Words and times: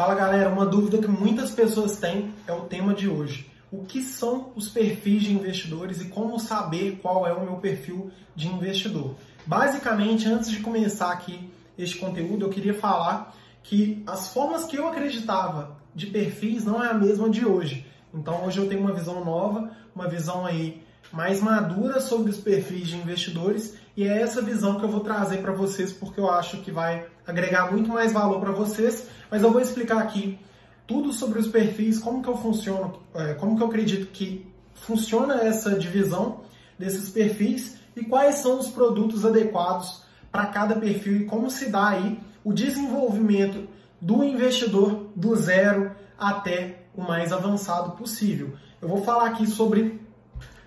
Fala 0.00 0.14
galera, 0.14 0.48
uma 0.48 0.64
dúvida 0.64 0.96
que 0.96 1.06
muitas 1.06 1.50
pessoas 1.50 1.98
têm 1.98 2.32
é 2.46 2.52
o 2.54 2.62
tema 2.62 2.94
de 2.94 3.06
hoje. 3.06 3.50
O 3.70 3.84
que 3.84 4.00
são 4.00 4.50
os 4.56 4.66
perfis 4.66 5.24
de 5.24 5.34
investidores 5.34 6.00
e 6.00 6.06
como 6.06 6.40
saber 6.40 6.98
qual 7.02 7.26
é 7.26 7.34
o 7.34 7.44
meu 7.44 7.56
perfil 7.56 8.10
de 8.34 8.48
investidor? 8.48 9.14
Basicamente, 9.44 10.26
antes 10.26 10.50
de 10.50 10.60
começar 10.60 11.12
aqui 11.12 11.52
este 11.76 11.98
conteúdo, 11.98 12.46
eu 12.46 12.48
queria 12.48 12.72
falar 12.72 13.36
que 13.62 14.02
as 14.06 14.32
formas 14.32 14.64
que 14.64 14.76
eu 14.76 14.88
acreditava 14.88 15.76
de 15.94 16.06
perfis 16.06 16.64
não 16.64 16.82
é 16.82 16.88
a 16.88 16.94
mesma 16.94 17.28
de 17.28 17.44
hoje. 17.44 17.86
Então 18.14 18.46
hoje 18.46 18.56
eu 18.56 18.70
tenho 18.70 18.80
uma 18.80 18.94
visão 18.94 19.22
nova, 19.22 19.70
uma 19.94 20.08
visão 20.08 20.46
aí 20.46 20.82
mais 21.12 21.42
madura 21.42 22.00
sobre 22.00 22.30
os 22.30 22.38
perfis 22.38 22.88
de 22.88 22.96
investidores 22.96 23.76
e 23.94 24.04
é 24.04 24.22
essa 24.22 24.40
visão 24.40 24.78
que 24.78 24.84
eu 24.86 24.88
vou 24.88 25.00
trazer 25.00 25.42
para 25.42 25.52
vocês 25.52 25.92
porque 25.92 26.20
eu 26.20 26.30
acho 26.30 26.62
que 26.62 26.70
vai 26.70 27.06
agregar 27.30 27.70
muito 27.70 27.88
mais 27.88 28.12
valor 28.12 28.40
para 28.40 28.52
vocês. 28.52 29.08
Mas 29.30 29.42
eu 29.42 29.50
vou 29.50 29.60
explicar 29.60 29.98
aqui 29.98 30.38
tudo 30.86 31.12
sobre 31.12 31.38
os 31.38 31.46
perfis, 31.46 31.98
como 31.98 32.22
que 32.22 32.28
eu 32.28 32.36
funciono, 32.36 33.00
é, 33.14 33.34
como 33.34 33.56
que 33.56 33.62
eu 33.62 33.68
acredito 33.68 34.06
que 34.12 34.46
funciona 34.74 35.42
essa 35.42 35.78
divisão 35.78 36.40
desses 36.78 37.10
perfis 37.10 37.78
e 37.96 38.04
quais 38.04 38.36
são 38.36 38.58
os 38.58 38.68
produtos 38.68 39.24
adequados 39.24 40.02
para 40.32 40.46
cada 40.46 40.74
perfil 40.76 41.18
e 41.18 41.24
como 41.26 41.50
se 41.50 41.70
dá 41.70 41.90
aí 41.90 42.18
o 42.42 42.52
desenvolvimento 42.52 43.68
do 44.00 44.24
investidor 44.24 45.08
do 45.14 45.36
zero 45.36 45.92
até 46.18 46.82
o 46.96 47.02
mais 47.02 47.32
avançado 47.32 47.92
possível. 47.92 48.54
Eu 48.80 48.88
vou 48.88 49.04
falar 49.04 49.26
aqui 49.26 49.46
sobre 49.46 50.00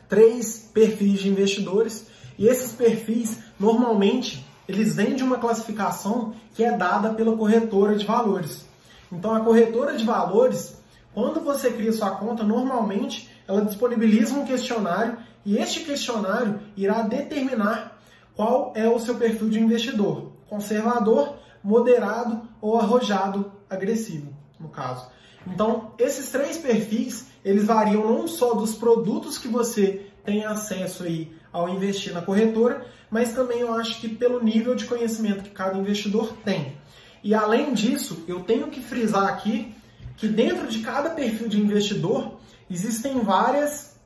três 0.08 0.70
perfis 0.74 1.20
de 1.20 1.30
investidores 1.30 2.08
e 2.38 2.48
esses 2.48 2.72
perfis 2.72 3.40
normalmente 3.60 4.46
eles 4.74 4.96
vêm 4.96 5.16
de 5.16 5.24
uma 5.24 5.38
classificação 5.38 6.34
que 6.54 6.64
é 6.64 6.76
dada 6.76 7.14
pela 7.14 7.38
corretora 7.38 7.96
de 7.96 8.06
valores. 8.06 8.66
Então 9.12 9.34
a 9.36 9.42
corretora 9.42 9.96
de 9.96 10.04
valores, 10.04 10.76
quando 11.14 11.40
você 11.40 11.72
cria 11.72 11.94
sua 11.94 12.12
conta, 12.12 12.44
normalmente 12.44 13.30
ela 13.48 13.64
disponibiliza 13.64 14.34
um 14.34 14.46
questionário 14.46 15.18
e 15.46 15.58
este 15.58 15.82
questionário 15.82 16.60
irá 16.76 17.02
determinar 17.02 18.00
qual 18.36 18.74
é 18.76 18.88
o 18.88 19.00
seu 19.00 19.16
perfil 19.16 19.50
de 19.50 19.60
investidor: 19.60 20.32
conservador, 20.50 21.36
moderado 21.64 22.42
ou 22.62 22.80
arrojado 22.80 23.52
agressivo, 23.70 24.34
no 24.60 24.70
caso. 24.70 25.08
Então, 25.46 25.92
esses 26.00 26.32
três 26.32 26.58
perfis, 26.58 27.28
eles 27.44 27.66
variam 27.66 28.08
não 28.08 28.28
só 28.28 28.54
dos 28.54 28.76
produtos 28.76 29.38
que 29.38 29.48
você 29.48 30.08
tem 30.24 30.46
acesso 30.46 31.04
aí 31.04 31.36
ao 31.52 31.70
investir 31.70 32.14
na 32.14 32.22
corretora, 32.22 32.86
mas 33.14 33.32
também 33.32 33.60
eu 33.60 33.72
acho 33.72 34.02
que 34.02 34.10
pelo 34.10 34.44
nível 34.44 34.74
de 34.74 34.86
conhecimento 34.86 35.44
que 35.44 35.52
cada 35.52 35.78
investidor 35.78 36.34
tem. 36.44 36.76
E 37.24 37.36
além 37.36 37.72
disso, 37.72 38.24
eu 38.28 38.40
tenho 38.40 38.72
que 38.72 38.82
frisar 38.82 39.28
aqui 39.28 39.76
que 40.18 40.28
dentro 40.28 40.68
de 40.68 40.80
cada 40.80 41.12
perfil 41.12 41.48
de 41.48 41.62
investidor 41.62 42.40
existem 42.68 43.20
várias 43.20 44.00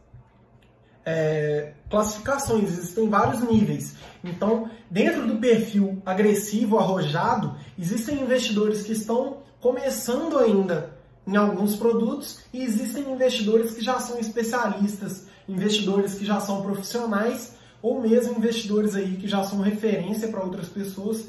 é, 1.05 1.71
classificações, 1.89 2.69
existem 2.69 3.07
vários 3.07 3.41
níveis. 3.49 3.95
Então, 4.21 4.69
dentro 4.91 5.25
do 5.25 5.37
perfil 5.37 6.01
agressivo, 6.05 6.77
arrojado, 6.77 7.55
existem 7.79 8.21
investidores 8.21 8.81
que 8.81 8.91
estão 8.91 9.37
começando 9.61 10.37
ainda 10.37 10.97
em 11.25 11.37
alguns 11.37 11.77
produtos 11.77 12.41
e 12.51 12.61
existem 12.61 13.09
investidores 13.09 13.73
que 13.73 13.81
já 13.81 14.01
são 14.01 14.19
especialistas, 14.19 15.27
investidores 15.47 16.15
que 16.15 16.25
já 16.25 16.41
são 16.41 16.61
profissionais 16.61 17.55
ou 17.81 18.01
mesmo 18.01 18.37
investidores 18.37 18.95
aí 18.95 19.17
que 19.17 19.27
já 19.27 19.43
são 19.43 19.61
referência 19.61 20.27
para 20.27 20.43
outras 20.43 20.67
pessoas, 20.67 21.27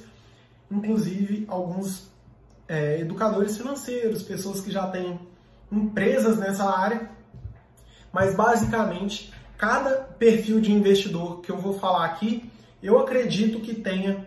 inclusive 0.70 1.44
alguns 1.48 2.10
é, 2.66 3.00
educadores 3.00 3.56
financeiros, 3.56 4.22
pessoas 4.22 4.60
que 4.60 4.70
já 4.70 4.86
têm 4.86 5.18
empresas 5.70 6.38
nessa 6.38 6.64
área. 6.64 7.10
Mas 8.12 8.34
basicamente, 8.34 9.32
cada 9.56 9.90
perfil 9.90 10.60
de 10.60 10.72
investidor 10.72 11.40
que 11.40 11.50
eu 11.50 11.58
vou 11.58 11.78
falar 11.78 12.06
aqui, 12.06 12.50
eu 12.82 12.98
acredito 12.98 13.60
que 13.60 13.74
tenha 13.74 14.26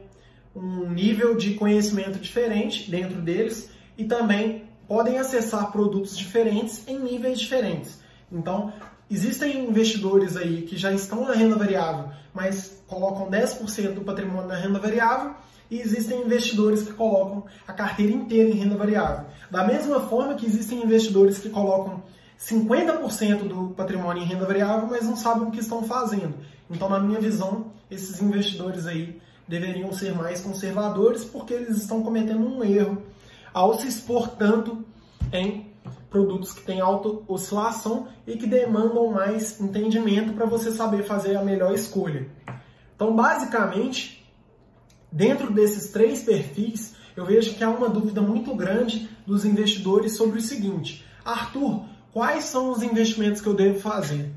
um 0.55 0.89
nível 0.89 1.35
de 1.35 1.53
conhecimento 1.53 2.19
diferente 2.19 2.89
dentro 2.91 3.21
deles 3.21 3.71
e 3.97 4.05
também 4.05 4.65
podem 4.87 5.17
acessar 5.17 5.71
produtos 5.71 6.17
diferentes 6.17 6.85
em 6.87 6.99
níveis 6.99 7.39
diferentes. 7.39 8.01
Então, 8.31 8.73
existem 9.11 9.67
investidores 9.67 10.37
aí 10.37 10.61
que 10.63 10.77
já 10.77 10.91
estão 10.93 11.25
na 11.25 11.33
renda 11.33 11.55
variável, 11.55 12.09
mas 12.33 12.81
colocam 12.87 13.29
10% 13.29 13.93
do 13.93 14.01
patrimônio 14.01 14.47
na 14.47 14.55
renda 14.55 14.79
variável, 14.79 15.35
e 15.69 15.79
existem 15.79 16.21
investidores 16.21 16.83
que 16.83 16.91
colocam 16.91 17.45
a 17.65 17.71
carteira 17.71 18.11
inteira 18.11 18.49
em 18.49 18.53
renda 18.53 18.75
variável. 18.75 19.25
Da 19.49 19.65
mesma 19.65 20.01
forma 20.01 20.35
que 20.35 20.45
existem 20.45 20.83
investidores 20.83 21.39
que 21.39 21.49
colocam 21.49 22.03
50% 22.37 23.47
do 23.47 23.73
patrimônio 23.73 24.21
em 24.21 24.25
renda 24.25 24.45
variável, 24.45 24.87
mas 24.89 25.05
não 25.05 25.15
sabem 25.15 25.47
o 25.47 25.51
que 25.51 25.61
estão 25.61 25.83
fazendo. 25.83 26.33
Então, 26.69 26.89
na 26.89 26.99
minha 26.99 27.21
visão, 27.21 27.67
esses 27.89 28.21
investidores 28.21 28.85
aí 28.85 29.21
deveriam 29.47 29.93
ser 29.93 30.13
mais 30.13 30.41
conservadores 30.41 31.23
porque 31.23 31.53
eles 31.53 31.77
estão 31.77 32.03
cometendo 32.03 32.45
um 32.45 32.63
erro 32.63 33.01
ao 33.53 33.79
se 33.79 33.87
expor 33.87 34.29
tanto 34.29 34.83
em 35.31 35.70
produtos 36.11 36.51
que 36.51 36.61
têm 36.61 36.81
alta 36.81 37.09
oscilação 37.25 38.09
e 38.27 38.35
que 38.35 38.45
demandam 38.45 39.07
mais 39.07 39.59
entendimento 39.61 40.33
para 40.33 40.45
você 40.45 40.69
saber 40.69 41.03
fazer 41.03 41.37
a 41.37 41.43
melhor 41.43 41.73
escolha. 41.73 42.27
Então, 42.93 43.15
basicamente, 43.15 44.29
dentro 45.09 45.51
desses 45.51 45.89
três 45.89 46.21
perfis, 46.21 46.95
eu 47.15 47.25
vejo 47.25 47.55
que 47.55 47.63
há 47.63 47.69
uma 47.69 47.89
dúvida 47.89 48.21
muito 48.21 48.53
grande 48.53 49.09
dos 49.25 49.45
investidores 49.45 50.17
sobre 50.17 50.39
o 50.39 50.41
seguinte: 50.41 51.03
Arthur, 51.23 51.85
quais 52.11 52.43
são 52.43 52.71
os 52.71 52.83
investimentos 52.83 53.41
que 53.41 53.47
eu 53.47 53.53
devo 53.53 53.79
fazer? 53.79 54.29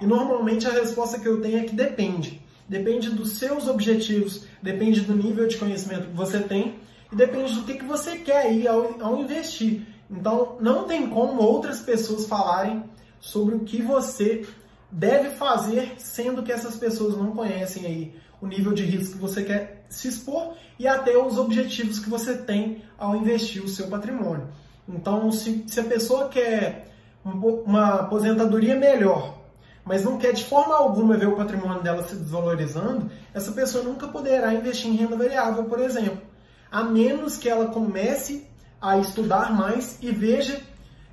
E 0.00 0.06
normalmente 0.06 0.66
a 0.66 0.72
resposta 0.72 1.20
que 1.20 1.28
eu 1.28 1.40
tenho 1.40 1.58
é 1.58 1.64
que 1.64 1.74
depende. 1.74 2.42
Depende 2.68 3.10
dos 3.10 3.32
seus 3.32 3.68
objetivos, 3.68 4.46
depende 4.62 5.00
do 5.02 5.14
nível 5.14 5.46
de 5.46 5.56
conhecimento 5.56 6.08
que 6.08 6.16
você 6.16 6.40
tem 6.40 6.76
e 7.12 7.16
depende 7.16 7.54
do 7.54 7.62
que, 7.62 7.74
que 7.74 7.84
você 7.84 8.18
quer 8.18 8.46
aí 8.46 8.66
ao, 8.66 9.02
ao 9.02 9.18
investir. 9.18 9.82
Então, 10.10 10.56
não 10.60 10.84
tem 10.84 11.08
como 11.08 11.40
outras 11.40 11.80
pessoas 11.80 12.26
falarem 12.26 12.84
sobre 13.20 13.54
o 13.54 13.60
que 13.60 13.80
você 13.80 14.46
deve 14.90 15.30
fazer, 15.30 15.94
sendo 15.98 16.42
que 16.42 16.50
essas 16.50 16.76
pessoas 16.76 17.16
não 17.16 17.30
conhecem 17.30 17.86
aí 17.86 18.14
o 18.40 18.46
nível 18.46 18.72
de 18.72 18.82
risco 18.82 19.14
que 19.14 19.20
você 19.20 19.44
quer 19.44 19.84
se 19.88 20.08
expor 20.08 20.54
e 20.78 20.88
até 20.88 21.16
os 21.16 21.38
objetivos 21.38 21.98
que 21.98 22.10
você 22.10 22.36
tem 22.38 22.82
ao 22.98 23.14
investir 23.14 23.62
o 23.62 23.68
seu 23.68 23.86
patrimônio. 23.86 24.48
Então, 24.88 25.30
se, 25.30 25.64
se 25.68 25.78
a 25.78 25.84
pessoa 25.84 26.28
quer 26.28 26.88
uma 27.24 28.00
aposentadoria 28.00 28.74
melhor, 28.74 29.38
mas 29.84 30.04
não 30.04 30.18
quer 30.18 30.32
de 30.32 30.44
forma 30.44 30.74
alguma 30.74 31.16
ver 31.16 31.28
o 31.28 31.36
patrimônio 31.36 31.82
dela 31.82 32.02
se 32.02 32.16
desvalorizando, 32.16 33.10
essa 33.32 33.52
pessoa 33.52 33.84
nunca 33.84 34.08
poderá 34.08 34.52
investir 34.54 34.90
em 34.90 34.96
renda 34.96 35.16
variável, 35.16 35.64
por 35.64 35.78
exemplo 35.78 36.30
a 36.70 36.84
menos 36.84 37.36
que 37.36 37.48
ela 37.48 37.66
comece 37.66 38.46
a 38.80 38.98
estudar 38.98 39.52
mais 39.54 39.98
e 40.00 40.10
veja 40.10 40.60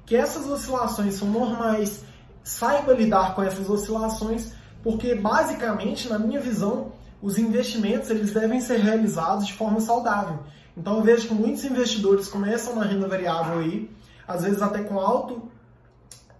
que 0.05 0.15
essas 0.15 0.47
oscilações 0.47 1.15
são 1.15 1.27
normais, 1.27 2.03
saiba 2.43 2.93
lidar 2.93 3.35
com 3.35 3.43
essas 3.43 3.69
oscilações, 3.69 4.53
porque 4.81 5.13
basicamente, 5.15 6.07
na 6.07 6.17
minha 6.17 6.39
visão, 6.39 6.93
os 7.21 7.37
investimentos 7.37 8.09
eles 8.09 8.31
devem 8.31 8.61
ser 8.61 8.77
realizados 8.79 9.47
de 9.47 9.53
forma 9.53 9.81
saudável. 9.81 10.39
Então 10.77 10.97
eu 10.97 11.03
vejo 11.03 11.27
que 11.27 11.33
muitos 11.33 11.65
investidores 11.65 12.27
começam 12.27 12.75
na 12.75 12.85
renda 12.85 13.07
variável 13.07 13.59
aí, 13.59 13.89
às 14.27 14.43
vezes 14.43 14.61
até 14.61 14.83
com 14.83 14.99
alto, 14.99 15.49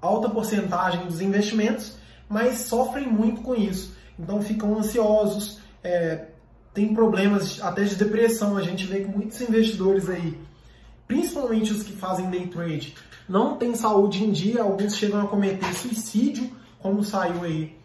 alta 0.02 0.30
porcentagem 0.30 1.06
dos 1.06 1.22
investimentos, 1.22 1.98
mas 2.30 2.60
sofrem 2.60 3.08
muito 3.08 3.42
com 3.42 3.56
isso. 3.56 3.96
Então 4.18 4.42
ficam 4.42 4.78
ansiosos, 4.78 5.60
é, 5.84 6.28
tem 6.74 6.94
problemas 6.94 7.62
até 7.62 7.84
de 7.84 7.96
depressão. 7.96 8.56
A 8.56 8.62
gente 8.62 8.86
vê 8.86 9.02
que 9.02 9.08
muitos 9.08 9.42
investidores 9.42 10.08
aí, 10.10 10.40
principalmente 11.08 11.72
os 11.72 11.84
que 11.84 11.94
fazem 11.94 12.30
day 12.30 12.48
trade, 12.48 12.96
não 13.28 13.58
têm 13.58 13.76
saúde 13.76 14.24
em 14.24 14.32
dia, 14.32 14.62
alguns 14.62 14.96
chegam 14.96 15.22
a 15.22 15.28
cometer 15.28 15.74
suicídio, 15.74 16.50
como 16.80 17.04
saiu 17.04 17.44
aí 17.44 17.76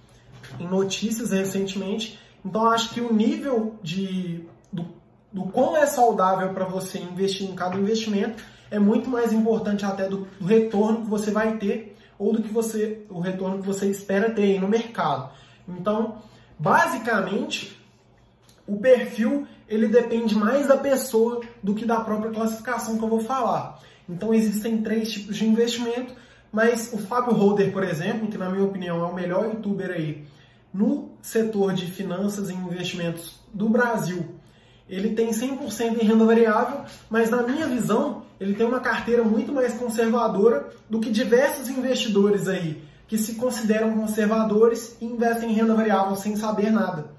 em 0.59 0.67
notícias 0.67 1.31
recentemente. 1.31 2.19
Então 2.45 2.67
acho 2.67 2.91
que 2.91 3.01
o 3.01 3.13
nível 3.13 3.77
de 3.83 4.45
do, 4.73 4.87
do 5.33 5.45
quão 5.45 5.77
é 5.77 5.87
saudável 5.87 6.53
para 6.53 6.65
você 6.65 6.99
investir 6.99 7.49
em 7.49 7.55
cada 7.55 7.77
investimento 7.77 8.43
é 8.71 8.79
muito 8.79 9.09
mais 9.09 9.33
importante 9.33 9.85
até 9.85 10.09
do, 10.09 10.27
do, 10.41 10.47
retorno 10.47 11.03
que 11.03 11.11
você 11.11 11.31
vai 11.31 11.59
ter 11.59 11.97
ou 12.19 12.33
do 12.33 12.43
que 12.43 12.53
você 12.53 13.05
o 13.11 13.21
retorno 13.21 13.59
que 13.59 13.67
você 13.67 13.91
espera 13.91 14.31
ter 14.31 14.43
aí 14.43 14.59
no 14.59 14.69
mercado. 14.69 15.31
Então, 15.69 16.19
basicamente, 16.59 17.79
o 18.67 18.77
perfil 18.77 19.47
ele 19.69 19.89
depende 19.89 20.35
mais 20.35 20.67
da 20.67 20.77
pessoa 20.77 21.41
do 21.63 21.75
que 21.75 21.85
da 21.85 22.01
própria 22.01 22.31
classificação 22.31 22.99
que 22.99 23.05
eu 23.05 23.09
vou 23.09 23.21
falar. 23.21 23.81
Então 24.09 24.35
existem 24.35 24.83
três 24.83 25.11
tipos 25.11 25.37
de 25.37 25.47
investimento, 25.47 26.15
mas 26.53 26.93
o 26.93 26.99
Fábio 26.99 27.33
Holder, 27.33 27.73
por 27.73 27.83
exemplo, 27.83 28.29
que 28.29 28.37
na 28.37 28.51
minha 28.51 28.65
opinião 28.65 29.03
é 29.03 29.07
o 29.07 29.15
melhor 29.15 29.47
youtuber 29.47 29.91
aí 29.91 30.27
no 30.73 31.11
setor 31.23 31.73
de 31.75 31.87
finanças 31.87 32.51
e 32.51 32.55
investimentos 32.55 33.41
do 33.53 33.69
Brasil, 33.69 34.25
ele 34.89 35.15
tem 35.15 35.31
100% 35.31 36.03
em 36.03 36.07
renda 36.07 36.25
variável, 36.25 36.81
mas 37.09 37.31
na 37.31 37.43
minha 37.43 37.67
visão, 37.67 38.23
ele 38.39 38.55
tem 38.55 38.67
uma 38.67 38.81
carteira 38.81 39.23
muito 39.23 39.53
mais 39.53 39.73
conservadora 39.75 40.69
do 40.89 41.01
que 41.01 41.11
diversos 41.11 41.69
investidores 41.69 42.49
aí 42.49 42.83
que 43.07 43.19
se 43.19 43.35
consideram 43.35 43.93
conservadores 43.95 44.97
e 45.01 45.05
investem 45.05 45.51
em 45.51 45.55
renda 45.55 45.75
variável 45.75 46.17
sem 46.17 46.35
saber 46.35 46.71
nada. 46.71 47.11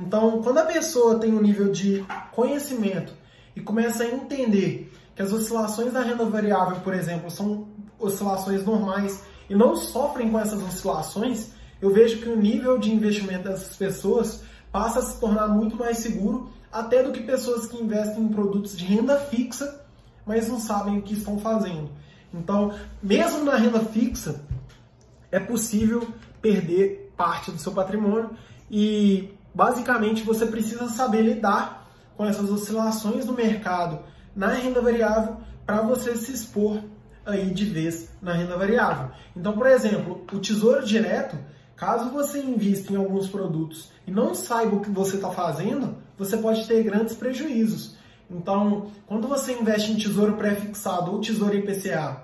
Então, 0.00 0.40
quando 0.42 0.58
a 0.58 0.64
pessoa 0.64 1.18
tem 1.18 1.34
um 1.34 1.42
nível 1.42 1.72
de 1.72 2.04
conhecimento 2.32 3.12
e 3.56 3.60
começa 3.60 4.04
a 4.04 4.06
entender 4.06 4.92
que 5.14 5.22
as 5.22 5.32
oscilações 5.32 5.92
da 5.92 6.02
renda 6.02 6.24
variável, 6.24 6.80
por 6.80 6.94
exemplo, 6.94 7.30
são 7.30 7.66
oscilações 7.98 8.64
normais 8.64 9.22
e 9.50 9.56
não 9.56 9.74
sofrem 9.74 10.30
com 10.30 10.38
essas 10.38 10.62
oscilações, 10.62 11.50
eu 11.80 11.92
vejo 11.92 12.20
que 12.20 12.28
o 12.28 12.36
nível 12.36 12.78
de 12.78 12.92
investimento 12.92 13.48
dessas 13.48 13.76
pessoas 13.76 14.42
passa 14.70 15.00
a 15.00 15.02
se 15.02 15.18
tornar 15.18 15.48
muito 15.48 15.76
mais 15.76 15.98
seguro 15.98 16.50
até 16.70 17.02
do 17.02 17.12
que 17.12 17.22
pessoas 17.22 17.66
que 17.66 17.82
investem 17.82 18.22
em 18.22 18.28
produtos 18.28 18.76
de 18.76 18.84
renda 18.84 19.18
fixa, 19.18 19.84
mas 20.24 20.48
não 20.48 20.60
sabem 20.60 20.98
o 20.98 21.02
que 21.02 21.14
estão 21.14 21.38
fazendo. 21.38 21.88
Então, 22.32 22.72
mesmo 23.02 23.44
na 23.44 23.56
renda 23.56 23.80
fixa, 23.80 24.40
é 25.32 25.40
possível 25.40 26.06
perder 26.40 27.12
parte 27.16 27.50
do 27.50 27.58
seu 27.58 27.72
patrimônio 27.72 28.30
e 28.70 29.30
basicamente 29.58 30.22
você 30.22 30.46
precisa 30.46 30.88
saber 30.88 31.22
lidar 31.22 31.90
com 32.16 32.24
essas 32.24 32.48
oscilações 32.48 33.24
do 33.24 33.32
mercado 33.32 33.98
na 34.36 34.46
renda 34.52 34.80
variável 34.80 35.38
para 35.66 35.82
você 35.82 36.14
se 36.14 36.32
expor 36.32 36.80
aí 37.26 37.50
de 37.50 37.64
vez 37.64 38.08
na 38.22 38.34
renda 38.34 38.56
variável. 38.56 39.10
Então, 39.36 39.54
por 39.54 39.66
exemplo, 39.66 40.24
o 40.32 40.38
Tesouro 40.38 40.86
Direto, 40.86 41.36
caso 41.74 42.08
você 42.10 42.40
invista 42.40 42.92
em 42.92 42.96
alguns 42.96 43.26
produtos 43.26 43.90
e 44.06 44.12
não 44.12 44.32
saiba 44.32 44.76
o 44.76 44.80
que 44.80 44.90
você 44.90 45.16
está 45.16 45.30
fazendo, 45.30 45.96
você 46.16 46.36
pode 46.36 46.64
ter 46.68 46.84
grandes 46.84 47.16
prejuízos. 47.16 47.96
Então, 48.30 48.92
quando 49.08 49.26
você 49.26 49.54
investe 49.54 49.90
em 49.90 49.96
tesouro 49.96 50.34
pré-fixado 50.34 51.10
ou 51.10 51.20
tesouro 51.20 51.56
IPCA 51.56 52.22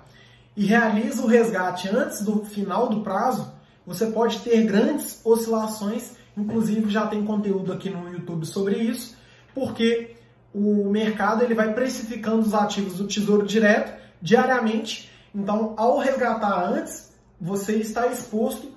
e 0.55 0.65
realiza 0.65 1.21
o 1.21 1.27
resgate 1.27 1.89
antes 1.89 2.21
do 2.21 2.45
final 2.45 2.87
do 2.87 3.01
prazo, 3.01 3.51
você 3.85 4.05
pode 4.05 4.39
ter 4.39 4.63
grandes 4.63 5.19
oscilações. 5.25 6.14
Inclusive, 6.37 6.89
já 6.89 7.07
tem 7.07 7.23
conteúdo 7.23 7.71
aqui 7.71 7.89
no 7.89 8.11
YouTube 8.11 8.45
sobre 8.45 8.77
isso, 8.77 9.15
porque 9.53 10.15
o 10.53 10.89
mercado 10.89 11.43
ele 11.43 11.53
vai 11.53 11.73
precificando 11.73 12.39
os 12.39 12.53
ativos 12.53 12.97
do 12.97 13.07
Tesouro 13.07 13.45
Direto 13.45 13.99
diariamente. 14.21 15.09
Então, 15.33 15.73
ao 15.77 15.97
resgatar 15.97 16.69
antes, 16.69 17.13
você 17.39 17.77
está 17.77 18.07
exposto 18.07 18.71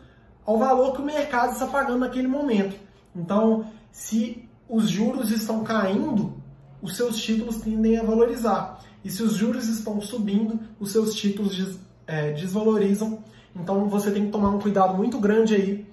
ao 0.45 0.59
valor 0.59 0.93
que 0.93 1.03
o 1.03 1.05
mercado 1.05 1.53
está 1.53 1.67
pagando 1.67 2.01
naquele 2.01 2.29
momento. 2.29 2.77
Então, 3.15 3.71
se 3.91 4.49
os 4.69 4.89
juros 4.89 5.31
estão 5.31 5.65
caindo, 5.65 6.35
os 6.83 6.97
seus 6.97 7.19
títulos 7.19 7.59
tendem 7.59 7.99
a 7.99 8.03
valorizar. 8.03 8.81
E 9.05 9.11
se 9.11 9.23
os 9.23 9.35
juros 9.35 9.69
estão 9.69 10.01
subindo, 10.01 10.61
os 10.79 10.93
seus 10.93 11.15
títulos 11.15 11.55
des, 11.55 11.79
é, 12.07 12.33
desvalorizam. 12.33 13.23
Então 13.55 13.89
você 13.89 14.11
tem 14.11 14.27
que 14.27 14.33
tomar 14.33 14.51
um 14.51 14.59
cuidado 14.59 14.97
muito 14.97 15.19
grande 15.19 15.55
aí 15.55 15.87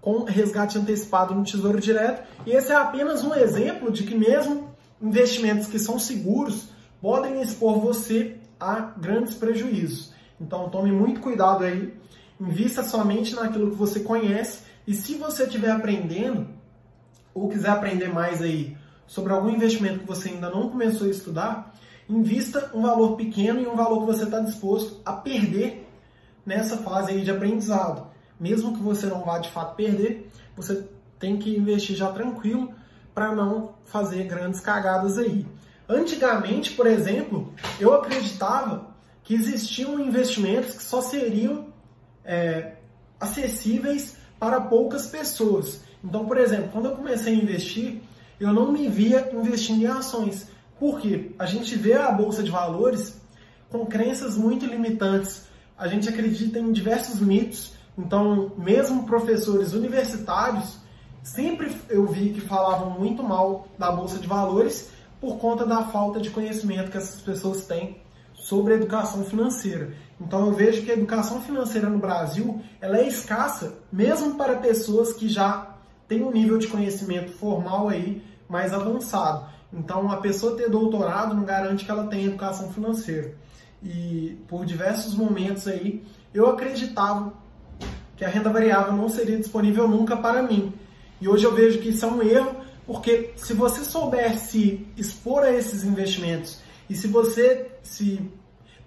com 0.00 0.24
resgate 0.24 0.78
antecipado 0.78 1.34
no 1.34 1.44
Tesouro 1.44 1.80
Direto. 1.80 2.26
E 2.46 2.50
esse 2.52 2.72
é 2.72 2.76
apenas 2.76 3.24
um 3.24 3.34
exemplo 3.34 3.90
de 3.90 4.04
que 4.04 4.14
mesmo 4.14 4.70
investimentos 5.00 5.66
que 5.66 5.78
são 5.78 5.98
seguros 5.98 6.68
podem 7.00 7.40
expor 7.40 7.78
você 7.78 8.36
a 8.58 8.80
grandes 8.96 9.34
prejuízos. 9.34 10.12
Então 10.40 10.68
tome 10.68 10.92
muito 10.92 11.20
cuidado 11.20 11.64
aí, 11.64 11.94
invista 12.40 12.82
somente 12.82 13.34
naquilo 13.34 13.70
que 13.70 13.76
você 13.76 14.00
conhece 14.00 14.62
e 14.86 14.94
se 14.94 15.14
você 15.14 15.44
estiver 15.44 15.70
aprendendo 15.70 16.48
ou 17.34 17.48
quiser 17.48 17.70
aprender 17.70 18.08
mais 18.08 18.40
aí 18.40 18.76
sobre 19.06 19.32
algum 19.32 19.50
investimento 19.50 20.00
que 20.00 20.06
você 20.06 20.30
ainda 20.30 20.50
não 20.50 20.68
começou 20.70 21.06
a 21.06 21.10
estudar, 21.10 21.74
invista 22.08 22.70
um 22.74 22.82
valor 22.82 23.16
pequeno 23.16 23.60
e 23.60 23.66
um 23.66 23.76
valor 23.76 24.00
que 24.00 24.06
você 24.06 24.24
está 24.24 24.40
disposto 24.40 25.00
a 25.04 25.12
perder 25.12 25.88
nessa 26.44 26.78
fase 26.78 27.12
aí 27.12 27.22
de 27.22 27.30
aprendizado. 27.30 28.07
Mesmo 28.38 28.76
que 28.76 28.82
você 28.82 29.06
não 29.06 29.24
vá 29.24 29.38
de 29.38 29.50
fato 29.50 29.74
perder, 29.74 30.30
você 30.56 30.86
tem 31.18 31.36
que 31.36 31.56
investir 31.56 31.96
já 31.96 32.12
tranquilo 32.12 32.72
para 33.14 33.34
não 33.34 33.74
fazer 33.84 34.24
grandes 34.24 34.60
cagadas 34.60 35.18
aí. 35.18 35.46
Antigamente, 35.88 36.72
por 36.72 36.86
exemplo, 36.86 37.52
eu 37.80 37.94
acreditava 37.94 38.94
que 39.24 39.34
existiam 39.34 39.98
investimentos 39.98 40.74
que 40.74 40.82
só 40.82 41.00
seriam 41.00 41.66
é, 42.24 42.74
acessíveis 43.18 44.16
para 44.38 44.60
poucas 44.60 45.06
pessoas. 45.06 45.80
Então, 46.04 46.26
por 46.26 46.38
exemplo, 46.38 46.70
quando 46.72 46.86
eu 46.86 46.96
comecei 46.96 47.34
a 47.34 47.36
investir, 47.36 48.00
eu 48.38 48.52
não 48.52 48.70
me 48.70 48.88
via 48.88 49.30
investindo 49.34 49.82
em 49.82 49.86
ações. 49.86 50.48
Porque 50.78 51.32
a 51.38 51.46
gente 51.46 51.74
vê 51.76 51.94
a 51.94 52.10
bolsa 52.12 52.42
de 52.42 52.50
valores 52.50 53.20
com 53.68 53.84
crenças 53.84 54.36
muito 54.36 54.64
limitantes. 54.64 55.46
A 55.76 55.88
gente 55.88 56.08
acredita 56.08 56.58
em 56.58 56.70
diversos 56.70 57.20
mitos. 57.20 57.72
Então, 57.98 58.52
mesmo 58.56 59.04
professores 59.04 59.72
universitários, 59.72 60.78
sempre 61.22 61.76
eu 61.90 62.06
vi 62.06 62.30
que 62.30 62.40
falavam 62.40 62.90
muito 62.90 63.22
mal 63.24 63.66
da 63.76 63.90
bolsa 63.90 64.18
de 64.18 64.26
valores 64.28 64.90
por 65.20 65.38
conta 65.38 65.66
da 65.66 65.82
falta 65.82 66.20
de 66.20 66.30
conhecimento 66.30 66.92
que 66.92 66.96
essas 66.96 67.20
pessoas 67.20 67.66
têm 67.66 68.00
sobre 68.34 68.74
a 68.74 68.76
educação 68.76 69.24
financeira. 69.24 69.92
Então 70.20 70.46
eu 70.46 70.52
vejo 70.52 70.82
que 70.82 70.90
a 70.92 70.94
educação 70.94 71.40
financeira 71.42 71.90
no 71.90 71.98
Brasil 71.98 72.62
ela 72.80 72.98
é 72.98 73.08
escassa, 73.08 73.78
mesmo 73.92 74.36
para 74.36 74.56
pessoas 74.56 75.12
que 75.12 75.28
já 75.28 75.76
têm 76.06 76.22
um 76.22 76.30
nível 76.30 76.56
de 76.56 76.68
conhecimento 76.68 77.32
formal 77.32 77.88
aí 77.88 78.22
mais 78.48 78.72
avançado. 78.72 79.46
Então, 79.72 80.10
a 80.10 80.16
pessoa 80.16 80.56
ter 80.56 80.70
doutorado 80.70 81.34
não 81.34 81.44
garante 81.44 81.84
que 81.84 81.90
ela 81.90 82.06
tenha 82.06 82.28
educação 82.28 82.72
financeira. 82.72 83.34
E 83.82 84.38
por 84.48 84.64
diversos 84.64 85.14
momentos 85.14 85.68
aí, 85.68 86.02
eu 86.32 86.48
acreditava 86.48 87.34
que 88.18 88.24
a 88.24 88.28
renda 88.28 88.50
variável 88.50 88.92
não 88.92 89.08
seria 89.08 89.38
disponível 89.38 89.86
nunca 89.86 90.16
para 90.16 90.42
mim. 90.42 90.74
E 91.20 91.28
hoje 91.28 91.44
eu 91.44 91.54
vejo 91.54 91.78
que 91.78 91.90
isso 91.90 92.04
é 92.04 92.08
um 92.08 92.20
erro, 92.20 92.56
porque 92.84 93.32
se 93.36 93.54
você 93.54 93.84
souber 93.84 94.38
se 94.38 94.86
expor 94.96 95.44
a 95.44 95.52
esses 95.52 95.84
investimentos 95.84 96.60
e 96.90 96.96
se 96.96 97.06
você 97.06 97.70
se 97.82 98.20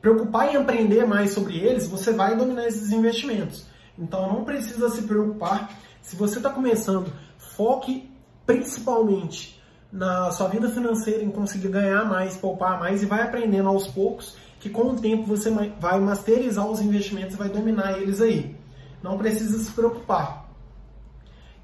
preocupar 0.02 0.54
em 0.54 0.58
aprender 0.58 1.06
mais 1.06 1.32
sobre 1.32 1.58
eles, 1.58 1.88
você 1.88 2.12
vai 2.12 2.36
dominar 2.36 2.68
esses 2.68 2.92
investimentos. 2.92 3.66
Então 3.98 4.28
não 4.28 4.44
precisa 4.44 4.90
se 4.90 5.04
preocupar. 5.04 5.72
Se 6.02 6.16
você 6.16 6.38
está 6.38 6.50
começando, 6.50 7.12
foque 7.38 8.12
principalmente 8.46 9.62
na 9.92 10.32
sua 10.32 10.48
vida 10.48 10.70
financeira, 10.70 11.24
em 11.24 11.30
conseguir 11.30 11.70
ganhar 11.70 12.04
mais, 12.06 12.36
poupar 12.36 12.80
mais 12.80 13.04
e 13.04 13.06
vai 13.06 13.22
aprendendo 13.22 13.70
aos 13.70 13.88
poucos 13.88 14.36
que 14.60 14.70
com 14.70 14.84
o 14.84 14.96
tempo 14.96 15.24
você 15.24 15.50
vai 15.80 16.00
masterizar 16.00 16.68
os 16.68 16.80
investimentos 16.80 17.34
e 17.34 17.38
vai 17.38 17.50
dominar 17.50 18.00
eles 18.00 18.22
aí. 18.22 18.56
Não 19.02 19.18
precisa 19.18 19.58
se 19.58 19.72
preocupar. 19.72 20.50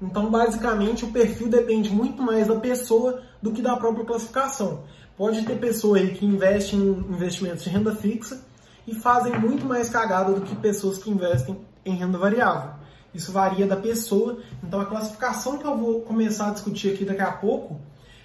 Então, 0.00 0.30
basicamente, 0.30 1.04
o 1.04 1.12
perfil 1.12 1.48
depende 1.48 1.90
muito 1.90 2.22
mais 2.22 2.46
da 2.46 2.56
pessoa 2.56 3.22
do 3.42 3.52
que 3.52 3.60
da 3.60 3.76
própria 3.76 4.04
classificação. 4.04 4.84
Pode 5.16 5.44
ter 5.44 5.58
pessoa 5.58 5.98
aí 5.98 6.14
que 6.14 6.24
investe 6.24 6.76
em 6.76 6.80
investimentos 6.80 7.64
de 7.64 7.70
renda 7.70 7.94
fixa 7.94 8.40
e 8.86 8.94
fazem 8.94 9.38
muito 9.38 9.66
mais 9.66 9.88
cagada 9.88 10.32
do 10.32 10.42
que 10.42 10.54
pessoas 10.56 10.98
que 10.98 11.10
investem 11.10 11.58
em 11.84 11.96
renda 11.96 12.16
variável. 12.16 12.70
Isso 13.12 13.32
varia 13.32 13.66
da 13.66 13.76
pessoa. 13.76 14.38
Então, 14.62 14.80
a 14.80 14.86
classificação 14.86 15.58
que 15.58 15.66
eu 15.66 15.76
vou 15.76 16.02
começar 16.02 16.48
a 16.48 16.52
discutir 16.52 16.92
aqui 16.92 17.04
daqui 17.04 17.22
a 17.22 17.32
pouco 17.32 17.80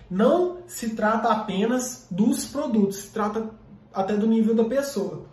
não 0.10 0.60
se 0.68 0.92
trata 0.92 1.30
apenas 1.30 2.06
dos 2.12 2.46
produtos, 2.46 2.98
se 2.98 3.12
trata 3.12 3.50
até 3.92 4.16
do 4.16 4.28
nível 4.28 4.54
da 4.54 4.64
pessoa, 4.64 5.26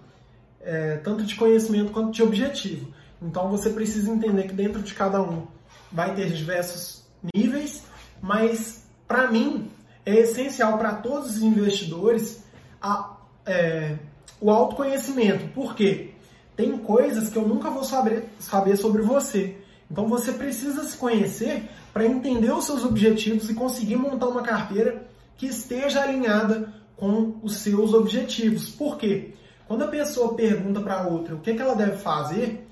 é, 0.61 0.97
tanto 0.99 1.25
de 1.25 1.35
conhecimento 1.35 1.93
quanto 1.93 2.13
de 2.13 2.23
objetivo. 2.23 2.93
Então 3.23 3.49
você 3.51 3.71
precisa 3.71 4.11
entender 4.11 4.45
que 4.45 4.55
dentro 4.55 4.81
de 4.83 4.95
cada 4.95 5.21
um 5.21 5.47
vai 5.93 6.15
ter 6.15 6.31
diversos 6.31 7.05
níveis, 7.35 7.83
mas 8.23 8.85
para 9.07 9.31
mim 9.31 9.71
é 10.07 10.15
essencial 10.17 10.79
para 10.79 10.95
todos 10.95 11.37
os 11.37 11.43
investidores 11.43 12.43
a, 12.81 13.17
é, 13.45 13.97
o 14.41 14.51
autoconhecimento. 14.51 15.49
Por 15.49 15.75
quê? 15.75 16.13
Tem 16.57 16.77
coisas 16.79 17.29
que 17.29 17.37
eu 17.37 17.47
nunca 17.47 17.71
vou 17.71 17.85
saber, 17.85 18.25
saber 18.39 18.77
sobre 18.77 19.03
você. 19.03 19.57
Então 19.91 20.07
você 20.09 20.33
precisa 20.33 20.85
se 20.85 20.97
conhecer 20.97 21.69
para 21.93 22.07
entender 22.07 22.53
os 22.53 22.65
seus 22.65 22.85
objetivos 22.85 23.51
e 23.51 23.55
conseguir 23.55 23.97
montar 23.97 24.29
uma 24.29 24.43
carteira 24.43 25.07
que 25.37 25.47
esteja 25.47 26.03
alinhada 26.03 26.73
com 26.97 27.37
os 27.43 27.57
seus 27.57 27.93
objetivos. 27.93 28.69
Por 28.69 28.97
quê? 28.97 29.35
Quando 29.67 29.83
a 29.85 29.89
pessoa 29.89 30.35
pergunta 30.35 30.81
para 30.81 31.07
outra 31.07 31.35
o 31.35 31.41
que, 31.41 31.55
que 31.55 31.63
ela 31.63 31.75
deve 31.75 31.97
fazer, 31.97 32.67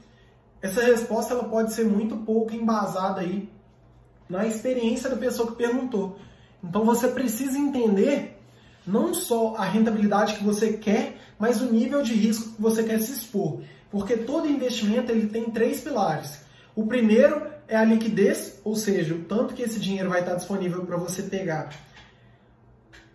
essa 0.60 0.82
resposta 0.82 1.34
ela 1.34 1.44
pode 1.44 1.72
ser 1.72 1.84
muito 1.84 2.16
pouco 2.16 2.54
embasada 2.54 3.20
aí 3.20 3.48
na 4.28 4.46
experiência 4.46 5.08
da 5.08 5.16
pessoa 5.16 5.50
que 5.50 5.56
perguntou. 5.56 6.18
Então 6.62 6.84
você 6.84 7.08
precisa 7.08 7.56
entender 7.56 8.38
não 8.86 9.14
só 9.14 9.54
a 9.56 9.64
rentabilidade 9.64 10.34
que 10.34 10.44
você 10.44 10.72
quer, 10.72 11.16
mas 11.38 11.60
o 11.60 11.70
nível 11.70 12.02
de 12.02 12.14
risco 12.14 12.54
que 12.54 12.60
você 12.60 12.82
quer 12.82 12.98
se 13.00 13.12
expor. 13.12 13.60
Porque 13.90 14.16
todo 14.16 14.48
investimento 14.48 15.12
ele 15.12 15.28
tem 15.28 15.44
três 15.44 15.80
pilares. 15.80 16.40
O 16.74 16.86
primeiro 16.86 17.46
é 17.66 17.76
a 17.76 17.84
liquidez, 17.84 18.60
ou 18.64 18.74
seja, 18.74 19.14
o 19.14 19.24
tanto 19.24 19.54
que 19.54 19.62
esse 19.62 19.78
dinheiro 19.78 20.08
vai 20.08 20.20
estar 20.20 20.34
disponível 20.34 20.84
para 20.86 20.96
você 20.96 21.22
pegar 21.22 21.70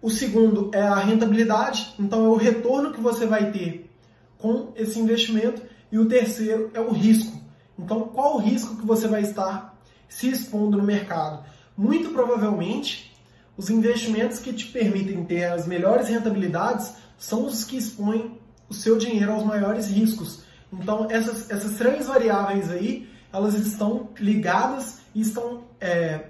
O 0.01 0.09
segundo 0.09 0.69
é 0.73 0.81
a 0.81 0.95
rentabilidade, 0.95 1.95
então 1.99 2.25
é 2.25 2.29
o 2.29 2.35
retorno 2.35 2.91
que 2.93 3.01
você 3.01 3.25
vai 3.25 3.51
ter 3.51 3.89
com 4.37 4.71
esse 4.75 4.99
investimento. 4.99 5.61
E 5.93 5.99
o 5.99 6.07
terceiro 6.07 6.71
é 6.73 6.79
o 6.79 6.91
risco. 6.91 7.39
Então, 7.77 8.01
qual 8.07 8.37
o 8.37 8.39
risco 8.39 8.75
que 8.77 8.83
você 8.83 9.07
vai 9.07 9.21
estar 9.21 9.77
se 10.09 10.27
expondo 10.27 10.75
no 10.75 10.83
mercado? 10.83 11.45
Muito 11.77 12.09
provavelmente, 12.09 13.15
os 13.55 13.69
investimentos 13.69 14.39
que 14.39 14.51
te 14.51 14.65
permitem 14.65 15.23
ter 15.23 15.43
as 15.43 15.67
melhores 15.67 16.07
rentabilidades 16.07 16.93
são 17.15 17.45
os 17.45 17.63
que 17.63 17.77
expõem 17.77 18.39
o 18.67 18.73
seu 18.73 18.97
dinheiro 18.97 19.33
aos 19.33 19.43
maiores 19.43 19.85
riscos. 19.85 20.41
Então, 20.73 21.05
essas, 21.11 21.51
essas 21.51 21.77
três 21.77 22.07
variáveis 22.07 22.71
aí, 22.71 23.07
elas 23.31 23.53
estão 23.53 24.09
ligadas 24.17 25.01
e 25.13 25.21
estão 25.21 25.63
é, 25.79 26.23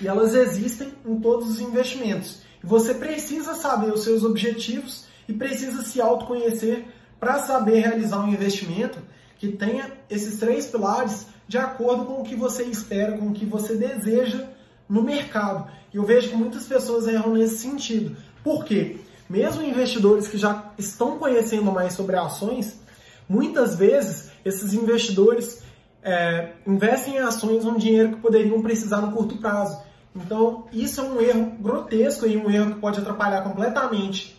e 0.00 0.08
elas 0.08 0.34
existem 0.34 0.92
em 1.06 1.20
todos 1.20 1.48
os 1.48 1.60
investimentos. 1.60 2.40
Você 2.60 2.92
precisa 2.92 3.54
saber 3.54 3.92
os 3.92 4.02
seus 4.02 4.24
objetivos 4.24 5.06
e 5.28 5.32
precisa 5.32 5.82
se 5.82 6.00
autoconhecer 6.00 6.88
para 7.18 7.38
saber 7.40 7.80
realizar 7.80 8.20
um 8.20 8.28
investimento 8.28 8.98
que 9.38 9.48
tenha 9.48 9.90
esses 10.08 10.38
três 10.38 10.66
pilares 10.66 11.26
de 11.48 11.58
acordo 11.58 12.04
com 12.04 12.20
o 12.20 12.24
que 12.24 12.34
você 12.34 12.64
espera, 12.64 13.16
com 13.16 13.28
o 13.28 13.32
que 13.32 13.44
você 13.44 13.76
deseja 13.76 14.46
no 14.88 15.02
mercado. 15.02 15.70
E 15.92 15.96
eu 15.96 16.04
vejo 16.04 16.30
que 16.30 16.36
muitas 16.36 16.66
pessoas 16.66 17.06
erram 17.06 17.34
nesse 17.34 17.58
sentido. 17.58 18.16
Por 18.42 18.64
quê? 18.64 18.98
Mesmo 19.28 19.62
investidores 19.62 20.28
que 20.28 20.38
já 20.38 20.72
estão 20.78 21.18
conhecendo 21.18 21.70
mais 21.72 21.92
sobre 21.92 22.16
ações, 22.16 22.80
muitas 23.28 23.76
vezes 23.76 24.30
esses 24.44 24.72
investidores 24.72 25.62
é, 26.02 26.52
investem 26.66 27.16
em 27.16 27.18
ações 27.18 27.64
um 27.64 27.76
dinheiro 27.76 28.10
que 28.10 28.20
poderiam 28.20 28.62
precisar 28.62 29.00
no 29.00 29.12
curto 29.12 29.36
prazo. 29.38 29.80
Então, 30.14 30.66
isso 30.72 31.00
é 31.00 31.04
um 31.04 31.20
erro 31.20 31.52
grotesco 31.60 32.26
e 32.26 32.36
um 32.36 32.50
erro 32.50 32.74
que 32.74 32.80
pode 32.80 33.00
atrapalhar 33.00 33.42
completamente 33.42 34.36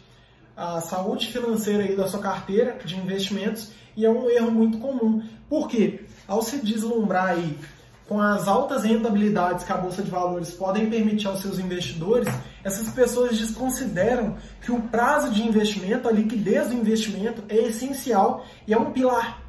a 0.57 0.81
saúde 0.81 1.27
financeira 1.27 1.83
aí 1.83 1.95
da 1.95 2.07
sua 2.07 2.19
carteira 2.19 2.79
de 2.83 2.97
investimentos 2.97 3.71
e 3.95 4.03
é 4.03 4.09
um 4.09 4.27
erro 4.27 4.49
muito 4.49 4.79
comum. 4.79 5.23
Por 5.47 5.67
quê? 5.67 6.05
Ao 6.27 6.41
se 6.41 6.57
deslumbrar 6.57 7.29
aí 7.29 7.57
com 8.07 8.19
as 8.19 8.47
altas 8.47 8.83
rentabilidades 8.83 9.63
que 9.65 9.71
a 9.71 9.77
bolsa 9.77 10.01
de 10.01 10.09
valores 10.09 10.51
podem 10.51 10.89
permitir 10.89 11.27
aos 11.27 11.41
seus 11.41 11.59
investidores, 11.59 12.27
essas 12.63 12.89
pessoas 12.89 13.37
desconsideram 13.37 14.37
que 14.61 14.71
o 14.71 14.81
prazo 14.81 15.29
de 15.29 15.43
investimento, 15.43 16.07
a 16.07 16.11
liquidez 16.11 16.69
do 16.69 16.73
investimento 16.73 17.43
é 17.49 17.57
essencial 17.57 18.45
e 18.65 18.73
é 18.73 18.77
um 18.77 18.91
pilar 18.91 19.43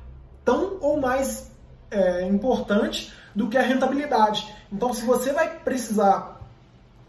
tão 0.45 0.77
ou 0.81 1.01
mais 1.01 1.51
é, 1.91 2.27
importante 2.27 3.13
do 3.35 3.49
que 3.49 3.57
a 3.57 3.63
rentabilidade. 3.63 4.53
Então, 4.73 4.93
se 4.93 5.05
você 5.05 5.33
vai 5.33 5.61
precisar 5.61 6.41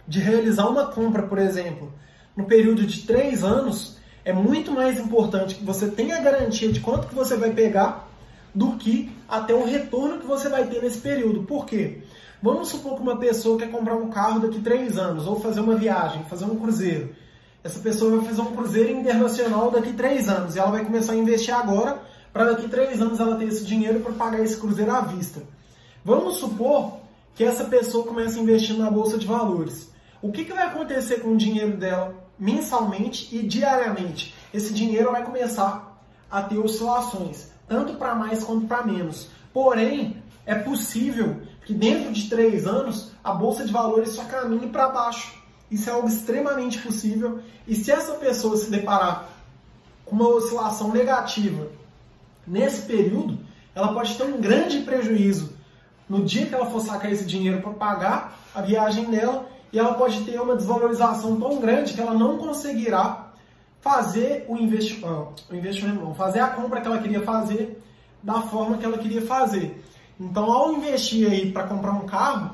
de 0.08 0.20
realizar 0.20 0.68
uma 0.68 0.88
compra, 0.88 1.24
por 1.24 1.40
exemplo, 1.40 1.92
no 2.40 2.46
período 2.46 2.86
de 2.86 3.02
três 3.02 3.44
anos, 3.44 3.98
é 4.24 4.32
muito 4.32 4.72
mais 4.72 4.98
importante 4.98 5.56
que 5.56 5.66
você 5.66 5.90
tenha 5.90 6.16
a 6.16 6.22
garantia 6.22 6.72
de 6.72 6.80
quanto 6.80 7.10
que 7.10 7.14
você 7.14 7.36
vai 7.36 7.52
pegar 7.52 8.08
do 8.56 8.78
que 8.78 9.12
até 9.28 9.54
o 9.54 9.66
retorno 9.66 10.20
que 10.20 10.26
você 10.26 10.48
vai 10.48 10.66
ter 10.66 10.82
nesse 10.82 11.00
período. 11.00 11.44
Por 11.44 11.66
quê? 11.66 11.98
Vamos 12.42 12.70
supor 12.70 12.96
que 12.96 13.02
uma 13.02 13.18
pessoa 13.18 13.60
quer 13.60 13.70
comprar 13.70 13.96
um 13.96 14.10
carro 14.10 14.40
daqui 14.40 14.62
três 14.62 14.98
anos, 14.98 15.28
ou 15.28 15.42
fazer 15.42 15.60
uma 15.60 15.76
viagem, 15.76 16.24
fazer 16.30 16.46
um 16.46 16.56
cruzeiro. 16.56 17.14
Essa 17.62 17.82
pessoa 17.82 18.16
vai 18.16 18.26
fazer 18.26 18.40
um 18.40 18.56
cruzeiro 18.56 18.90
internacional 18.90 19.70
daqui 19.70 19.92
três 19.92 20.30
anos 20.30 20.56
e 20.56 20.60
ela 20.60 20.72
vai 20.72 20.86
começar 20.86 21.12
a 21.12 21.18
investir 21.18 21.54
agora 21.54 22.00
para 22.32 22.46
daqui 22.46 22.70
três 22.70 23.02
anos 23.02 23.20
ela 23.20 23.36
ter 23.36 23.50
esse 23.50 23.66
dinheiro 23.66 24.00
para 24.00 24.14
pagar 24.14 24.40
esse 24.40 24.56
cruzeiro 24.56 24.94
à 24.94 25.02
vista. 25.02 25.44
Vamos 26.06 26.38
supor 26.38 27.00
que 27.36 27.44
essa 27.44 27.66
pessoa 27.66 28.06
comece 28.06 28.40
a 28.40 28.42
investir 28.42 28.78
na 28.78 28.90
bolsa 28.90 29.18
de 29.18 29.28
valores. 29.28 29.92
O 30.22 30.32
que, 30.32 30.46
que 30.46 30.54
vai 30.54 30.68
acontecer 30.68 31.20
com 31.20 31.34
o 31.34 31.38
dinheiro 31.38 31.76
dela 31.76 32.29
mensalmente 32.40 33.36
e 33.36 33.44
diariamente? 33.44 34.34
Esse 34.54 34.74
dinheiro 34.74 35.12
vai 35.12 35.24
começar 35.24 36.00
a 36.32 36.42
ter 36.42 36.58
oscilações, 36.58 37.48
tanto 37.68 37.96
para 37.96 38.16
mais 38.16 38.44
quanto 38.44 38.68
para 38.68 38.84
menos. 38.84 39.30
Porém, 39.54 40.24
é 40.46 40.56
possível 40.56 41.42
que 41.66 41.74
dentro 41.74 42.12
de 42.12 42.30
três 42.30 42.66
anos 42.66 43.12
a 43.24 43.32
bolsa 43.32 43.66
de 43.66 43.72
valores 43.72 44.12
só 44.12 44.24
caminhe 44.24 44.70
para 44.70 44.90
baixo. 44.90 45.38
Isso 45.70 45.90
é 45.90 45.94
algo 45.94 46.08
extremamente 46.08 46.80
possível. 46.80 47.40
E 47.68 47.76
se 47.76 47.92
essa 47.92 48.14
pessoa 48.14 48.58
se 48.58 48.72
deparar 48.72 49.30
com 50.06 50.16
uma 50.16 50.28
oscilação 50.28 50.92
negativa 50.92 51.68
nesse 52.48 52.82
período, 52.84 53.38
ela 53.76 53.94
pode 53.94 54.16
ter 54.16 54.24
um 54.24 54.42
grande 54.42 54.80
prejuízo 54.80 55.54
no 56.10 56.26
dia 56.26 56.48
que 56.48 56.56
ela 56.56 56.66
for 56.66 56.80
sacar 56.80 57.12
esse 57.12 57.26
dinheiro 57.26 57.62
para 57.62 57.72
pagar 57.74 58.40
a 58.56 58.62
viagem 58.62 59.06
dela, 59.06 59.48
e 59.72 59.80
ela 59.80 59.94
pode 59.94 60.22
ter 60.22 60.40
uma 60.40 60.56
desvalorização 60.56 61.40
tão 61.40 61.60
grande 61.60 61.94
que 61.94 62.02
ela 62.02 62.14
não 62.14 62.38
conseguirá 62.38 63.30
fazer 63.82 64.46
o, 64.48 64.58
investi 64.58 65.02
ah, 65.06 65.28
o 65.50 65.56
investimento, 65.56 66.02
não, 66.02 66.14
fazer 66.14 66.40
a 66.40 66.48
compra 66.48 66.82
que 66.82 66.88
ela 66.88 67.00
queria 67.00 67.22
fazer 67.22 67.82
da 68.22 68.42
forma 68.42 68.78
que 68.78 68.86
ela 68.86 68.98
queria 68.98 69.22
fazer. 69.22 69.84
Então, 70.20 70.52
ao 70.52 70.74
investir 70.74 71.30
aí 71.30 71.52
para 71.52 71.64
comprar 71.64 71.94
um 71.94 72.06
carro, 72.06 72.54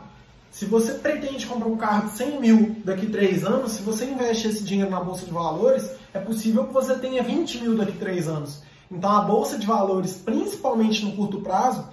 se 0.51 0.65
você 0.65 0.93
pretende 0.93 1.45
comprar 1.48 1.67
um 1.67 1.77
carro 1.77 2.10
de 2.10 2.15
100 2.15 2.39
mil 2.39 2.75
daqui 2.86 3.07
a 3.07 3.10
3 3.10 3.43
anos, 3.43 3.72
se 3.72 3.81
você 3.81 4.05
investe 4.05 4.48
esse 4.48 4.63
dinheiro 4.63 4.91
na 4.91 5.01
Bolsa 5.01 5.25
de 5.25 5.31
Valores, 5.31 5.89
é 6.13 6.19
possível 6.19 6.65
que 6.65 6.74
você 6.74 6.95
tenha 6.95 7.24
20 7.24 7.62
mil 7.62 7.75
daqui 7.75 7.93
a 7.93 8.00
3 8.00 8.27
anos. 8.27 8.62
Então, 8.89 9.10
a 9.10 9.22
Bolsa 9.22 9.57
de 9.57 9.65
Valores, 9.65 10.15
principalmente 10.15 11.03
no 11.03 11.13
curto 11.13 11.41
prazo, 11.41 11.86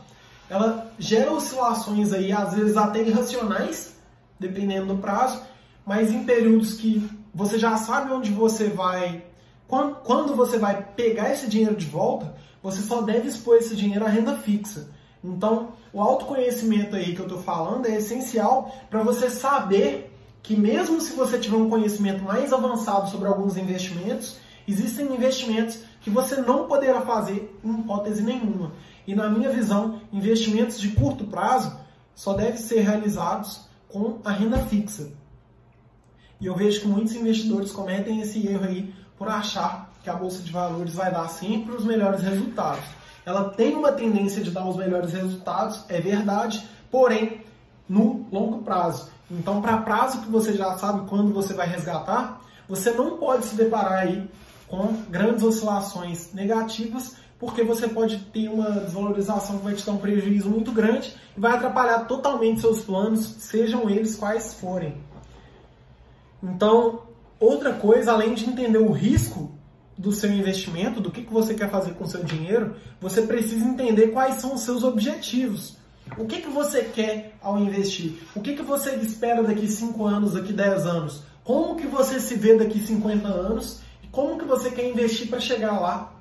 ela 0.51 0.93
gera 0.99 1.33
oscilações 1.33 2.13
aí, 2.13 2.31
às 2.31 2.55
vezes 2.55 2.77
até 2.77 3.03
irracionais, 3.03 3.92
dependendo 4.39 4.95
do 4.95 5.01
prazo, 5.01 5.43
mas 5.85 6.13
em 6.13 6.25
períodos 6.25 6.75
que 6.75 7.09
você 7.35 7.59
já 7.59 7.77
sabe 7.77 8.13
onde 8.13 8.31
você 8.31 8.69
vai, 8.69 9.25
quando 9.67 10.35
você 10.35 10.59
vai 10.59 10.83
pegar 10.95 11.33
esse 11.33 11.49
dinheiro 11.49 11.77
de 11.77 11.87
volta, 11.87 12.35
você 12.63 12.83
só 12.83 13.03
deve 13.03 13.29
expor 13.29 13.57
esse 13.57 13.75
dinheiro 13.75 14.05
à 14.05 14.09
renda 14.09 14.37
fixa. 14.37 14.91
Então, 15.25 15.73
o 15.93 16.01
autoconhecimento 16.01 16.97
aí 16.97 17.15
que 17.15 17.21
eu 17.21 17.27
estou 17.27 17.43
falando 17.43 17.87
é 17.87 17.97
essencial 17.97 18.75
para 18.91 19.03
você 19.03 19.31
saber 19.31 20.13
que 20.43 20.57
mesmo 20.57 21.01
se 21.01 21.13
você 21.15 21.39
tiver 21.39 21.57
um 21.57 21.71
conhecimento 21.71 22.25
mais 22.25 22.53
avançado 22.53 23.09
sobre 23.11 23.29
alguns 23.29 23.57
investimentos, 23.57 24.39
existem 24.67 25.13
investimentos 25.13 25.81
que 26.01 26.11
você 26.11 26.37
não 26.37 26.67
poderá 26.67 27.01
fazer 27.03 27.57
em 27.65 27.81
hipótese 27.81 28.23
nenhuma. 28.23 28.73
E 29.07 29.15
na 29.15 29.29
minha 29.29 29.51
visão, 29.51 30.01
investimentos 30.13 30.81
de 30.81 30.89
curto 30.89 31.25
prazo 31.25 31.77
só 32.15 32.35
devem 32.35 32.57
ser 32.57 32.81
realizados 32.81 33.63
com 33.93 34.19
a 34.25 34.33
renda 34.33 34.59
fixa. 34.59 35.11
E 36.41 36.47
eu 36.47 36.57
vejo 36.57 36.81
que 36.81 36.89
muitos 36.89 37.15
investidores 37.15 37.71
cometem 37.71 38.21
esse 38.21 38.47
erro 38.47 38.65
aí 38.65 38.95
por 39.17 39.29
achar 39.29 39.93
que 40.03 40.11
a 40.11 40.15
bolsa 40.15 40.43
de 40.43 40.51
valores 40.51 40.95
vai 40.95 41.13
dar 41.13 41.29
sempre 41.29 41.75
os 41.75 41.85
melhores 41.85 42.23
resultados. 42.23 42.85
Ela 43.25 43.51
tem 43.51 43.75
uma 43.75 43.93
tendência 43.93 44.43
de 44.43 44.51
dar 44.51 44.69
os 44.69 44.77
melhores 44.77 45.13
resultados, 45.13 45.85
é 45.89 46.01
verdade, 46.01 46.67
porém 46.91 47.43
no 47.89 48.27
longo 48.33 48.63
prazo. 48.63 49.11
Então, 49.31 49.63
para 49.63 49.79
prazo 49.79 50.23
que 50.23 50.31
você 50.31 50.55
já 50.55 50.77
sabe 50.77 51.09
quando 51.09 51.33
você 51.33 51.55
vai 51.55 51.69
resgatar, 51.69 52.41
você 52.69 52.91
não 52.91 53.19
pode 53.19 53.47
se 53.47 53.55
deparar 53.55 54.01
aí 54.01 54.29
com 54.67 54.95
grandes 55.09 55.45
oscilações 55.45 56.33
negativas 56.33 57.17
porque 57.43 57.65
você 57.65 57.89
pode 57.89 58.19
ter 58.33 58.49
uma 58.49 58.71
desvalorização 58.71 59.59
que 59.59 59.65
vai 59.65 59.75
te 59.75 59.85
dar 59.85 59.91
um 59.91 59.99
prejuízo 59.99 60.49
muito 60.49 60.71
grande 60.71 61.13
e 61.37 61.41
vai 61.41 61.51
atrapalhar 61.57 62.07
totalmente 62.07 62.61
seus 62.61 62.83
planos, 62.83 63.27
sejam 63.41 63.91
eles 63.91 64.15
quais 64.15 64.55
forem. 64.55 64.95
Então, 66.41 67.03
outra 67.41 67.73
coisa, 67.73 68.13
além 68.13 68.35
de 68.35 68.49
entender 68.49 68.79
o 68.79 68.93
risco 68.93 69.51
do 69.99 70.13
seu 70.13 70.31
investimento, 70.31 71.01
do 71.01 71.11
que, 71.11 71.23
que 71.23 71.33
você 71.33 71.53
quer 71.53 71.69
fazer 71.69 71.95
com 71.95 72.07
seu 72.07 72.23
dinheiro, 72.23 72.77
você 73.01 73.23
precisa 73.23 73.65
entender 73.65 74.13
quais 74.13 74.37
são 74.37 74.55
os 74.55 74.61
seus 74.61 74.85
objetivos. 74.85 75.77
O 76.17 76.27
que, 76.27 76.43
que 76.43 76.49
você 76.49 76.85
quer 76.85 77.35
ao 77.43 77.59
investir? 77.59 78.21
O 78.37 78.41
que, 78.41 78.55
que 78.55 78.63
você 78.63 78.95
espera 78.95 79.43
daqui 79.43 79.67
5 79.67 80.07
anos, 80.07 80.35
daqui 80.35 80.53
10 80.53 80.87
anos? 80.87 81.25
Como 81.43 81.75
que 81.75 81.89
você 81.89 82.21
se 82.21 82.37
vê 82.37 82.57
daqui 82.57 82.79
50 82.79 83.27
anos? 83.27 83.81
E 84.01 84.07
como 84.07 84.39
que 84.39 84.45
você 84.45 84.71
quer 84.71 84.89
investir 84.89 85.27
para 85.27 85.41
chegar 85.41 85.81
lá 85.81 86.12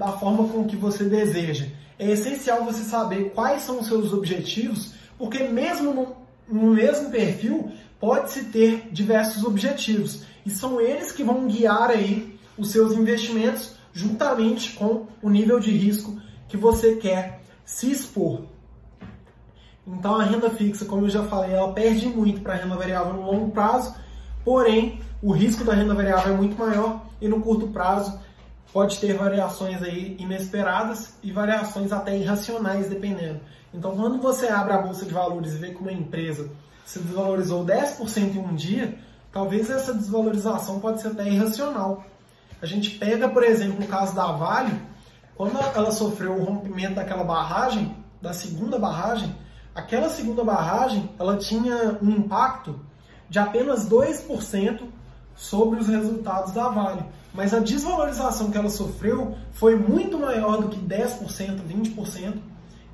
da 0.00 0.12
forma 0.12 0.48
com 0.48 0.64
que 0.64 0.76
você 0.76 1.04
deseja. 1.04 1.66
É 1.98 2.10
essencial 2.10 2.64
você 2.64 2.82
saber 2.84 3.32
quais 3.34 3.60
são 3.60 3.80
os 3.80 3.86
seus 3.86 4.14
objetivos, 4.14 4.94
porque 5.18 5.44
mesmo 5.44 5.92
no, 5.92 6.16
no 6.48 6.70
mesmo 6.72 7.10
perfil 7.10 7.70
pode-se 8.00 8.44
ter 8.44 8.88
diversos 8.90 9.44
objetivos 9.44 10.22
e 10.46 10.48
são 10.48 10.80
eles 10.80 11.12
que 11.12 11.22
vão 11.22 11.46
guiar 11.46 11.90
aí 11.90 12.34
os 12.56 12.70
seus 12.70 12.94
investimentos 12.94 13.74
juntamente 13.92 14.72
com 14.72 15.06
o 15.20 15.28
nível 15.28 15.60
de 15.60 15.70
risco 15.70 16.18
que 16.48 16.56
você 16.56 16.96
quer 16.96 17.42
se 17.62 17.92
expor. 17.92 18.44
Então 19.86 20.14
a 20.14 20.24
renda 20.24 20.48
fixa, 20.48 20.86
como 20.86 21.04
eu 21.04 21.10
já 21.10 21.24
falei, 21.24 21.52
ela 21.52 21.74
perde 21.74 22.08
muito 22.08 22.40
para 22.40 22.54
a 22.54 22.56
renda 22.56 22.74
variável 22.74 23.12
no 23.12 23.30
longo 23.30 23.50
prazo, 23.50 23.94
porém 24.46 25.02
o 25.22 25.30
risco 25.30 25.62
da 25.62 25.74
renda 25.74 25.94
variável 25.94 26.32
é 26.32 26.36
muito 26.38 26.58
maior 26.58 27.04
e 27.20 27.28
no 27.28 27.42
curto 27.42 27.68
prazo 27.68 28.18
pode 28.72 28.98
ter 28.98 29.16
variações 29.16 29.82
aí 29.82 30.16
inesperadas 30.18 31.14
e 31.22 31.32
variações 31.32 31.92
até 31.92 32.16
irracionais, 32.16 32.88
dependendo. 32.88 33.40
Então, 33.72 33.96
quando 33.96 34.20
você 34.20 34.48
abre 34.48 34.72
a 34.72 34.82
bolsa 34.82 35.04
de 35.04 35.12
valores 35.12 35.54
e 35.54 35.58
vê 35.58 35.70
que 35.70 35.80
uma 35.80 35.92
empresa 35.92 36.50
se 36.84 36.98
desvalorizou 36.98 37.64
10% 37.64 38.34
em 38.34 38.38
um 38.38 38.54
dia, 38.54 38.98
talvez 39.32 39.70
essa 39.70 39.94
desvalorização 39.94 40.80
pode 40.80 41.00
ser 41.00 41.08
até 41.08 41.28
irracional. 41.28 42.04
A 42.60 42.66
gente 42.66 42.90
pega, 42.98 43.28
por 43.28 43.42
exemplo, 43.42 43.84
o 43.84 43.88
caso 43.88 44.14
da 44.14 44.32
Vale, 44.32 44.80
quando 45.36 45.58
ela 45.58 45.92
sofreu 45.92 46.34
o 46.34 46.44
rompimento 46.44 46.96
daquela 46.96 47.24
barragem, 47.24 47.96
da 48.20 48.32
segunda 48.32 48.78
barragem, 48.78 49.34
aquela 49.74 50.10
segunda 50.10 50.44
barragem, 50.44 51.08
ela 51.18 51.36
tinha 51.36 51.96
um 52.02 52.10
impacto 52.10 52.78
de 53.28 53.38
apenas 53.38 53.88
2% 53.88 54.82
sobre 55.34 55.80
os 55.80 55.86
resultados 55.86 56.52
da 56.52 56.68
Vale. 56.68 57.04
Mas 57.32 57.54
a 57.54 57.60
desvalorização 57.60 58.50
que 58.50 58.58
ela 58.58 58.70
sofreu 58.70 59.36
foi 59.52 59.76
muito 59.76 60.18
maior 60.18 60.60
do 60.60 60.68
que 60.68 60.78
10%, 60.78 61.60
20% 61.68 62.34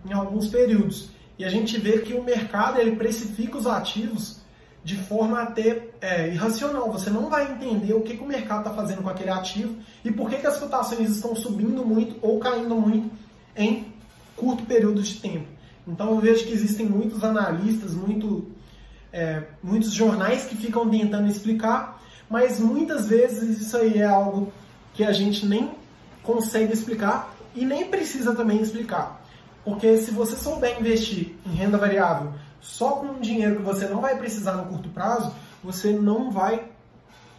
em 0.04 0.12
alguns 0.12 0.48
períodos. 0.48 1.10
E 1.38 1.44
a 1.44 1.48
gente 1.48 1.78
vê 1.78 1.98
que 1.98 2.14
o 2.14 2.22
mercado 2.22 2.78
ele 2.78 2.96
precifica 2.96 3.58
os 3.58 3.66
ativos 3.66 4.40
de 4.84 4.96
forma 4.96 5.42
até 5.42 5.88
é, 6.00 6.28
irracional. 6.28 6.92
Você 6.92 7.10
não 7.10 7.28
vai 7.28 7.50
entender 7.50 7.92
o 7.92 8.02
que, 8.02 8.16
que 8.16 8.22
o 8.22 8.26
mercado 8.26 8.60
está 8.60 8.70
fazendo 8.70 9.02
com 9.02 9.08
aquele 9.08 9.30
ativo 9.30 9.74
e 10.04 10.12
por 10.12 10.30
que, 10.30 10.36
que 10.36 10.46
as 10.46 10.58
cotações 10.58 11.10
estão 11.10 11.34
subindo 11.34 11.84
muito 11.84 12.16
ou 12.22 12.38
caindo 12.38 12.76
muito 12.76 13.10
em 13.56 13.92
curto 14.36 14.64
período 14.64 15.02
de 15.02 15.16
tempo. 15.16 15.46
Então 15.88 16.10
eu 16.10 16.20
vejo 16.20 16.44
que 16.44 16.52
existem 16.52 16.86
muitos 16.86 17.24
analistas, 17.24 17.94
muito, 17.94 18.48
é, 19.12 19.44
muitos 19.62 19.92
jornais 19.92 20.44
que 20.44 20.56
ficam 20.56 20.88
tentando 20.88 21.28
explicar, 21.28 21.95
mas 22.28 22.58
muitas 22.58 23.06
vezes 23.06 23.60
isso 23.60 23.76
aí 23.76 23.98
é 23.98 24.04
algo 24.04 24.52
que 24.94 25.04
a 25.04 25.12
gente 25.12 25.46
nem 25.46 25.70
consegue 26.22 26.72
explicar 26.72 27.34
e 27.54 27.64
nem 27.64 27.86
precisa 27.86 28.34
também 28.34 28.60
explicar. 28.60 29.22
Porque 29.64 29.96
se 29.98 30.10
você 30.10 30.36
souber 30.36 30.78
investir 30.78 31.34
em 31.46 31.54
renda 31.54 31.78
variável 31.78 32.32
só 32.60 32.92
com 32.92 33.06
um 33.06 33.20
dinheiro 33.20 33.56
que 33.56 33.62
você 33.62 33.86
não 33.86 34.00
vai 34.00 34.16
precisar 34.16 34.52
no 34.52 34.66
curto 34.66 34.88
prazo, 34.88 35.32
você 35.62 35.92
não 35.92 36.30
vai 36.30 36.68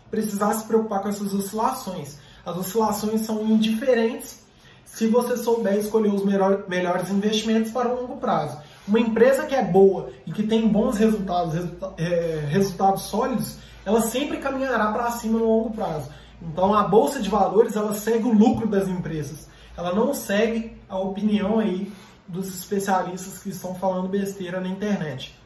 precisar 0.09 0.53
se 0.53 0.65
preocupar 0.65 1.01
com 1.01 1.09
essas 1.09 1.33
oscilações. 1.33 2.17
As 2.45 2.55
oscilações 2.57 3.21
são 3.21 3.43
indiferentes 3.45 4.39
se 4.85 5.07
você 5.07 5.35
souber 5.37 5.77
escolher 5.77 6.13
os 6.13 6.23
melhores 6.23 7.09
investimentos 7.09 7.71
para 7.71 7.89
o 7.89 8.01
longo 8.01 8.17
prazo. 8.17 8.57
Uma 8.87 8.99
empresa 8.99 9.45
que 9.45 9.53
é 9.53 9.63
boa 9.63 10.11
e 10.25 10.31
que 10.31 10.43
tem 10.43 10.67
bons 10.67 10.97
resultados, 10.97 11.53
é, 11.97 12.45
resultados 12.49 13.03
sólidos, 13.03 13.57
ela 13.85 14.01
sempre 14.01 14.37
caminhará 14.37 14.91
para 14.91 15.11
cima 15.11 15.39
no 15.39 15.45
longo 15.45 15.71
prazo. 15.71 16.09
Então 16.41 16.73
a 16.73 16.83
bolsa 16.83 17.21
de 17.21 17.29
valores 17.29 17.75
ela 17.75 17.93
segue 17.93 18.25
o 18.25 18.33
lucro 18.33 18.67
das 18.67 18.87
empresas. 18.87 19.47
Ela 19.75 19.93
não 19.93 20.13
segue 20.13 20.77
a 20.89 20.97
opinião 20.97 21.59
aí 21.59 21.91
dos 22.27 22.47
especialistas 22.47 23.39
que 23.39 23.49
estão 23.49 23.75
falando 23.75 24.09
besteira 24.09 24.59
na 24.59 24.67
internet. 24.67 25.37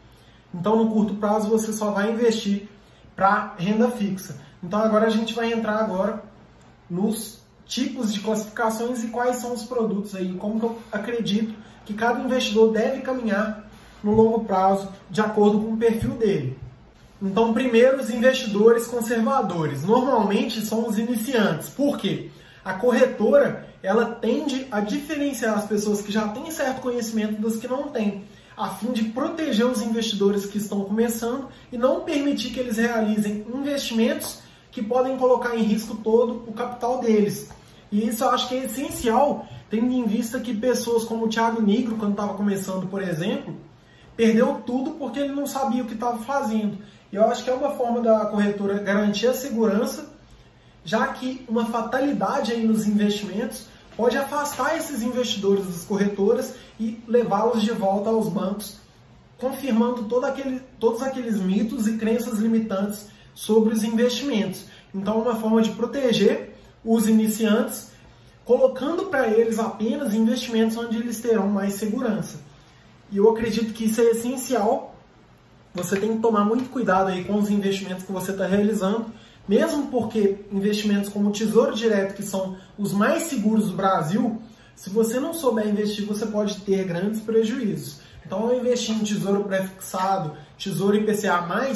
Então, 0.53 0.75
no 0.75 0.91
curto 0.91 1.15
prazo, 1.15 1.49
você 1.49 1.71
só 1.71 1.91
vai 1.91 2.11
investir 2.11 2.67
para 3.15 3.55
renda 3.57 3.89
fixa. 3.91 4.37
Então, 4.63 4.79
agora 4.79 5.07
a 5.07 5.09
gente 5.09 5.33
vai 5.33 5.51
entrar 5.53 5.77
agora 5.77 6.23
nos 6.89 7.40
tipos 7.71 8.13
de 8.13 8.19
classificações 8.19 9.01
e 9.01 9.07
quais 9.07 9.37
são 9.37 9.53
os 9.53 9.63
produtos 9.63 10.13
aí, 10.13 10.33
como 10.33 10.59
que 10.59 10.65
eu 10.65 10.77
acredito 10.91 11.55
que 11.85 11.93
cada 11.93 12.19
investidor 12.19 12.73
deve 12.73 12.99
caminhar 13.01 13.65
no 14.03 14.13
longo 14.13 14.43
prazo 14.43 14.89
de 15.09 15.21
acordo 15.21 15.61
com 15.61 15.73
o 15.73 15.77
perfil 15.77 16.11
dele. 16.11 16.59
Então, 17.21 17.53
primeiro, 17.53 18.01
os 18.01 18.09
investidores 18.09 18.87
conservadores. 18.87 19.83
Normalmente 19.83 20.65
são 20.65 20.85
os 20.85 20.97
iniciantes. 20.97 21.69
Por 21.69 21.97
quê? 21.97 22.29
A 22.65 22.73
corretora 22.73 23.67
ela 23.81 24.05
tende 24.05 24.67
a 24.69 24.81
diferenciar 24.81 25.57
as 25.57 25.65
pessoas 25.65 26.01
que 26.01 26.11
já 26.11 26.27
têm 26.27 26.51
certo 26.51 26.81
conhecimento 26.81 27.41
das 27.41 27.55
que 27.55 27.69
não 27.69 27.87
têm, 27.87 28.25
a 28.57 28.67
fim 28.69 28.91
de 28.91 29.05
proteger 29.05 29.65
os 29.65 29.81
investidores 29.81 30.45
que 30.45 30.57
estão 30.57 30.83
começando 30.83 31.47
e 31.71 31.77
não 31.77 32.01
permitir 32.01 32.49
que 32.49 32.59
eles 32.59 32.75
realizem 32.75 33.45
investimentos 33.53 34.39
que 34.71 34.81
podem 34.81 35.17
colocar 35.17 35.55
em 35.55 35.63
risco 35.63 35.95
todo 35.95 36.43
o 36.47 36.53
capital 36.53 36.99
deles. 36.99 37.49
E 37.91 38.07
isso 38.07 38.23
eu 38.23 38.29
acho 38.29 38.47
que 38.47 38.55
é 38.55 38.65
essencial, 38.65 39.45
tendo 39.69 39.91
em 39.91 40.05
vista 40.05 40.39
que 40.39 40.55
pessoas 40.55 41.03
como 41.03 41.25
o 41.25 41.29
Thiago 41.29 41.61
Negro, 41.61 41.97
quando 41.97 42.11
estava 42.11 42.33
começando, 42.35 42.87
por 42.87 43.01
exemplo, 43.01 43.55
perdeu 44.15 44.61
tudo 44.65 44.91
porque 44.91 45.19
ele 45.19 45.33
não 45.33 45.45
sabia 45.45 45.83
o 45.83 45.87
que 45.87 45.93
estava 45.93 46.19
fazendo. 46.19 46.77
E 47.11 47.15
eu 47.15 47.25
acho 47.25 47.43
que 47.43 47.49
é 47.49 47.53
uma 47.53 47.71
forma 47.71 47.99
da 47.99 48.25
corretora 48.27 48.79
garantir 48.79 49.27
a 49.27 49.33
segurança 49.33 50.11
já 50.83 51.07
que 51.07 51.45
uma 51.47 51.65
fatalidade 51.65 52.51
aí 52.51 52.65
nos 52.65 52.87
investimentos 52.87 53.65
pode 53.95 54.17
afastar 54.17 54.77
esses 54.77 55.01
investidores 55.03 55.65
das 55.65 55.85
corretoras 55.85 56.55
e 56.79 56.99
levá-los 57.07 57.61
de 57.61 57.71
volta 57.71 58.09
aos 58.09 58.29
bancos, 58.29 58.77
confirmando 59.37 60.05
todo 60.05 60.25
aquele, 60.25 60.61
todos 60.79 61.01
aqueles 61.01 61.39
mitos 61.39 61.87
e 61.87 61.97
crenças 61.97 62.39
limitantes 62.39 63.07
sobre 63.33 63.73
os 63.73 63.83
investimentos. 63.83 64.65
Então, 64.93 65.19
é 65.19 65.29
uma 65.29 65.35
forma 65.35 65.61
de 65.61 65.71
proteger 65.71 66.55
os 66.83 67.07
iniciantes, 67.07 67.90
colocando 68.51 69.05
para 69.05 69.29
eles 69.29 69.57
apenas 69.59 70.13
investimentos 70.13 70.75
onde 70.75 70.97
eles 70.97 71.21
terão 71.21 71.47
mais 71.47 71.75
segurança. 71.75 72.37
E 73.09 73.15
eu 73.15 73.29
acredito 73.29 73.73
que 73.73 73.85
isso 73.85 74.01
é 74.01 74.11
essencial. 74.11 74.93
Você 75.73 75.97
tem 75.97 76.17
que 76.17 76.21
tomar 76.21 76.43
muito 76.43 76.69
cuidado 76.69 77.07
aí 77.07 77.23
com 77.23 77.35
os 77.35 77.49
investimentos 77.49 78.03
que 78.03 78.11
você 78.11 78.31
está 78.31 78.45
realizando, 78.45 79.05
mesmo 79.47 79.87
porque 79.87 80.39
investimentos 80.51 81.07
como 81.07 81.29
o 81.29 81.31
Tesouro 81.31 81.73
Direto, 81.73 82.13
que 82.13 82.23
são 82.23 82.57
os 82.77 82.91
mais 82.91 83.23
seguros 83.23 83.69
do 83.69 83.77
Brasil, 83.77 84.41
se 84.75 84.89
você 84.89 85.17
não 85.17 85.33
souber 85.33 85.69
investir, 85.69 86.05
você 86.05 86.25
pode 86.25 86.59
ter 86.59 86.83
grandes 86.83 87.21
prejuízos. 87.21 88.01
Então, 88.25 88.39
ao 88.39 88.53
investir 88.53 88.93
em 88.93 88.99
Tesouro 88.99 89.45
Prefixado, 89.45 90.35
Tesouro 90.57 90.97
IPCA+, 90.97 91.71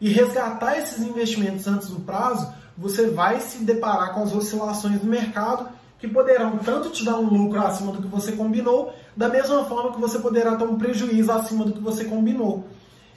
e 0.00 0.08
resgatar 0.08 0.78
esses 0.78 1.02
investimentos 1.02 1.66
antes 1.66 1.88
do 1.88 2.00
prazo, 2.00 2.50
você 2.78 3.10
vai 3.10 3.40
se 3.40 3.58
deparar 3.58 4.14
com 4.14 4.22
as 4.22 4.32
oscilações 4.32 5.00
do 5.00 5.06
mercado 5.06 5.76
que 5.98 6.06
poderão 6.06 6.58
tanto 6.58 6.90
te 6.90 7.04
dar 7.04 7.18
um 7.18 7.28
lucro 7.28 7.60
acima 7.60 7.92
do 7.92 8.00
que 8.02 8.08
você 8.08 8.32
combinou, 8.32 8.94
da 9.16 9.28
mesma 9.28 9.64
forma 9.64 9.92
que 9.92 10.00
você 10.00 10.18
poderá 10.18 10.54
ter 10.56 10.64
um 10.64 10.78
prejuízo 10.78 11.30
acima 11.32 11.64
do 11.64 11.72
que 11.72 11.80
você 11.80 12.04
combinou. 12.04 12.64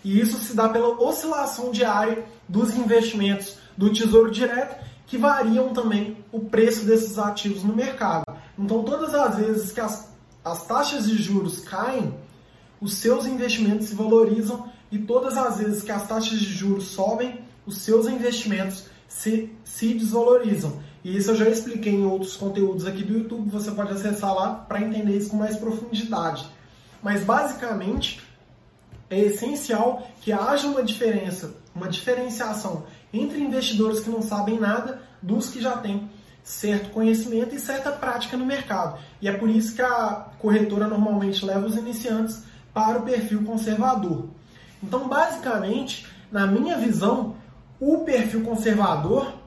E 0.04 0.20
isso 0.20 0.38
se 0.40 0.56
dá 0.56 0.68
pela 0.68 1.00
oscilação 1.00 1.72
diária 1.72 2.26
dos 2.50 2.76
investimentos 2.76 3.58
do 3.78 3.94
Tesouro 3.94 4.32
Direto, 4.32 4.84
que 5.06 5.18
variam 5.18 5.74
também 5.74 6.18
o 6.32 6.40
preço 6.40 6.86
desses 6.86 7.20
ativos 7.20 7.64
no 7.64 7.76
mercado. 7.76 8.24
Então, 8.58 8.84
todas 8.84 9.14
as 9.14 9.36
vezes 9.36 9.72
que 9.72 9.80
as, 9.80 10.10
as 10.44 10.66
taxas 10.66 11.08
de 11.08 11.22
juros 11.22 11.60
caem, 11.60 12.16
os 12.80 12.96
seus 12.96 13.26
investimentos 13.26 13.90
se 13.90 13.96
valorizam 13.96 14.70
e 14.92 14.98
todas 14.98 15.38
as 15.38 15.58
vezes 15.58 15.84
que 15.84 15.92
as 15.92 16.08
taxas 16.08 16.40
de 16.40 16.54
juros 16.54 16.86
sobem, 16.86 17.42
os 17.66 17.78
seus 17.78 18.08
investimentos 18.08 18.86
se, 19.08 19.54
se 19.64 19.94
desvalorizam. 19.94 20.80
E 21.04 21.18
isso 21.18 21.32
eu 21.32 21.36
já 21.36 21.50
expliquei 21.50 21.94
em 21.94 22.06
outros 22.06 22.36
conteúdos 22.36 22.86
aqui 22.86 23.04
do 23.04 23.18
YouTube, 23.18 23.50
você 23.50 23.72
pode 23.72 23.92
acessar 23.92 24.34
lá 24.36 24.54
para 24.54 24.82
entender 24.82 25.18
isso 25.18 25.32
com 25.32 25.38
mais 25.38 25.58
profundidade. 25.58 26.48
Mas 27.02 27.24
basicamente 27.24 28.22
é 29.10 29.20
essencial 29.20 30.08
que 30.22 30.32
haja 30.32 30.68
uma 30.68 30.84
diferença, 30.84 31.56
uma 31.76 31.90
diferenciação 31.90 32.84
entre 33.12 33.42
investidores 33.42 34.00
que 34.00 34.10
não 34.10 34.22
sabem 34.22 34.60
nada 34.60 35.02
dos 35.22 35.50
que 35.50 35.62
já 35.62 35.78
têm 35.78 36.10
certo 36.44 36.90
conhecimento 36.92 37.54
e 37.54 37.60
certa 37.60 37.92
prática 37.92 38.38
no 38.38 38.46
mercado. 38.46 39.00
E 39.22 39.28
é 39.28 39.32
por 39.32 39.50
isso 39.50 39.76
que 39.76 39.82
a 39.82 40.28
corretora 40.40 40.88
normalmente 40.88 41.46
leva 41.46 41.66
os 41.66 41.76
iniciantes 41.76 42.44
para 42.74 43.00
o 43.00 43.04
perfil 43.04 43.44
conservador. 43.44 44.28
Então, 44.82 45.08
basicamente, 45.08 46.08
na 46.32 46.48
minha 46.48 46.78
visão, 46.78 47.36
o 47.80 48.00
perfil 48.00 48.44
conservador 48.44 49.41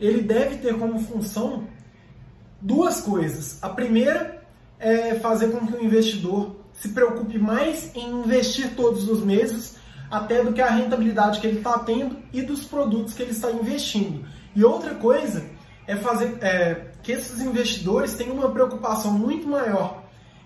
ele 0.00 0.22
deve 0.22 0.56
ter 0.56 0.76
como 0.78 0.98
função 1.00 1.64
duas 2.60 3.00
coisas. 3.00 3.58
A 3.62 3.68
primeira 3.68 4.42
é 4.78 5.14
fazer 5.16 5.48
com 5.48 5.66
que 5.66 5.74
o 5.74 5.84
investidor 5.84 6.56
se 6.74 6.90
preocupe 6.90 7.38
mais 7.38 7.94
em 7.94 8.10
investir 8.10 8.74
todos 8.74 9.08
os 9.08 9.24
meses 9.24 9.76
até 10.10 10.42
do 10.42 10.52
que 10.52 10.60
a 10.60 10.70
rentabilidade 10.70 11.40
que 11.40 11.46
ele 11.46 11.58
está 11.58 11.78
tendo 11.78 12.16
e 12.32 12.42
dos 12.42 12.64
produtos 12.64 13.14
que 13.14 13.22
ele 13.22 13.32
está 13.32 13.50
investindo. 13.50 14.24
E 14.54 14.64
outra 14.64 14.94
coisa 14.94 15.44
é 15.86 15.96
fazer 15.96 16.38
é, 16.42 16.86
que 17.02 17.12
esses 17.12 17.40
investidores 17.40 18.14
tenham 18.14 18.34
uma 18.34 18.50
preocupação 18.50 19.12
muito 19.12 19.48
maior 19.48 20.02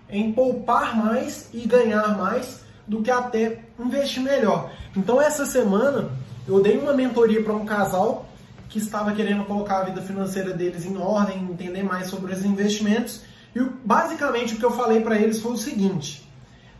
em 0.09 0.31
poupar 0.31 0.95
mais 0.95 1.49
e 1.53 1.65
ganhar 1.65 2.17
mais 2.17 2.61
do 2.87 3.01
que 3.01 3.11
até 3.11 3.59
investir 3.79 4.21
melhor. 4.21 4.71
Então 4.95 5.21
essa 5.21 5.45
semana 5.45 6.09
eu 6.47 6.61
dei 6.61 6.77
uma 6.77 6.93
mentoria 6.93 7.43
para 7.43 7.53
um 7.53 7.65
casal 7.65 8.25
que 8.71 8.79
estava 8.79 9.11
querendo 9.11 9.43
colocar 9.43 9.79
a 9.79 9.83
vida 9.83 10.01
financeira 10.01 10.53
deles 10.53 10.85
em 10.85 10.95
ordem, 10.95 11.43
entender 11.43 11.83
mais 11.83 12.07
sobre 12.07 12.33
os 12.33 12.45
investimentos. 12.45 13.21
E 13.53 13.59
basicamente 13.59 14.55
o 14.55 14.57
que 14.57 14.63
eu 14.63 14.71
falei 14.71 15.01
para 15.01 15.17
eles 15.19 15.41
foi 15.41 15.51
o 15.51 15.57
seguinte: 15.57 16.25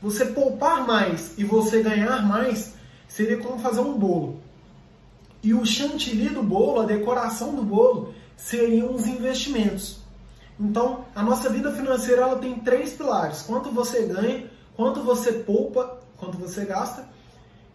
você 0.01 0.25
poupar 0.25 0.87
mais 0.87 1.37
e 1.37 1.43
você 1.43 1.83
ganhar 1.83 2.25
mais 2.25 2.75
seria 3.09 3.37
como 3.37 3.59
fazer 3.59 3.81
um 3.81 3.93
bolo. 3.97 4.39
E 5.43 5.53
o 5.53 5.65
chantilly 5.65 6.29
do 6.29 6.41
bolo, 6.41 6.79
a 6.79 6.85
decoração 6.85 7.53
do 7.53 7.61
bolo, 7.61 8.13
seriam 8.37 8.95
os 8.95 9.05
investimentos. 9.05 9.99
Então, 10.57 11.05
a 11.13 11.21
nossa 11.21 11.49
vida 11.49 11.73
financeira 11.73 12.21
ela 12.21 12.37
tem 12.37 12.55
três 12.59 12.93
pilares: 12.93 13.41
quanto 13.41 13.69
você 13.69 14.03
ganha, 14.03 14.49
quanto 14.77 15.03
você 15.03 15.33
poupa, 15.33 15.99
quanto 16.15 16.37
você 16.37 16.63
gasta 16.63 17.05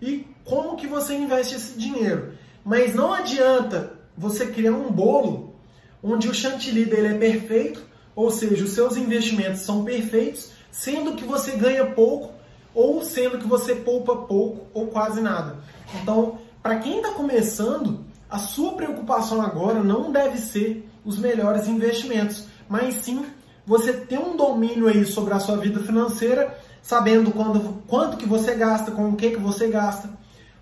e 0.01 0.27
como 0.43 0.77
que 0.77 0.87
você 0.87 1.15
investe 1.15 1.57
esse 1.57 1.79
dinheiro. 1.79 2.33
Mas 2.65 2.95
não 2.95 3.13
adianta 3.13 3.96
você 4.17 4.47
criar 4.47 4.73
um 4.73 4.91
bolo 4.91 5.55
onde 6.03 6.29
o 6.29 6.35
chantilly 6.35 6.85
dele 6.85 7.09
é 7.09 7.19
perfeito, 7.19 7.83
ou 8.15 8.31
seja, 8.31 8.65
os 8.65 8.71
seus 8.71 8.97
investimentos 8.97 9.61
são 9.61 9.85
perfeitos, 9.85 10.51
sendo 10.71 11.15
que 11.15 11.25
você 11.25 11.53
ganha 11.53 11.85
pouco 11.87 12.33
ou 12.75 13.03
sendo 13.03 13.39
que 13.39 13.47
você 13.47 13.75
poupa 13.75 14.15
pouco 14.15 14.67
ou 14.73 14.87
quase 14.89 15.21
nada. 15.21 15.57
Então, 16.01 16.39
para 16.63 16.77
quem 16.77 16.99
está 16.99 17.13
começando, 17.13 18.05
a 18.29 18.39
sua 18.39 18.73
preocupação 18.73 19.41
agora 19.41 19.83
não 19.83 20.13
deve 20.13 20.39
ser 20.39 20.89
os 21.05 21.19
melhores 21.19 21.67
investimentos, 21.69 22.47
mas 22.69 22.95
sim 22.97 23.25
você 23.67 23.93
ter 23.93 24.19
um 24.19 24.37
domínio 24.37 24.87
aí 24.87 25.05
sobre 25.05 25.35
a 25.35 25.41
sua 25.41 25.57
vida 25.57 25.81
financeira, 25.81 26.57
sabendo 26.83 27.33
quando, 27.33 27.83
quanto 27.87 28.17
que 28.17 28.27
você 28.27 28.55
gasta, 28.55 28.91
com 28.91 29.11
o 29.11 29.17
que, 29.17 29.31
que 29.31 29.41
você 29.41 29.69
gasta, 29.69 30.11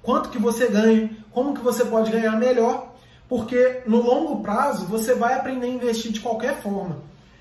quanto 0.03 0.31
que 0.31 0.39
você 0.39 0.69
ganha, 0.69 1.11
como 1.33 1.55
que 1.55 1.61
você 1.61 1.85
pode 1.85 2.11
ganhar 2.11 2.39
melhor, 2.39 2.94
porque 3.35 3.81
no 3.85 4.01
longo 4.01 4.45
prazo 4.45 4.87
você 4.87 5.13
vai 5.13 5.35
aprender 5.35 5.67
a 5.67 5.71
investir 5.71 6.13
de 6.13 6.21
qualquer 6.21 6.63
forma. 6.63 6.99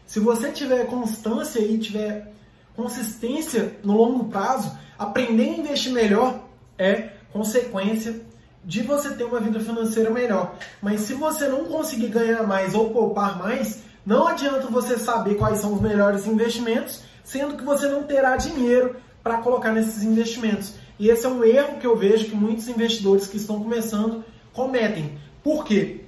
Se 0.08 0.20
você 0.20 0.52
tiver 0.52 0.88
constância 0.88 1.60
e 1.60 1.78
tiver 1.78 2.34
consistência 2.76 3.76
no 3.84 3.96
longo 3.96 4.24
prazo, 4.24 4.76
aprender 4.98 5.44
a 5.44 5.58
investir 5.58 5.94
melhor 5.94 6.40
é 6.80 7.10
consequência 7.32 8.22
de 8.66 8.82
você 8.82 9.12
ter 9.12 9.24
uma 9.24 9.40
vida 9.40 9.60
financeira 9.60 10.10
melhor. 10.10 10.56
Mas 10.82 11.02
se 11.02 11.14
você 11.14 11.48
não 11.48 11.66
conseguir 11.66 12.08
ganhar 12.08 12.42
mais 12.42 12.74
ou 12.74 12.90
poupar 12.90 13.38
mais, 13.38 13.84
não 14.04 14.28
adianta 14.28 14.66
você 14.66 14.98
saber 14.98 15.36
quais 15.36 15.60
são 15.60 15.76
os 15.76 15.82
melhores 15.82 16.26
investimentos, 16.26 17.04
sendo 17.24 17.56
que 17.56 17.64
você 17.64 17.88
não 17.88 18.02
terá 18.02 18.36
dinheiro 18.36 18.96
para 19.22 19.38
colocar 19.38 19.72
nesses 19.72 20.02
investimentos. 20.02 20.74
E 20.98 21.08
esse 21.08 21.24
é 21.24 21.30
um 21.30 21.44
erro 21.44 21.78
que 21.78 21.86
eu 21.86 21.96
vejo 21.96 22.26
que 22.26 22.36
muitos 22.36 22.68
investidores 22.68 23.28
que 23.28 23.38
estão 23.38 23.62
começando 23.62 24.26
cometem. 24.54 25.22
Por 25.44 25.66
quê? 25.66 26.02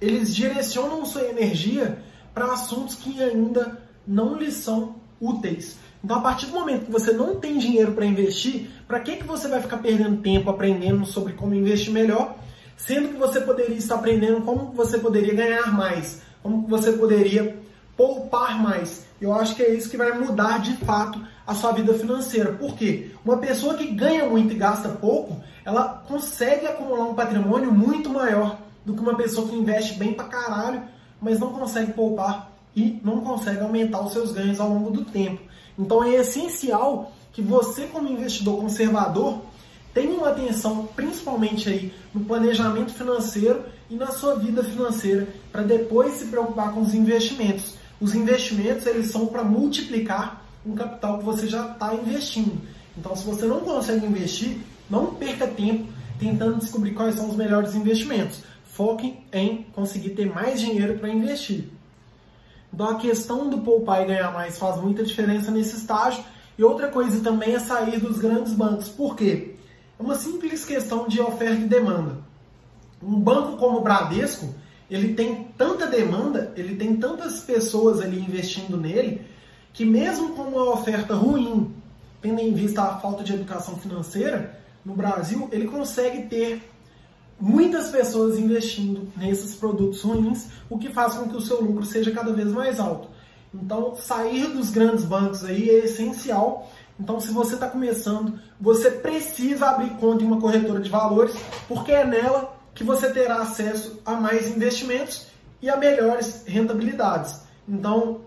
Eles 0.00 0.34
direcionam 0.34 1.04
sua 1.06 1.22
energia 1.22 1.98
para 2.34 2.52
assuntos 2.52 2.94
que 2.94 3.20
ainda 3.22 3.82
não 4.06 4.36
lhes 4.36 4.54
são 4.54 4.96
úteis. 5.20 5.76
Então, 6.04 6.18
a 6.18 6.20
partir 6.20 6.46
do 6.46 6.52
momento 6.52 6.86
que 6.86 6.92
você 6.92 7.12
não 7.12 7.36
tem 7.36 7.58
dinheiro 7.58 7.92
para 7.92 8.06
investir, 8.06 8.70
para 8.86 9.00
que, 9.00 9.16
que 9.16 9.24
você 9.24 9.48
vai 9.48 9.60
ficar 9.60 9.78
perdendo 9.78 10.22
tempo 10.22 10.48
aprendendo 10.48 11.04
sobre 11.04 11.32
como 11.32 11.54
investir 11.54 11.92
melhor, 11.92 12.36
sendo 12.76 13.08
que 13.08 13.16
você 13.16 13.40
poderia 13.40 13.76
estar 13.76 13.96
aprendendo 13.96 14.42
como 14.42 14.72
você 14.72 14.98
poderia 14.98 15.34
ganhar 15.34 15.72
mais, 15.76 16.22
como 16.42 16.66
você 16.68 16.92
poderia 16.92 17.58
poupar 17.96 18.62
mais. 18.62 19.06
Eu 19.20 19.32
acho 19.32 19.56
que 19.56 19.62
é 19.62 19.74
isso 19.74 19.90
que 19.90 19.96
vai 19.96 20.16
mudar 20.16 20.60
de 20.60 20.76
fato 20.76 21.20
a 21.44 21.52
sua 21.52 21.72
vida 21.72 21.92
financeira. 21.94 22.52
Por 22.52 22.76
quê? 22.76 23.10
Uma 23.24 23.38
pessoa 23.38 23.74
que 23.74 23.88
ganha 23.88 24.28
muito 24.28 24.54
e 24.54 24.56
gasta 24.56 24.88
pouco, 24.90 25.42
ela 25.68 26.02
consegue 26.08 26.66
acumular 26.66 27.04
um 27.04 27.14
patrimônio 27.14 27.70
muito 27.70 28.08
maior 28.08 28.58
do 28.86 28.94
que 28.94 29.00
uma 29.00 29.14
pessoa 29.14 29.46
que 29.46 29.54
investe 29.54 29.98
bem 29.98 30.14
pra 30.14 30.24
caralho, 30.24 30.82
mas 31.20 31.38
não 31.38 31.52
consegue 31.52 31.92
poupar 31.92 32.50
e 32.74 32.98
não 33.04 33.20
consegue 33.20 33.60
aumentar 33.60 34.00
os 34.00 34.14
seus 34.14 34.32
ganhos 34.32 34.58
ao 34.60 34.70
longo 34.70 34.90
do 34.90 35.04
tempo. 35.04 35.42
Então 35.78 36.02
é 36.02 36.14
essencial 36.14 37.12
que 37.34 37.42
você, 37.42 37.84
como 37.84 38.08
investidor 38.08 38.58
conservador, 38.58 39.42
tenha 39.92 40.10
uma 40.14 40.30
atenção 40.30 40.88
principalmente 40.96 41.68
aí 41.68 41.92
no 42.14 42.24
planejamento 42.24 42.94
financeiro 42.94 43.62
e 43.90 43.94
na 43.94 44.06
sua 44.06 44.36
vida 44.36 44.64
financeira, 44.64 45.28
para 45.52 45.60
depois 45.60 46.14
se 46.14 46.28
preocupar 46.28 46.72
com 46.72 46.80
os 46.80 46.94
investimentos. 46.94 47.74
Os 48.00 48.14
investimentos 48.14 48.86
eles 48.86 49.10
são 49.10 49.26
para 49.26 49.44
multiplicar 49.44 50.46
um 50.64 50.74
capital 50.74 51.18
que 51.18 51.26
você 51.26 51.46
já 51.46 51.72
está 51.72 51.94
investindo. 51.94 52.58
Então, 52.96 53.14
se 53.14 53.26
você 53.26 53.44
não 53.44 53.60
consegue 53.60 54.06
investir, 54.06 54.56
não 54.90 55.14
perca 55.14 55.46
tempo 55.46 55.92
tentando 56.18 56.58
descobrir 56.58 56.92
quais 56.92 57.14
são 57.14 57.28
os 57.30 57.36
melhores 57.36 57.74
investimentos. 57.74 58.42
Foque 58.64 59.18
em 59.32 59.66
conseguir 59.74 60.10
ter 60.10 60.26
mais 60.26 60.60
dinheiro 60.60 60.98
para 60.98 61.08
investir. 61.08 61.68
Então 62.72 62.88
a 62.88 62.96
questão 62.96 63.48
do 63.48 63.58
poupar 63.58 64.02
e 64.02 64.06
ganhar 64.06 64.32
mais 64.32 64.58
faz 64.58 64.80
muita 64.80 65.04
diferença 65.04 65.50
nesse 65.50 65.76
estágio. 65.76 66.22
E 66.56 66.64
outra 66.64 66.88
coisa 66.88 67.22
também 67.22 67.54
é 67.54 67.58
sair 67.58 68.00
dos 68.00 68.18
grandes 68.18 68.52
bancos. 68.52 68.88
Por 68.88 69.16
quê? 69.16 69.54
É 69.98 70.02
uma 70.02 70.14
simples 70.14 70.64
questão 70.64 71.08
de 71.08 71.20
oferta 71.20 71.62
e 71.62 71.68
demanda. 71.68 72.18
Um 73.02 73.18
banco 73.18 73.56
como 73.56 73.78
o 73.78 73.80
Bradesco, 73.80 74.54
ele 74.90 75.14
tem 75.14 75.48
tanta 75.56 75.86
demanda, 75.86 76.52
ele 76.56 76.74
tem 76.76 76.96
tantas 76.96 77.40
pessoas 77.40 78.00
ali 78.00 78.18
investindo 78.18 78.76
nele, 78.76 79.22
que 79.72 79.84
mesmo 79.84 80.30
com 80.30 80.42
uma 80.42 80.70
oferta 80.72 81.14
ruim, 81.14 81.72
tendo 82.20 82.40
em 82.40 82.52
vista 82.52 82.82
a 82.82 82.98
falta 82.98 83.22
de 83.22 83.34
educação 83.34 83.76
financeira, 83.76 84.58
no 84.84 84.94
Brasil, 84.94 85.48
ele 85.52 85.66
consegue 85.66 86.22
ter 86.22 86.62
muitas 87.40 87.88
pessoas 87.90 88.38
investindo 88.38 89.08
nesses 89.16 89.54
produtos 89.54 90.02
ruins, 90.02 90.46
o 90.68 90.78
que 90.78 90.90
faz 90.90 91.14
com 91.14 91.28
que 91.28 91.36
o 91.36 91.40
seu 91.40 91.60
lucro 91.60 91.84
seja 91.84 92.10
cada 92.10 92.32
vez 92.32 92.48
mais 92.48 92.80
alto. 92.80 93.08
Então, 93.54 93.96
sair 93.96 94.48
dos 94.48 94.70
grandes 94.70 95.04
bancos 95.04 95.44
aí 95.44 95.70
é 95.70 95.84
essencial. 95.84 96.70
Então, 96.98 97.20
se 97.20 97.30
você 97.30 97.54
está 97.54 97.68
começando, 97.68 98.38
você 98.60 98.90
precisa 98.90 99.66
abrir 99.66 99.90
conta 99.90 100.22
em 100.22 100.26
uma 100.26 100.40
corretora 100.40 100.80
de 100.80 100.90
valores, 100.90 101.34
porque 101.66 101.92
é 101.92 102.04
nela 102.04 102.56
que 102.74 102.84
você 102.84 103.10
terá 103.10 103.36
acesso 103.36 104.00
a 104.04 104.14
mais 104.14 104.54
investimentos 104.54 105.26
e 105.62 105.70
a 105.70 105.76
melhores 105.76 106.44
rentabilidades. 106.46 107.40
Então, 107.68 108.20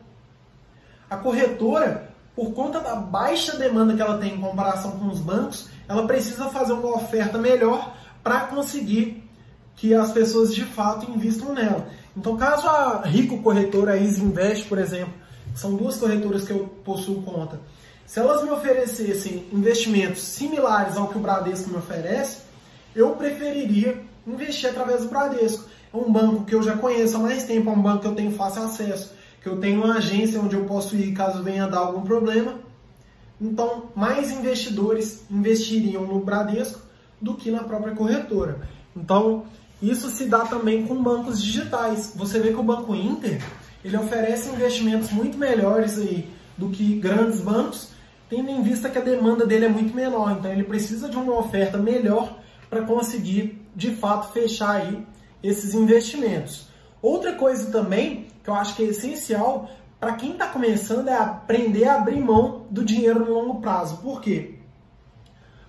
a 1.09 1.17
corretora, 1.17 2.09
por 2.35 2.53
conta 2.53 2.79
da 2.79 2.95
baixa 2.95 3.57
demanda 3.57 3.93
que 3.93 4.01
ela 4.01 4.17
tem 4.17 4.35
em 4.35 4.41
comparação 4.41 4.91
com 4.91 5.07
os 5.07 5.19
bancos, 5.19 5.69
ela 5.91 6.07
precisa 6.07 6.45
fazer 6.45 6.73
uma 6.73 6.95
oferta 6.95 7.37
melhor 7.37 7.95
para 8.23 8.41
conseguir 8.41 9.23
que 9.75 9.93
as 9.93 10.11
pessoas 10.11 10.53
de 10.53 10.63
fato 10.63 11.09
investam 11.11 11.53
nela. 11.53 11.87
Então, 12.15 12.37
caso 12.37 12.67
a 12.67 13.01
Rico 13.05 13.41
Corretora, 13.41 13.93
a 13.93 13.97
Easy 13.97 14.21
Invest, 14.21 14.67
por 14.67 14.77
exemplo, 14.77 15.13
são 15.55 15.75
duas 15.75 15.97
corretoras 15.97 16.45
que 16.45 16.51
eu 16.51 16.67
possuo 16.83 17.21
conta, 17.23 17.59
se 18.05 18.19
elas 18.19 18.43
me 18.43 18.49
oferecessem 18.49 19.45
investimentos 19.53 20.21
similares 20.21 20.97
ao 20.97 21.07
que 21.07 21.17
o 21.17 21.21
Bradesco 21.21 21.69
me 21.69 21.77
oferece, 21.77 22.39
eu 22.93 23.11
preferiria 23.11 24.01
investir 24.27 24.69
através 24.69 25.03
do 25.03 25.07
Bradesco. 25.07 25.69
É 25.93 25.97
um 25.97 26.11
banco 26.11 26.43
que 26.43 26.53
eu 26.53 26.61
já 26.61 26.75
conheço 26.75 27.15
há 27.15 27.19
mais 27.19 27.45
tempo, 27.45 27.69
é 27.69 27.73
um 27.73 27.81
banco 27.81 28.01
que 28.01 28.07
eu 28.07 28.15
tenho 28.15 28.31
fácil 28.31 28.63
acesso, 28.63 29.13
que 29.41 29.47
eu 29.47 29.59
tenho 29.61 29.83
uma 29.83 29.95
agência 29.95 30.41
onde 30.41 30.55
eu 30.55 30.65
posso 30.65 30.95
ir 30.95 31.13
caso 31.13 31.41
venha 31.41 31.67
dar 31.67 31.79
algum 31.79 32.01
problema. 32.01 32.55
Então, 33.41 33.89
mais 33.95 34.29
investidores 34.29 35.23
investiriam 35.31 36.05
no 36.05 36.19
Bradesco 36.19 36.79
do 37.19 37.33
que 37.33 37.49
na 37.49 37.63
própria 37.63 37.95
corretora. 37.95 38.61
Então, 38.95 39.45
isso 39.81 40.11
se 40.11 40.25
dá 40.25 40.45
também 40.45 40.85
com 40.85 41.01
bancos 41.01 41.41
digitais. 41.41 42.13
Você 42.15 42.39
vê 42.39 42.49
que 42.49 42.59
o 42.59 42.63
Banco 42.63 42.93
Inter, 42.93 43.43
ele 43.83 43.97
oferece 43.97 44.49
investimentos 44.49 45.11
muito 45.11 45.39
melhores 45.39 45.97
aí 45.97 46.29
do 46.55 46.69
que 46.69 46.99
grandes 46.99 47.41
bancos, 47.41 47.89
tendo 48.29 48.51
em 48.51 48.61
vista 48.61 48.89
que 48.89 48.99
a 48.99 49.01
demanda 49.01 49.43
dele 49.43 49.65
é 49.65 49.69
muito 49.69 49.95
menor. 49.95 50.37
Então, 50.37 50.51
ele 50.51 50.63
precisa 50.63 51.09
de 51.09 51.17
uma 51.17 51.39
oferta 51.39 51.79
melhor 51.79 52.37
para 52.69 52.83
conseguir, 52.83 53.59
de 53.75 53.89
fato, 53.95 54.31
fechar 54.31 54.81
aí 54.81 55.03
esses 55.41 55.73
investimentos. 55.73 56.67
Outra 57.01 57.33
coisa 57.33 57.71
também 57.71 58.27
que 58.43 58.49
eu 58.49 58.53
acho 58.53 58.75
que 58.75 58.83
é 58.83 58.87
essencial 58.87 59.69
para 60.01 60.13
quem 60.13 60.31
está 60.31 60.47
começando 60.47 61.09
é 61.09 61.15
aprender 61.15 61.87
a 61.87 61.97
abrir 61.97 62.19
mão 62.19 62.65
do 62.71 62.83
dinheiro 62.83 63.19
no 63.19 63.31
longo 63.35 63.61
prazo. 63.61 63.97
Por 63.97 64.19
quê? 64.19 64.55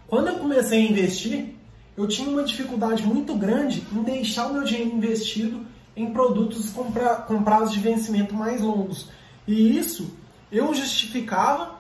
Quando 0.09 0.29
eu 0.29 0.37
comecei 0.37 0.79
a 0.81 0.91
investir, 0.91 1.55
eu 1.95 2.09
tinha 2.09 2.31
uma 2.31 2.43
dificuldade 2.43 3.07
muito 3.07 3.35
grande 3.35 3.87
em 3.93 4.03
deixar 4.03 4.47
o 4.47 4.55
meu 4.55 4.65
dinheiro 4.65 4.97
investido 4.97 5.67
em 5.95 6.15
produtos 6.15 6.71
com, 6.71 6.91
pra, 6.91 7.17
com 7.17 7.43
prazos 7.43 7.75
de 7.75 7.81
vencimento 7.81 8.35
mais 8.35 8.63
longos. 8.63 9.11
E 9.47 9.77
isso 9.77 10.17
eu 10.51 10.73
justificava 10.73 11.77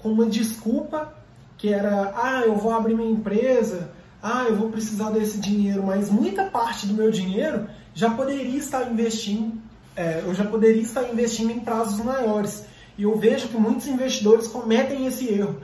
com 0.00 0.10
uma 0.10 0.26
desculpa 0.26 1.14
que 1.56 1.68
era, 1.68 2.14
ah, 2.16 2.40
eu 2.44 2.56
vou 2.56 2.72
abrir 2.72 2.96
minha 2.96 3.12
empresa, 3.12 3.92
ah, 4.20 4.46
eu 4.48 4.56
vou 4.56 4.70
precisar 4.70 5.10
desse 5.10 5.38
dinheiro, 5.38 5.84
mas 5.86 6.10
muita 6.10 6.46
parte 6.46 6.84
do 6.84 6.94
meu 6.94 7.12
dinheiro 7.12 7.68
já 7.94 8.10
poderia 8.10 8.58
estar 8.58 8.90
investindo, 8.90 9.61
é, 9.96 10.22
eu 10.24 10.34
já 10.34 10.44
poderia 10.44 10.82
estar 10.82 11.04
investindo 11.04 11.50
em 11.50 11.60
prazos 11.60 12.04
maiores. 12.04 12.64
E 12.96 13.04
eu 13.04 13.16
vejo 13.18 13.48
que 13.48 13.56
muitos 13.56 13.86
investidores 13.86 14.48
cometem 14.48 15.06
esse 15.06 15.28
erro. 15.28 15.60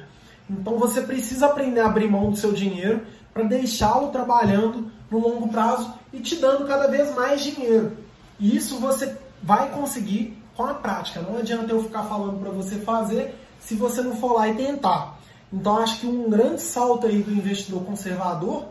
Então 0.48 0.78
você 0.78 1.02
precisa 1.02 1.46
aprender 1.46 1.80
a 1.80 1.86
abrir 1.86 2.10
mão 2.10 2.30
do 2.30 2.36
seu 2.36 2.52
dinheiro 2.52 3.02
para 3.32 3.44
deixá-lo 3.44 4.08
trabalhando 4.08 4.90
no 5.10 5.18
longo 5.18 5.48
prazo 5.48 5.92
e 6.12 6.20
te 6.20 6.36
dando 6.36 6.66
cada 6.66 6.88
vez 6.88 7.14
mais 7.14 7.42
dinheiro. 7.42 7.96
E 8.40 8.56
isso 8.56 8.78
você 8.78 9.16
vai 9.42 9.70
conseguir 9.70 10.36
com 10.56 10.64
a 10.64 10.74
prática. 10.74 11.20
Não 11.20 11.38
adianta 11.38 11.72
eu 11.72 11.82
ficar 11.82 12.04
falando 12.04 12.40
para 12.40 12.50
você 12.50 12.76
fazer 12.76 13.34
se 13.60 13.74
você 13.74 14.02
não 14.02 14.16
for 14.16 14.32
lá 14.34 14.48
e 14.48 14.54
tentar. 14.54 15.18
Então 15.52 15.78
acho 15.78 16.00
que 16.00 16.06
um 16.06 16.28
grande 16.28 16.60
salto 16.60 17.06
aí 17.06 17.22
do 17.22 17.32
investidor 17.32 17.84
conservador, 17.84 18.66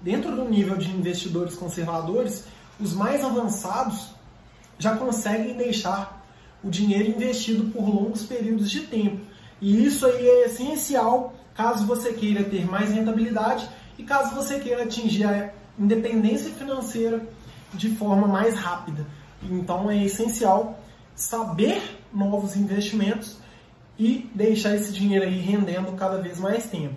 dentro 0.00 0.34
do 0.34 0.44
nível 0.44 0.76
de 0.76 0.90
investidores 0.90 1.54
conservadores, 1.54 2.44
os 2.78 2.94
mais 2.94 3.24
avançados 3.24 4.08
já 4.80 4.96
conseguem 4.96 5.54
deixar 5.54 6.26
o 6.64 6.70
dinheiro 6.70 7.10
investido 7.10 7.70
por 7.70 7.88
longos 7.88 8.24
períodos 8.24 8.68
de 8.68 8.80
tempo. 8.80 9.20
E 9.60 9.84
isso 9.84 10.06
aí 10.06 10.26
é 10.26 10.46
essencial 10.46 11.34
caso 11.54 11.86
você 11.86 12.14
queira 12.14 12.42
ter 12.42 12.64
mais 12.68 12.90
rentabilidade 12.90 13.68
e 13.98 14.02
caso 14.02 14.34
você 14.34 14.58
queira 14.58 14.84
atingir 14.84 15.52
independência 15.78 16.50
financeira 16.50 17.22
de 17.74 17.90
forma 17.90 18.26
mais 18.26 18.54
rápida. 18.54 19.06
Então 19.42 19.90
é 19.90 20.02
essencial 20.02 20.80
saber 21.14 21.82
novos 22.12 22.56
investimentos 22.56 23.36
e 23.98 24.30
deixar 24.34 24.74
esse 24.74 24.92
dinheiro 24.92 25.26
aí 25.26 25.38
rendendo 25.38 25.92
cada 25.92 26.16
vez 26.22 26.40
mais 26.40 26.64
tempo. 26.64 26.96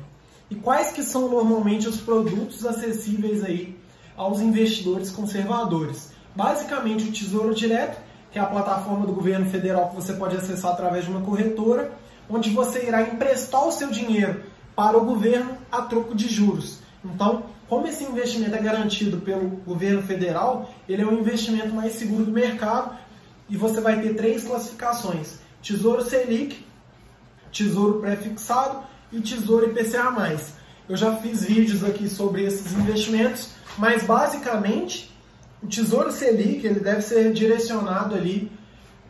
E 0.50 0.56
quais 0.56 0.94
que 0.94 1.04
são 1.04 1.30
normalmente 1.30 1.90
os 1.90 1.98
produtos 1.98 2.66
acessíveis 2.66 3.44
aí 3.44 3.78
aos 4.16 4.40
investidores 4.40 5.12
conservadores? 5.12 6.13
Basicamente 6.36 7.10
o 7.10 7.12
Tesouro 7.12 7.54
Direto, 7.54 8.02
que 8.32 8.40
é 8.40 8.42
a 8.42 8.46
plataforma 8.46 9.06
do 9.06 9.14
governo 9.14 9.46
federal 9.50 9.90
que 9.90 9.96
você 9.96 10.14
pode 10.14 10.36
acessar 10.36 10.72
através 10.72 11.06
de 11.06 11.12
uma 11.12 11.22
corretora, 11.22 11.92
onde 12.30 12.50
você 12.50 12.88
irá 12.88 13.02
emprestar 13.04 13.68
o 13.68 13.72
seu 13.72 13.90
dinheiro 13.92 14.44
para 14.76 14.98
o 14.98 15.06
governo 15.06 15.56
a 15.72 15.84
troco 15.84 16.16
de 16.16 16.28
juros. 16.28 16.80
Então, 17.06 17.44
como 17.70 17.88
esse 17.88 18.04
investimento 18.04 18.56
é 18.56 18.62
garantido 18.62 19.18
pelo 19.18 19.48
governo 19.50 20.02
federal, 20.02 20.70
ele 20.90 21.04
é 21.04 21.06
o 21.06 21.14
investimento 21.14 21.74
mais 21.74 21.94
seguro 21.94 22.26
do 22.26 22.32
mercado 22.32 22.98
e 23.50 23.56
você 23.56 23.80
vai 23.80 24.02
ter 24.02 24.16
três 24.16 24.44
classificações: 24.44 25.40
Tesouro 25.62 26.04
Selic, 26.04 26.66
Tesouro 27.52 28.00
Prefixado 28.00 28.84
e 29.12 29.22
Tesouro 29.22 29.70
IPCA+. 29.70 30.38
Eu 30.90 30.98
já 30.98 31.16
fiz 31.18 31.44
vídeos 31.44 31.84
aqui 31.84 32.10
sobre 32.10 32.44
esses 32.44 32.74
investimentos, 32.74 33.50
mas 33.78 34.04
basicamente 34.04 35.13
o 35.64 35.68
Tesouro 35.68 36.12
Selic 36.12 36.66
ele 36.66 36.80
deve 36.80 37.02
ser 37.02 37.32
direcionado 37.32 38.16
ali 38.16 38.52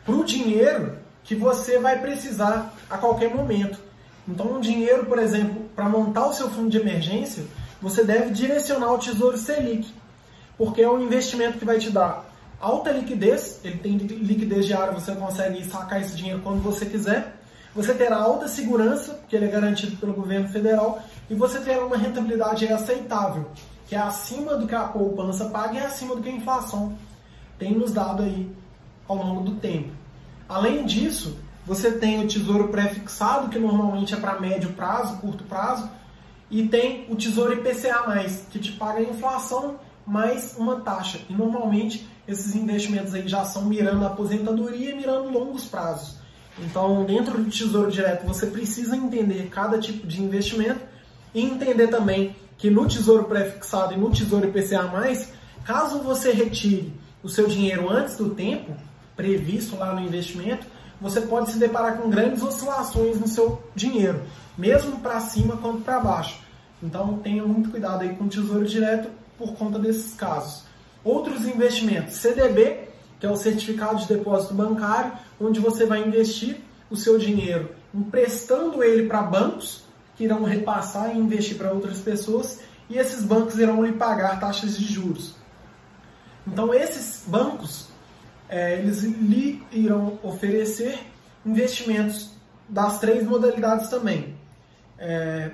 para 0.06 0.16
o 0.16 0.24
dinheiro 0.24 0.98
que 1.24 1.36
você 1.36 1.80
vai 1.80 2.00
precisar 2.00 2.74
a 2.90 2.98
qualquer 2.98 3.34
momento. 3.34 3.80
Então, 4.28 4.54
um 4.54 4.60
dinheiro, 4.60 5.06
por 5.06 5.20
exemplo, 5.20 5.64
para 5.76 5.90
montar 5.90 6.28
o 6.28 6.34
seu 6.34 6.50
fundo 6.50 6.70
de 6.70 6.78
emergência, 6.78 7.44
você 7.82 8.04
deve 8.04 8.32
direcionar 8.32 8.94
o 8.94 8.98
Tesouro 8.98 9.38
Selic, 9.38 9.92
porque 10.58 10.82
é 10.82 10.90
um 10.90 11.02
investimento 11.02 11.58
que 11.58 11.66
vai 11.66 11.78
te 11.78 11.90
dar 11.90 12.26
alta 12.60 12.92
liquidez, 12.92 13.60
ele 13.64 13.78
tem 13.80 13.98
liquidez 13.98 14.66
diária, 14.66 14.94
você 14.94 15.14
consegue 15.16 15.64
sacar 15.66 16.02
esse 16.02 16.16
dinheiro 16.16 16.40
quando 16.42 16.62
você 16.62 16.86
quiser. 16.86 17.36
Você 17.76 17.94
terá 17.94 18.18
alta 18.18 18.48
segurança, 18.48 19.20
que 19.28 19.36
ele 19.36 19.46
é 19.46 19.48
garantido 19.48 19.98
pelo 19.98 20.14
governo 20.14 20.48
federal, 20.48 21.02
e 21.28 21.34
você 21.34 21.60
terá 21.60 21.84
uma 21.84 21.98
rentabilidade 21.98 22.68
aceitável, 22.68 23.48
que 23.88 23.96
é 23.96 24.00
acima 24.00 24.56
do 24.56 24.68
que 24.68 24.76
a 24.76 24.84
poupança 24.84 25.46
paga 25.46 25.76
e 25.76 25.78
é 25.78 25.86
acima 25.86 26.16
do 26.16 26.22
que 26.22 26.30
a 26.30 26.34
inflação 26.34 26.98
tem 27.58 27.74
nos 27.74 27.92
dado 27.92 28.24
aí 28.24 28.50
ao 29.08 29.18
longo 29.18 29.42
do 29.42 29.56
tempo. 29.56 29.92
Além 30.48 30.86
disso, 30.86 31.38
você 31.66 31.92
tem 31.92 32.24
o 32.24 32.28
tesouro 32.28 32.68
pré-fixado, 32.68 33.50
que 33.50 33.58
normalmente 33.58 34.14
é 34.14 34.18
para 34.18 34.40
médio 34.40 34.74
prazo, 34.74 35.18
curto 35.18 35.44
prazo, 35.46 35.90
e 36.52 36.68
tem 36.68 37.06
o 37.10 37.16
tesouro 37.16 37.54
IPCA+, 37.54 38.04
que 38.52 38.60
te 38.60 38.74
paga 38.74 39.00
a 39.00 39.04
inflação 39.04 39.76
mais 40.06 40.56
uma 40.58 40.82
taxa. 40.82 41.20
E 41.30 41.34
normalmente 41.34 42.08
esses 42.28 42.56
investimentos 42.56 43.14
aí 43.14 43.28
já 43.28 43.44
são 43.46 43.66
mirando 43.66 44.04
a 44.04 44.08
aposentadoria 44.08 44.92
e 44.92 44.96
mirando 44.96 45.30
longos 45.30 45.66
prazos. 45.66 46.18
Então, 46.60 47.04
dentro 47.06 47.42
do 47.42 47.50
Tesouro 47.50 47.92
Direto, 47.92 48.28
você 48.28 48.48
precisa 48.48 48.96
entender 48.96 49.50
cada 49.50 49.80
tipo 49.80 50.06
de 50.06 50.22
investimento 50.22 50.82
e 51.34 51.42
entender 51.42 51.88
também 51.88 52.36
que 52.58 52.70
no 52.70 52.88
Tesouro 52.88 53.26
Pré-Fixado 53.26 53.94
e 53.94 53.98
no 53.98 54.12
Tesouro 54.12 54.48
IPCA+, 54.48 54.90
caso 55.64 56.00
você 56.00 56.32
retire 56.32 56.94
o 57.22 57.30
seu 57.30 57.48
dinheiro 57.48 57.90
antes 57.90 58.18
do 58.18 58.30
tempo 58.32 58.74
previsto 59.16 59.76
lá 59.76 59.94
no 59.94 60.02
investimento, 60.02 60.66
você 61.00 61.22
pode 61.22 61.52
se 61.52 61.58
deparar 61.58 61.98
com 61.98 62.10
grandes 62.10 62.42
oscilações 62.42 63.20
no 63.20 63.28
seu 63.28 63.62
dinheiro, 63.76 64.22
mesmo 64.58 65.00
para 65.00 65.20
cima 65.20 65.58
quanto 65.58 65.82
para 65.82 66.00
baixo. 66.00 66.40
Então 66.82 67.20
tenha 67.20 67.44
muito 67.44 67.70
cuidado 67.70 68.02
aí 68.02 68.16
com 68.16 68.26
o 68.26 68.30
Tesouro 68.30 68.66
Direto 68.66 69.10
por 69.38 69.54
conta 69.54 69.80
desses 69.80 70.14
casos. 70.14 70.64
Outros 71.04 71.46
investimentos, 71.46 72.16
CDB, 72.16 72.90
que 73.20 73.26
é 73.26 73.30
o 73.30 73.36
Certificado 73.36 74.00
de 74.00 74.08
Depósito 74.08 74.54
Bancário, 74.54 75.14
onde 75.40 75.60
você 75.60 75.86
vai 75.86 76.06
investir 76.06 76.58
o 76.90 76.96
seu 76.96 77.18
dinheiro 77.18 77.70
emprestando 77.94 78.84
ele 78.84 79.08
para 79.08 79.22
bancos 79.22 79.83
que 80.16 80.24
irão 80.24 80.44
repassar 80.44 81.16
e 81.16 81.20
investir 81.20 81.58
para 81.58 81.72
outras 81.72 82.00
pessoas 82.00 82.60
e 82.90 82.98
esses 82.98 83.24
bancos 83.24 83.58
irão 83.58 83.84
lhe 83.84 83.94
pagar 83.94 84.40
taxas 84.40 84.78
de 84.78 84.86
juros. 84.86 85.36
Então 86.46 86.74
esses 86.74 87.24
bancos 87.26 87.88
é, 88.50 88.78
eles 88.78 89.02
lhe 89.04 89.64
irão 89.72 90.20
oferecer 90.22 91.00
investimentos 91.46 92.32
das 92.70 93.00
três 93.00 93.26
modalidades 93.26 93.90
também. 93.90 94.36
É, 94.98 95.52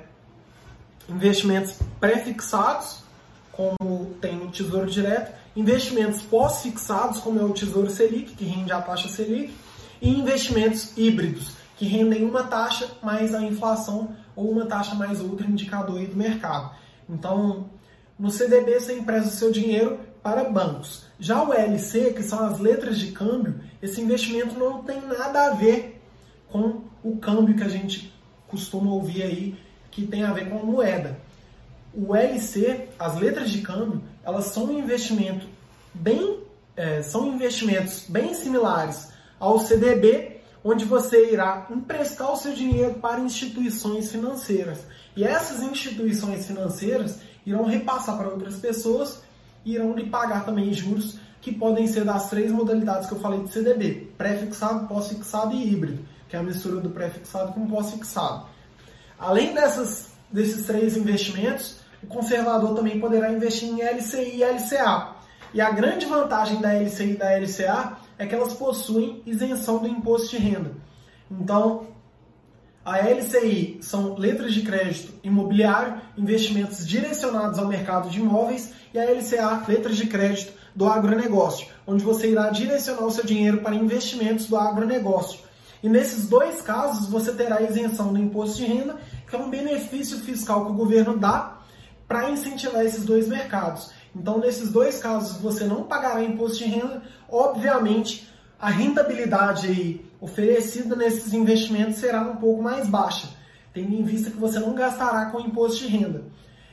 investimentos 1.07 1.75
pré-fixados, 1.99 3.03
como 3.51 4.13
tem 4.21 4.35
no 4.35 4.51
Tesouro 4.51 4.89
Direto, 4.89 5.33
investimentos 5.55 6.21
pós-fixados, 6.21 7.19
como 7.19 7.39
é 7.39 7.43
o 7.43 7.53
Tesouro 7.53 7.89
Selic, 7.89 8.35
que 8.35 8.45
rende 8.45 8.71
a 8.71 8.81
taxa 8.81 9.09
Selic, 9.09 9.53
e 10.01 10.09
investimentos 10.09 10.93
híbridos, 10.97 11.53
que 11.77 11.85
rendem 11.85 12.23
uma 12.23 12.43
taxa 12.43 12.89
mais 13.01 13.33
a 13.33 13.41
inflação 13.41 14.15
ou 14.39 14.49
uma 14.49 14.65
taxa 14.65 14.95
mais 14.95 15.19
outro 15.19 15.45
indicador 15.45 15.99
do 16.07 16.15
mercado. 16.15 16.71
Então, 17.09 17.69
no 18.17 18.29
CDB 18.29 18.79
você 18.79 18.97
empresta 18.97 19.27
o 19.27 19.33
seu 19.33 19.51
dinheiro 19.51 19.99
para 20.23 20.45
bancos. 20.45 21.05
Já 21.19 21.43
o 21.43 21.53
LC, 21.53 22.13
que 22.13 22.23
são 22.23 22.39
as 22.45 22.57
letras 22.59 22.97
de 22.97 23.11
câmbio, 23.11 23.59
esse 23.81 23.99
investimento 23.99 24.57
não 24.57 24.81
tem 24.81 25.01
nada 25.01 25.47
a 25.47 25.49
ver 25.53 26.01
com 26.47 26.81
o 27.03 27.17
câmbio 27.17 27.55
que 27.55 27.63
a 27.63 27.69
gente 27.69 28.13
costuma 28.47 28.91
ouvir 28.91 29.23
aí, 29.23 29.59
que 29.91 30.07
tem 30.07 30.23
a 30.23 30.31
ver 30.31 30.49
com 30.49 30.59
a 30.59 30.63
moeda. 30.63 31.19
O 31.93 32.15
LC, 32.15 32.87
as 32.97 33.17
letras 33.17 33.49
de 33.49 33.61
câmbio, 33.61 34.01
elas 34.23 34.45
são 34.45 34.65
um 34.65 34.79
investimento 34.79 35.45
bem, 35.93 36.39
é, 36.77 37.01
são 37.01 37.27
investimentos 37.27 38.05
bem 38.07 38.33
similares 38.33 39.11
ao 39.37 39.59
CDB, 39.59 40.38
onde 40.63 40.85
você 40.85 41.31
irá 41.31 41.67
emprestar 41.69 42.31
o 42.31 42.35
seu 42.35 42.53
dinheiro 42.53 42.95
para 42.95 43.19
instituições 43.19 44.11
financeiras. 44.11 44.79
E 45.15 45.23
essas 45.23 45.61
instituições 45.63 46.45
financeiras 46.45 47.19
irão 47.45 47.65
repassar 47.65 48.17
para 48.17 48.29
outras 48.29 48.55
pessoas 48.57 49.21
e 49.65 49.73
irão 49.73 49.93
lhe 49.93 50.09
pagar 50.09 50.45
também 50.45 50.73
juros 50.73 51.17
que 51.41 51.53
podem 51.53 51.87
ser 51.87 52.03
das 52.03 52.29
três 52.29 52.51
modalidades 52.51 53.07
que 53.07 53.13
eu 53.13 53.19
falei 53.19 53.43
de 53.43 53.51
CDB: 53.51 54.11
pré-fixado, 54.17 54.87
pós-fixado 54.87 55.53
e 55.53 55.71
híbrido, 55.71 56.05
que 56.27 56.35
é 56.35 56.39
a 56.39 56.43
mistura 56.43 56.81
do 56.81 56.89
pré-fixado 56.89 57.53
com 57.53 57.67
pós-fixado. 57.67 58.45
Além 59.17 59.53
dessas, 59.53 60.09
desses 60.31 60.65
três 60.65 60.95
investimentos, 60.95 61.77
o 62.03 62.07
conservador 62.07 62.75
também 62.75 62.99
poderá 62.99 63.31
investir 63.31 63.69
em 63.69 63.81
LCI 63.81 64.37
e 64.37 64.43
LCA. 64.43 65.19
E 65.53 65.59
a 65.59 65.71
grande 65.71 66.05
vantagem 66.05 66.61
da 66.61 66.73
LCI 66.73 67.11
e 67.11 67.17
da 67.17 67.37
LCA 67.37 67.97
é 68.19 68.27
que 68.27 68.35
elas 68.35 68.53
possuem 68.53 69.23
isenção 69.25 69.79
do 69.79 69.87
imposto 69.87 70.31
de 70.31 70.37
renda. 70.37 70.73
Então, 71.31 71.87
a 72.83 72.97
LCI 72.97 73.79
são 73.81 74.15
letras 74.17 74.53
de 74.53 74.61
crédito 74.61 75.13
imobiliário, 75.23 76.01
investimentos 76.17 76.85
direcionados 76.85 77.57
ao 77.57 77.67
mercado 77.67 78.09
de 78.09 78.19
imóveis, 78.19 78.73
e 78.93 78.99
a 78.99 79.05
LCA, 79.09 79.63
letras 79.67 79.95
de 79.95 80.07
crédito 80.07 80.53
do 80.75 80.87
agronegócio, 80.87 81.67
onde 81.87 82.03
você 82.03 82.31
irá 82.31 82.49
direcionar 82.49 83.05
o 83.05 83.11
seu 83.11 83.25
dinheiro 83.25 83.61
para 83.61 83.75
investimentos 83.75 84.47
do 84.47 84.57
agronegócio. 84.57 85.39
E 85.81 85.87
nesses 85.87 86.27
dois 86.27 86.61
casos, 86.61 87.07
você 87.07 87.31
terá 87.31 87.61
isenção 87.61 88.11
do 88.11 88.19
imposto 88.19 88.57
de 88.57 88.65
renda, 88.65 88.97
que 89.29 89.35
é 89.35 89.39
um 89.39 89.49
benefício 89.49 90.17
fiscal 90.19 90.65
que 90.65 90.71
o 90.71 90.75
governo 90.75 91.17
dá 91.17 91.59
para 92.07 92.29
incentivar 92.31 92.83
esses 92.83 93.05
dois 93.05 93.27
mercados. 93.27 93.91
Então, 94.15 94.39
nesses 94.39 94.71
dois 94.71 94.99
casos, 94.99 95.39
você 95.41 95.65
não 95.65 95.83
pagará 95.83 96.23
imposto 96.23 96.57
de 96.59 96.65
renda, 96.65 97.03
obviamente, 97.29 98.27
a 98.59 98.69
rentabilidade 98.69 100.01
oferecida 100.19 100.95
nesses 100.95 101.33
investimentos 101.33 101.97
será 101.97 102.21
um 102.21 102.35
pouco 102.35 102.61
mais 102.61 102.87
baixa, 102.87 103.29
tendo 103.73 103.93
em 103.93 104.03
vista 104.03 104.31
que 104.31 104.37
você 104.37 104.59
não 104.59 104.73
gastará 104.73 105.27
com 105.27 105.39
imposto 105.39 105.79
de 105.79 105.87
renda. 105.87 106.23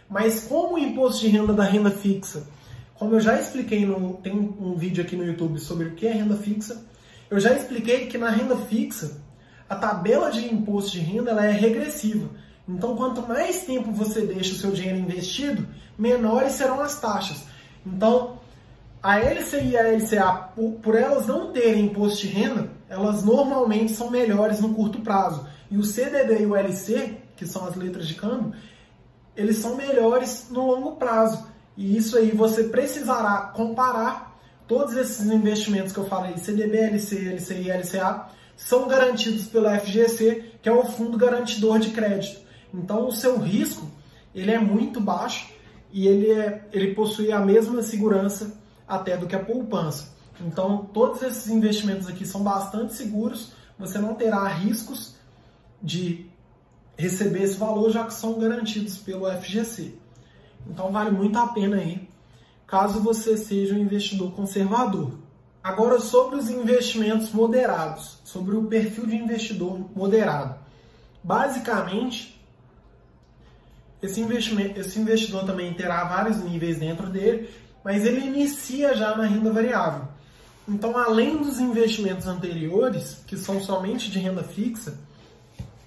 Mas 0.08 0.44
como 0.44 0.74
o 0.74 0.78
imposto 0.78 1.20
de 1.20 1.28
renda 1.28 1.52
da 1.52 1.64
renda 1.64 1.90
fixa, 1.90 2.46
como 2.94 3.14
eu 3.14 3.20
já 3.20 3.38
expliquei, 3.38 3.84
no, 3.84 4.14
tem 4.14 4.32
um 4.32 4.74
vídeo 4.74 5.04
aqui 5.04 5.14
no 5.14 5.24
YouTube 5.24 5.58
sobre 5.58 5.86
o 5.88 5.94
que 5.94 6.06
é 6.06 6.12
renda 6.12 6.36
fixa, 6.36 6.84
eu 7.30 7.38
já 7.38 7.52
expliquei 7.54 8.06
que 8.06 8.16
na 8.16 8.30
renda 8.30 8.56
fixa, 8.56 9.20
a 9.68 9.74
tabela 9.74 10.30
de 10.30 10.46
imposto 10.46 10.92
de 10.92 11.00
renda 11.00 11.30
ela 11.30 11.44
é 11.44 11.50
regressiva. 11.50 12.30
Então, 12.68 12.96
quanto 12.96 13.26
mais 13.26 13.64
tempo 13.64 13.92
você 13.92 14.22
deixa 14.22 14.52
o 14.52 14.56
seu 14.56 14.72
dinheiro 14.72 14.98
investido, 14.98 15.66
menores 15.96 16.52
serão 16.54 16.80
as 16.80 17.00
taxas. 17.00 17.44
Então, 17.86 18.38
a 19.02 19.18
LCI 19.18 19.68
e 19.68 19.76
a 19.76 19.92
LCA, 19.92 20.32
por, 20.82 20.96
elas 20.96 21.28
não 21.28 21.52
terem 21.52 21.86
imposto 21.86 22.22
de 22.22 22.28
renda, 22.28 22.70
elas 22.88 23.22
normalmente 23.24 23.92
são 23.92 24.10
melhores 24.10 24.60
no 24.60 24.74
curto 24.74 25.00
prazo. 25.00 25.46
E 25.70 25.78
o 25.78 25.84
CDB 25.84 26.42
e 26.42 26.46
o 26.46 26.56
LC, 26.56 27.16
que 27.36 27.46
são 27.46 27.66
as 27.66 27.76
letras 27.76 28.08
de 28.08 28.14
câmbio, 28.14 28.52
eles 29.36 29.58
são 29.58 29.76
melhores 29.76 30.48
no 30.50 30.66
longo 30.66 30.96
prazo. 30.96 31.46
E 31.76 31.96
isso 31.96 32.18
aí 32.18 32.32
você 32.32 32.64
precisará 32.64 33.52
comparar 33.54 34.36
todos 34.66 34.96
esses 34.96 35.24
investimentos 35.26 35.92
que 35.92 35.98
eu 35.98 36.06
falei, 36.06 36.36
CDB, 36.38 36.78
LC, 36.78 37.34
LCI 37.34 37.68
e 37.68 37.70
LCA, 37.70 38.26
são 38.56 38.88
garantidos 38.88 39.46
pela 39.46 39.78
FGC, 39.78 40.54
que 40.60 40.68
é 40.68 40.72
o 40.72 40.84
Fundo 40.84 41.16
Garantidor 41.16 41.78
de 41.78 41.90
Crédito. 41.90 42.45
Então 42.76 43.08
o 43.08 43.12
seu 43.12 43.38
risco 43.38 43.90
ele 44.34 44.52
é 44.52 44.58
muito 44.58 45.00
baixo 45.00 45.50
e 45.90 46.06
ele, 46.06 46.30
é, 46.30 46.68
ele 46.72 46.94
possui 46.94 47.32
a 47.32 47.40
mesma 47.40 47.82
segurança 47.82 48.54
até 48.86 49.16
do 49.16 49.26
que 49.26 49.34
a 49.34 49.42
poupança. 49.42 50.14
Então, 50.38 50.84
todos 50.92 51.22
esses 51.22 51.48
investimentos 51.48 52.06
aqui 52.06 52.26
são 52.26 52.42
bastante 52.42 52.94
seguros, 52.94 53.52
você 53.78 53.98
não 53.98 54.14
terá 54.14 54.46
riscos 54.46 55.14
de 55.82 56.26
receber 56.98 57.44
esse 57.44 57.56
valor, 57.56 57.90
já 57.90 58.04
que 58.04 58.12
são 58.12 58.38
garantidos 58.38 58.98
pelo 58.98 59.30
FGC. 59.40 59.94
Então, 60.68 60.92
vale 60.92 61.10
muito 61.10 61.38
a 61.38 61.46
pena 61.46 61.76
aí, 61.76 62.06
caso 62.66 63.00
você 63.00 63.36
seja 63.38 63.74
um 63.74 63.78
investidor 63.78 64.32
conservador. 64.32 65.12
Agora, 65.62 65.98
sobre 65.98 66.36
os 66.36 66.50
investimentos 66.50 67.32
moderados, 67.32 68.18
sobre 68.22 68.54
o 68.54 68.64
perfil 68.64 69.06
de 69.06 69.16
investidor 69.16 69.80
moderado. 69.96 70.56
Basicamente, 71.24 72.35
esse, 74.06 74.20
esse 74.76 74.98
investidor 74.98 75.44
também 75.44 75.72
terá 75.74 76.04
vários 76.04 76.38
níveis 76.38 76.78
dentro 76.78 77.08
dele, 77.08 77.50
mas 77.84 78.04
ele 78.04 78.26
inicia 78.26 78.94
já 78.94 79.16
na 79.16 79.26
renda 79.26 79.52
variável. 79.52 80.08
Então, 80.68 80.96
além 80.98 81.36
dos 81.36 81.60
investimentos 81.60 82.26
anteriores, 82.26 83.22
que 83.26 83.36
são 83.36 83.62
somente 83.62 84.10
de 84.10 84.18
renda 84.18 84.42
fixa, 84.42 84.98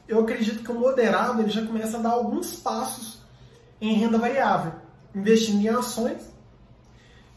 eu 0.07 0.21
acredito 0.21 0.63
que 0.63 0.71
o 0.71 0.79
moderado 0.79 1.41
ele 1.41 1.51
já 1.51 1.65
começa 1.65 1.97
a 1.97 2.01
dar 2.01 2.11
alguns 2.11 2.55
passos 2.55 3.19
em 3.81 3.93
renda 3.93 4.17
variável, 4.17 4.73
investindo 5.13 5.61
em 5.61 5.67
ações, 5.67 6.21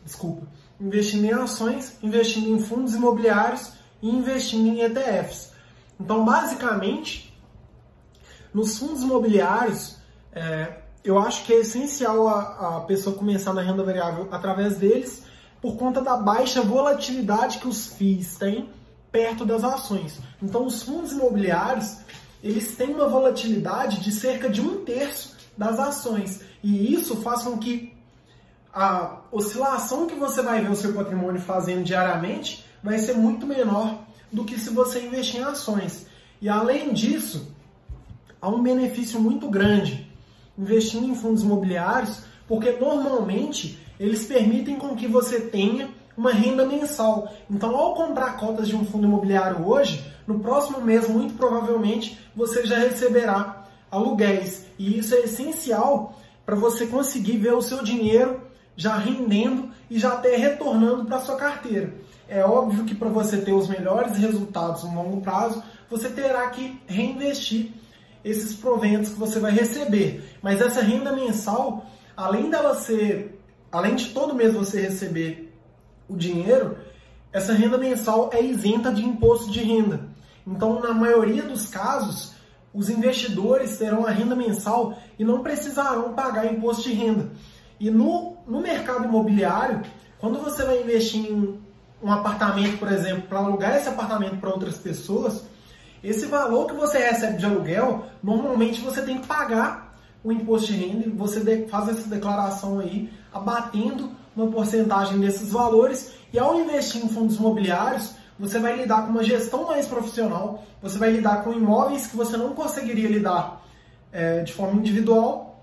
desculpa, 0.05 0.47
investindo 0.81 1.25
em 1.25 1.33
ações, 1.33 1.97
investindo 2.03 2.49
em 2.49 2.59
fundos 2.61 2.95
imobiliários 2.95 3.73
e 4.01 4.09
investindo 4.09 4.69
em 4.69 4.81
ETFs. 4.81 5.53
Então, 5.99 6.25
basicamente, 6.25 7.37
nos 8.55 8.79
fundos 8.79 9.03
imobiliários, 9.03 9.97
é, 10.33 10.79
eu 11.05 11.19
acho 11.19 11.45
que 11.45 11.53
é 11.53 11.61
essencial 11.61 12.29
a, 12.29 12.77
a 12.77 12.81
pessoa 12.81 13.17
começar 13.17 13.53
na 13.53 13.63
renda 13.63 13.83
variável 13.83 14.29
através 14.31 14.77
deles, 14.77 15.23
por 15.61 15.77
conta 15.77 16.01
da 16.01 16.17
baixa 16.17 16.63
volatilidade 16.63 17.59
que 17.59 17.69
os 17.69 17.89
FIIs 17.89 18.37
têm 18.37 18.69
perto 19.11 19.45
das 19.45 19.63
ações. 19.63 20.19
Então, 20.43 20.67
os 20.67 20.83
fundos 20.83 21.13
imobiliários 21.13 21.99
eles 22.43 22.75
têm 22.75 22.93
uma 22.95 23.09
volatilidade 23.09 24.01
de 24.01 24.11
cerca 24.11 24.51
de 24.51 24.61
um 24.61 24.85
terço 24.85 25.37
das 25.57 25.79
ações. 25.79 26.41
E 26.63 26.93
isso 26.93 27.17
faz 27.23 27.43
com 27.43 27.57
que 27.57 27.95
a 28.73 29.21
oscilação 29.31 30.07
que 30.07 30.15
você 30.15 30.43
vai 30.43 30.61
ver 30.61 30.71
o 30.71 30.77
seu 30.77 30.93
patrimônio 30.93 31.41
fazendo 31.41 31.85
diariamente 31.85 32.65
vai 32.83 32.99
ser 32.99 33.15
muito 33.15 33.47
menor 33.47 34.01
do 34.33 34.45
que 34.45 34.59
se 34.59 34.71
você 34.71 35.07
investir 35.07 35.41
em 35.41 35.45
ações. 35.45 36.07
E 36.41 36.49
além 36.49 36.93
disso, 36.93 37.55
há 38.41 38.49
um 38.49 38.63
benefício 38.63 39.21
muito 39.21 39.49
grande 39.49 40.02
investindo 40.59 41.07
em 41.07 41.15
fundos 41.15 41.43
imobiliários, 41.43 42.23
porque 42.47 42.73
normalmente 42.73 43.79
eles 43.99 44.25
permitem 44.25 44.77
com 44.77 44.97
que 44.97 45.07
você 45.07 45.41
tenha 45.41 45.89
uma 46.17 46.33
renda 46.33 46.67
mensal. 46.67 47.33
Então, 47.51 47.75
ao 47.75 47.95
comprar 47.95 48.37
cotas 48.37 48.69
de 48.69 48.77
um 48.77 48.85
fundo 48.85 49.07
imobiliário 49.07 49.67
hoje, 49.67 50.05
no 50.27 50.41
próximo 50.41 50.81
mês, 50.81 51.09
muito 51.09 51.35
provavelmente, 51.35 52.19
você 52.35 52.67
já 52.67 52.79
receberá 52.79 53.65
aluguéis. 53.91 54.67
E 54.79 54.99
isso 54.99 55.15
é 55.15 55.21
essencial 55.21 56.19
para 56.45 56.57
você 56.57 56.87
conseguir 56.87 57.39
ver 57.39 57.55
o 57.55 57.63
seu 57.63 57.83
dinheiro 57.83 58.41
já 58.77 58.97
rendendo 58.97 59.71
e 59.91 59.99
já 59.99 60.15
até 60.15 60.37
retornando 60.37 61.05
para 61.05 61.21
sua 61.21 61.37
carteira. 61.37 61.95
É 62.29 62.45
óbvio 62.45 62.85
que 62.85 62.95
para 62.95 63.09
você 63.09 63.39
ter 63.39 63.53
os 63.53 63.69
melhores 63.69 64.17
resultados 64.17 64.85
no 64.85 64.95
longo 64.95 65.21
prazo, 65.21 65.63
você 65.91 66.09
terá 66.09 66.49
que 66.49 66.81
reinvestir 66.87 67.71
esses 68.25 68.55
proventos 68.55 69.11
que 69.11 69.19
você 69.19 69.39
vai 69.39 69.53
receber. 69.53 70.23
Mas 70.43 70.61
essa 70.61 70.81
renda 70.81 71.13
mensal, 71.13 71.87
além 72.17 72.51
dela 72.51 72.75
ser, 72.77 73.41
além 73.71 73.95
de 73.95 74.11
todo 74.11 74.35
mês 74.35 74.55
você 74.55 74.81
receber 74.81 75.53
o 76.09 76.17
dinheiro, 76.17 76.77
essa 77.33 77.53
renda 77.53 77.79
mensal 77.79 78.31
é 78.33 78.43
isenta 78.43 78.93
de 78.93 79.05
imposto 79.05 79.51
de 79.51 79.61
renda. 79.61 80.09
Então, 80.47 80.81
na 80.81 80.93
maioria 80.93 81.43
dos 81.43 81.67
casos, 81.67 82.33
os 82.75 82.89
investidores 82.91 83.79
terão 83.79 84.07
a 84.07 84.11
renda 84.11 84.35
mensal 84.35 84.97
e 85.19 85.25
não 85.25 85.43
precisarão 85.43 86.15
pagar 86.15 86.53
imposto 86.53 86.83
de 86.85 86.93
renda. 86.93 87.31
E 87.79 87.91
no, 87.91 88.37
no 88.47 88.61
mercado 88.61 89.05
imobiliário, 89.05 89.83
quando 90.19 90.39
você 90.39 90.65
vai 90.65 90.81
investir 90.83 91.25
em 91.31 91.61
um 92.03 92.13
apartamento, 92.13 92.79
por 92.79 92.91
exemplo, 92.91 93.23
para 93.23 93.39
alugar 93.39 93.77
esse 93.77 93.89
apartamento 93.89 94.37
para 94.39 94.51
outras 94.51 94.77
pessoas, 94.77 95.45
esse 96.03 96.27
valor 96.27 96.67
que 96.67 96.75
você 96.75 96.99
recebe 96.99 97.39
de 97.39 97.47
aluguel, 97.47 98.07
normalmente 98.23 98.81
você 98.81 99.03
tem 99.03 99.19
que 99.19 99.27
pagar 99.27 99.97
o 100.25 100.33
imposto 100.33 100.73
de 100.73 100.79
renda 100.79 101.07
e 101.07 101.11
você 101.11 101.67
faz 101.69 101.89
essa 101.89 102.09
declaração 102.09 102.79
aí, 102.81 103.11
abatendo 103.33 104.11
uma 104.37 104.47
porcentagem 104.49 105.19
desses 105.19 105.51
valores. 105.51 106.13
E 106.33 106.39
ao 106.39 106.59
investir 106.59 107.05
em 107.05 107.09
fundos 107.09 107.37
imobiliários, 107.37 108.15
você 108.39 108.59
vai 108.59 108.77
lidar 108.77 109.03
com 109.03 109.11
uma 109.11 109.23
gestão 109.23 109.67
mais 109.67 109.87
profissional, 109.87 110.65
você 110.81 110.99
vai 110.99 111.13
lidar 111.13 111.45
com 111.45 111.53
imóveis 111.53 112.07
que 112.07 112.17
você 112.17 112.37
não 112.37 112.55
conseguiria 112.55 113.09
lidar 113.09 113.63
é, 114.11 114.41
de 114.43 114.53
forma 114.53 114.81
individual, 114.81 115.63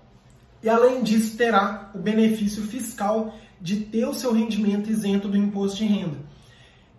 e 0.62 0.68
além 0.68 1.02
disso 1.02 1.36
terá 1.36 1.90
o 1.94 1.98
benefício 1.98 2.62
fiscal 2.62 3.34
de 3.60 3.76
ter 3.76 4.06
o 4.06 4.14
seu 4.14 4.32
rendimento 4.32 4.90
isento 4.90 5.28
do 5.28 5.36
imposto 5.36 5.78
de 5.78 5.84
renda. 5.84 6.16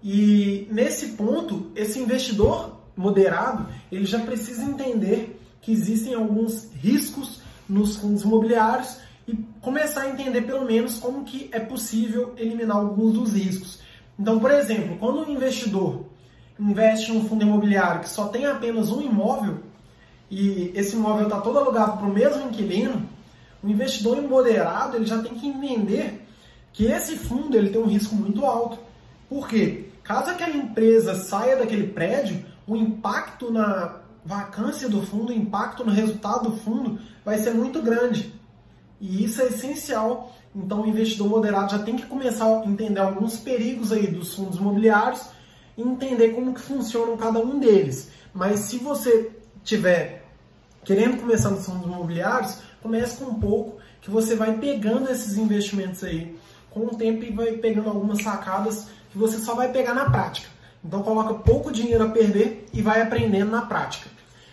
E 0.04 0.68
nesse 0.72 1.10
ponto, 1.10 1.72
esse 1.76 2.00
investidor 2.00 2.81
moderado, 3.02 3.68
ele 3.92 4.06
já 4.06 4.20
precisa 4.20 4.64
entender 4.64 5.40
que 5.62 5.72
existem 5.72 6.14
alguns 6.14 6.72
riscos 6.74 7.42
nos 7.68 7.98
fundos 7.98 8.24
imobiliários 8.24 8.98
e 9.28 9.36
começar 9.62 10.02
a 10.02 10.10
entender 10.10 10.42
pelo 10.42 10.66
menos 10.66 10.98
como 10.98 11.24
que 11.24 11.50
é 11.52 11.60
possível 11.60 12.34
eliminar 12.38 12.78
alguns 12.78 13.14
dos 13.14 13.34
riscos. 13.34 13.80
Então, 14.20 14.40
por 14.40 14.52
exemplo, 14.52 14.98
quando 14.98 15.22
um 15.22 15.32
investidor 15.32 16.06
investe 16.60 17.12
em 17.12 17.18
um 17.18 17.28
fundo 17.28 17.44
imobiliário 17.44 18.02
que 18.02 18.10
só 18.10 18.28
tem 18.28 18.46
apenas 18.46 18.92
um 18.92 19.02
imóvel 19.02 19.60
e 20.30 20.72
esse 20.76 20.96
imóvel 20.96 21.26
está 21.26 21.42
todo 21.42 21.58
alugado 21.58 21.98
para 21.98 22.08
o 22.08 22.14
mesmo 22.14 22.48
inquilino, 22.48 23.08
o 23.64 23.70
investidor 23.70 24.22
moderado 24.22 24.96
ele 24.96 25.06
já 25.06 25.22
tem 25.22 25.34
que 25.36 25.48
entender 25.48 26.26
que 26.74 26.86
esse 26.86 27.18
fundo 27.18 27.56
ele 27.58 27.70
tem 27.70 27.82
um 27.82 27.88
risco 27.88 28.16
muito 28.16 28.46
alto. 28.46 28.80
Por 29.30 29.48
quê? 29.48 29.86
Caso 30.04 30.30
aquela 30.30 30.56
empresa 30.56 31.16
saia 31.16 31.58
daquele 31.58 31.88
prédio, 31.88 32.44
o 32.72 32.76
impacto 32.78 33.52
na 33.52 34.00
vacância 34.24 34.88
do 34.88 35.02
fundo, 35.02 35.34
o 35.34 35.36
impacto 35.36 35.84
no 35.84 35.92
resultado 35.92 36.50
do 36.50 36.58
fundo 36.58 37.02
vai 37.26 37.38
ser 37.38 37.54
muito 37.54 37.82
grande. 37.82 38.34
E 38.98 39.26
isso 39.26 39.42
é 39.42 39.48
essencial. 39.48 40.34
Então 40.56 40.82
o 40.82 40.88
investidor 40.88 41.28
moderado 41.28 41.74
já 41.74 41.80
tem 41.84 41.98
que 41.98 42.06
começar 42.06 42.46
a 42.46 42.66
entender 42.66 43.02
alguns 43.02 43.36
perigos 43.36 43.92
aí 43.92 44.08
dos 44.08 44.36
fundos 44.36 44.58
imobiliários 44.58 45.22
e 45.78 45.82
entender 45.82 46.30
como 46.30 46.54
que 46.54 46.62
funcionam 46.62 47.18
cada 47.18 47.40
um 47.40 47.60
deles. 47.60 48.10
Mas 48.34 48.62
se 48.62 48.78
você 48.78 49.32
tiver 49.66 50.26
querendo 50.86 51.20
começar 51.20 51.50
nos 51.50 51.66
fundos 51.66 51.86
imobiliários, 51.86 52.60
comece 52.82 53.18
com 53.18 53.32
um 53.32 53.40
pouco, 53.40 53.82
que 54.00 54.10
você 54.10 54.34
vai 54.34 54.58
pegando 54.58 55.12
esses 55.12 55.36
investimentos 55.38 56.06
aí 56.06 56.40
com 56.70 56.86
o 56.86 56.96
tempo 56.96 57.22
e 57.26 57.34
vai 57.34 57.52
pegando 57.52 57.90
algumas 57.90 58.24
sacadas 58.24 58.88
que 59.12 59.18
você 59.18 59.40
só 59.40 59.56
vai 59.56 59.74
pegar 59.74 59.94
na 59.94 60.10
prática. 60.10 60.61
Então 60.84 61.04
coloca 61.04 61.36
pouco 61.36 61.72
dinheiro 61.72 62.04
a 62.04 62.10
perder 62.10 62.68
e 62.74 62.82
vai 62.82 63.02
aprendendo 63.02 63.52
na 63.52 63.62
prática. 63.62 64.10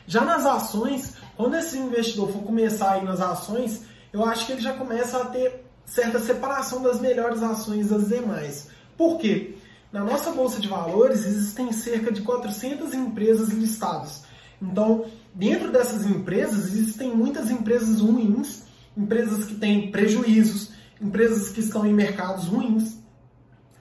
Já 0.06 0.24
nas 0.24 0.44
ações, 0.44 1.14
quando 1.36 1.56
esse 1.56 1.78
investidor 1.78 2.30
for 2.32 2.42
começar 2.42 2.92
aí 2.92 3.04
nas 3.04 3.20
ações, 3.20 3.82
eu 4.12 4.24
acho 4.24 4.46
que 4.46 4.52
ele 4.52 4.60
já 4.60 4.72
começa 4.72 5.18
a 5.18 5.26
ter 5.26 5.64
certa 5.84 6.18
separação 6.18 6.82
das 6.82 7.00
melhores 7.00 7.42
ações 7.42 7.88
das 7.88 8.08
demais. 8.08 8.68
Por 8.96 9.18
quê? 9.18 9.56
Na 9.92 10.04
nossa 10.04 10.32
bolsa 10.32 10.60
de 10.60 10.68
valores 10.68 11.24
existem 11.24 11.72
cerca 11.72 12.12
de 12.12 12.20
400 12.22 12.92
empresas 12.92 13.48
listadas. 13.50 14.24
Então, 14.60 15.06
dentro 15.34 15.70
dessas 15.70 16.04
empresas 16.04 16.66
existem 16.66 17.14
muitas 17.14 17.50
empresas 17.50 18.00
ruins, 18.00 18.64
empresas 18.96 19.44
que 19.44 19.54
têm 19.54 19.90
prejuízos, 19.90 20.72
empresas 21.00 21.50
que 21.50 21.60
estão 21.60 21.86
em 21.86 21.92
mercados 21.92 22.46
ruins, 22.46 22.98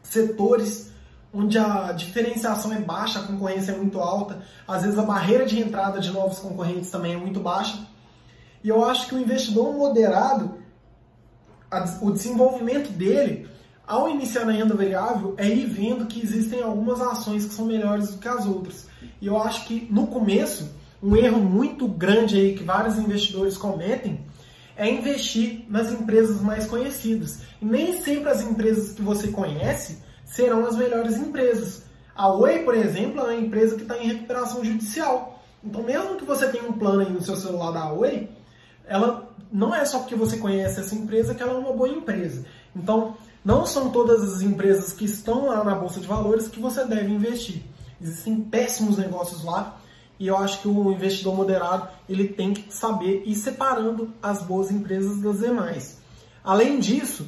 setores 0.03 0.86
onde 1.33 1.57
a 1.57 1.91
diferenciação 1.91 2.73
é 2.73 2.79
baixa, 2.79 3.19
a 3.19 3.23
concorrência 3.23 3.73
é 3.73 3.77
muito 3.77 3.99
alta, 3.99 4.41
às 4.67 4.83
vezes 4.83 4.97
a 4.97 5.03
barreira 5.03 5.45
de 5.45 5.59
entrada 5.59 5.99
de 5.99 6.11
novos 6.11 6.39
concorrentes 6.39 6.89
também 6.89 7.13
é 7.13 7.17
muito 7.17 7.39
baixa. 7.39 7.85
E 8.63 8.69
eu 8.69 8.83
acho 8.83 9.07
que 9.07 9.15
o 9.15 9.19
investidor 9.19 9.73
moderado, 9.73 10.57
o 12.01 12.11
desenvolvimento 12.11 12.91
dele, 12.91 13.47
ao 13.85 14.09
iniciar 14.09 14.45
na 14.45 14.51
renda 14.51 14.75
variável, 14.75 15.33
é 15.37 15.47
ir 15.47 15.65
vendo 15.65 16.05
que 16.07 16.21
existem 16.21 16.61
algumas 16.61 16.99
ações 17.01 17.45
que 17.45 17.53
são 17.53 17.65
melhores 17.65 18.11
do 18.11 18.17
que 18.17 18.27
as 18.27 18.45
outras. 18.45 18.87
E 19.21 19.27
eu 19.27 19.41
acho 19.41 19.65
que 19.65 19.87
no 19.91 20.07
começo, 20.07 20.69
um 21.01 21.15
erro 21.15 21.39
muito 21.39 21.87
grande 21.87 22.35
aí 22.37 22.55
que 22.55 22.63
vários 22.63 22.97
investidores 22.97 23.57
cometem 23.57 24.25
é 24.75 24.89
investir 24.89 25.65
nas 25.69 25.91
empresas 25.91 26.41
mais 26.41 26.67
conhecidas. 26.67 27.41
E 27.61 27.65
nem 27.65 28.01
sempre 28.01 28.29
as 28.29 28.41
empresas 28.41 28.91
que 28.91 29.01
você 29.01 29.29
conhece 29.29 29.99
serão 30.27 30.65
as 30.65 30.75
melhores 30.75 31.17
empresas. 31.17 31.83
A 32.15 32.31
Oi, 32.31 32.59
por 32.59 32.75
exemplo, 32.75 33.21
é 33.21 33.23
uma 33.23 33.35
empresa 33.35 33.75
que 33.75 33.83
está 33.83 33.97
em 33.97 34.07
recuperação 34.07 34.63
judicial. 34.63 35.41
Então, 35.63 35.83
mesmo 35.83 36.15
que 36.15 36.25
você 36.25 36.47
tenha 36.47 36.67
um 36.67 36.73
plano 36.73 37.01
aí 37.01 37.11
no 37.11 37.21
seu 37.21 37.35
celular 37.35 37.71
da 37.71 37.91
Oi, 37.91 38.29
ela 38.85 39.29
não 39.51 39.73
é 39.73 39.85
só 39.85 39.99
porque 39.99 40.15
você 40.15 40.37
conhece 40.37 40.79
essa 40.79 40.95
empresa 40.95 41.33
que 41.33 41.41
ela 41.41 41.53
é 41.53 41.57
uma 41.57 41.73
boa 41.73 41.89
empresa. 41.89 42.45
Então, 42.75 43.15
não 43.43 43.65
são 43.65 43.89
todas 43.89 44.21
as 44.21 44.41
empresas 44.41 44.93
que 44.93 45.05
estão 45.05 45.47
lá 45.47 45.63
na 45.63 45.75
bolsa 45.75 45.99
de 45.99 46.07
valores 46.07 46.47
que 46.47 46.59
você 46.59 46.85
deve 46.85 47.11
investir. 47.11 47.63
Existem 48.01 48.41
péssimos 48.41 48.97
negócios 48.97 49.43
lá 49.43 49.79
e 50.19 50.27
eu 50.27 50.37
acho 50.37 50.61
que 50.61 50.67
o 50.67 50.91
investidor 50.91 51.35
moderado 51.35 51.87
ele 52.09 52.27
tem 52.27 52.53
que 52.53 52.73
saber 52.73 53.23
ir 53.25 53.35
separando 53.35 54.11
as 54.21 54.41
boas 54.41 54.71
empresas 54.71 55.19
das 55.21 55.39
demais. 55.39 55.99
Além 56.43 56.79
disso, 56.79 57.27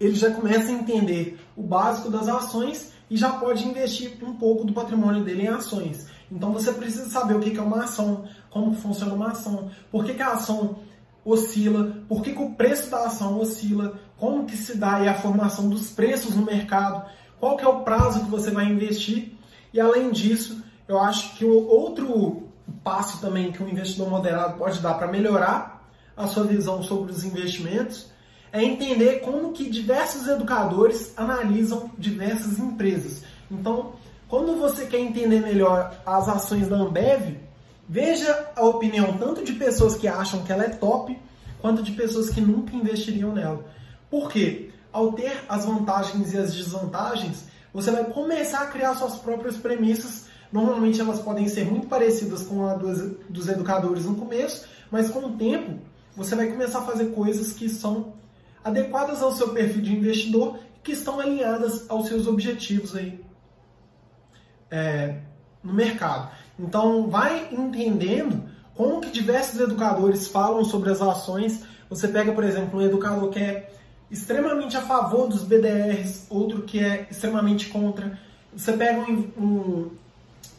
ele 0.00 0.14
já 0.14 0.30
começa 0.30 0.68
a 0.68 0.72
entender 0.72 1.38
o 1.58 1.62
básico 1.62 2.08
das 2.08 2.28
ações 2.28 2.92
e 3.10 3.16
já 3.16 3.30
pode 3.30 3.66
investir 3.66 4.16
um 4.22 4.34
pouco 4.34 4.64
do 4.64 4.72
patrimônio 4.72 5.24
dele 5.24 5.42
em 5.42 5.48
ações. 5.48 6.06
Então 6.30 6.52
você 6.52 6.72
precisa 6.72 7.10
saber 7.10 7.34
o 7.34 7.40
que 7.40 7.58
é 7.58 7.62
uma 7.62 7.82
ação, 7.82 8.24
como 8.48 8.74
funciona 8.74 9.12
uma 9.12 9.32
ação, 9.32 9.68
por 9.90 10.04
que, 10.04 10.22
a 10.22 10.34
ação 10.34 10.76
oscila, 11.24 11.96
por 12.08 12.22
que, 12.22 12.32
que 12.32 12.42
o 12.42 12.52
preço 12.52 12.88
da 12.90 13.06
ação 13.06 13.40
oscila, 13.40 13.98
como 14.16 14.46
que 14.46 14.56
se 14.56 14.76
dá 14.76 14.98
a 15.10 15.14
formação 15.14 15.68
dos 15.68 15.90
preços 15.90 16.36
no 16.36 16.44
mercado, 16.44 17.10
qual 17.40 17.56
que 17.56 17.64
é 17.64 17.68
o 17.68 17.80
prazo 17.80 18.20
que 18.20 18.30
você 18.30 18.52
vai 18.52 18.66
investir. 18.66 19.32
E 19.72 19.80
além 19.80 20.12
disso, 20.12 20.62
eu 20.86 20.98
acho 21.00 21.36
que 21.36 21.44
o 21.44 21.66
outro 21.66 22.48
passo 22.84 23.20
também 23.20 23.50
que 23.50 23.62
um 23.62 23.68
investidor 23.68 24.08
moderado 24.08 24.58
pode 24.58 24.78
dar 24.80 24.94
para 24.94 25.08
melhorar 25.08 25.88
a 26.16 26.26
sua 26.26 26.44
visão 26.44 26.82
sobre 26.82 27.10
os 27.10 27.24
investimentos 27.24 28.10
é 28.52 28.62
entender 28.62 29.20
como 29.20 29.52
que 29.52 29.68
diversos 29.68 30.26
educadores 30.26 31.12
analisam 31.16 31.90
diversas 31.98 32.58
empresas. 32.58 33.22
Então, 33.50 33.92
quando 34.28 34.58
você 34.58 34.86
quer 34.86 34.98
entender 34.98 35.40
melhor 35.40 35.94
as 36.04 36.28
ações 36.28 36.68
da 36.68 36.76
Ambev, 36.76 37.36
veja 37.88 38.50
a 38.54 38.64
opinião 38.64 39.16
tanto 39.16 39.44
de 39.44 39.54
pessoas 39.54 39.96
que 39.96 40.06
acham 40.06 40.42
que 40.42 40.52
ela 40.52 40.64
é 40.64 40.68
top, 40.68 41.18
quanto 41.60 41.82
de 41.82 41.92
pessoas 41.92 42.30
que 42.30 42.40
nunca 42.40 42.76
investiriam 42.76 43.32
nela. 43.32 43.64
Por 44.10 44.30
quê? 44.30 44.70
Ao 44.92 45.12
ter 45.12 45.44
as 45.48 45.64
vantagens 45.64 46.32
e 46.32 46.38
as 46.38 46.54
desvantagens, 46.54 47.44
você 47.72 47.90
vai 47.90 48.04
começar 48.04 48.62
a 48.62 48.66
criar 48.66 48.94
suas 48.94 49.16
próprias 49.16 49.56
premissas. 49.56 50.26
Normalmente 50.50 51.00
elas 51.00 51.20
podem 51.20 51.46
ser 51.48 51.64
muito 51.64 51.86
parecidas 51.86 52.42
com 52.42 52.66
a 52.66 52.74
dos, 52.74 53.16
dos 53.28 53.48
educadores 53.48 54.04
no 54.04 54.14
começo, 54.14 54.66
mas 54.90 55.10
com 55.10 55.20
o 55.20 55.36
tempo 55.36 55.78
você 56.16 56.34
vai 56.34 56.48
começar 56.48 56.80
a 56.80 56.86
fazer 56.86 57.12
coisas 57.12 57.52
que 57.52 57.68
são 57.68 58.14
adequadas 58.64 59.22
ao 59.22 59.32
seu 59.32 59.50
perfil 59.50 59.82
de 59.82 59.94
investidor, 59.94 60.58
que 60.82 60.92
estão 60.92 61.20
alinhadas 61.20 61.88
aos 61.88 62.08
seus 62.08 62.26
objetivos 62.26 62.96
aí 62.96 63.20
é, 64.70 65.16
no 65.62 65.72
mercado. 65.72 66.30
Então, 66.58 67.08
vai 67.08 67.48
entendendo 67.52 68.48
como 68.74 69.00
que 69.00 69.10
diversos 69.10 69.60
educadores 69.60 70.28
falam 70.28 70.64
sobre 70.64 70.90
as 70.90 71.00
ações. 71.00 71.64
Você 71.90 72.08
pega, 72.08 72.32
por 72.32 72.44
exemplo, 72.44 72.78
um 72.78 72.82
educador 72.82 73.28
que 73.30 73.38
é 73.38 73.72
extremamente 74.10 74.76
a 74.76 74.82
favor 74.82 75.28
dos 75.28 75.42
BDRs, 75.42 76.26
outro 76.30 76.62
que 76.62 76.78
é 76.78 77.06
extremamente 77.10 77.68
contra. 77.68 78.18
Você 78.54 78.72
pega 78.72 79.00
um, 79.00 79.30
um 79.36 79.90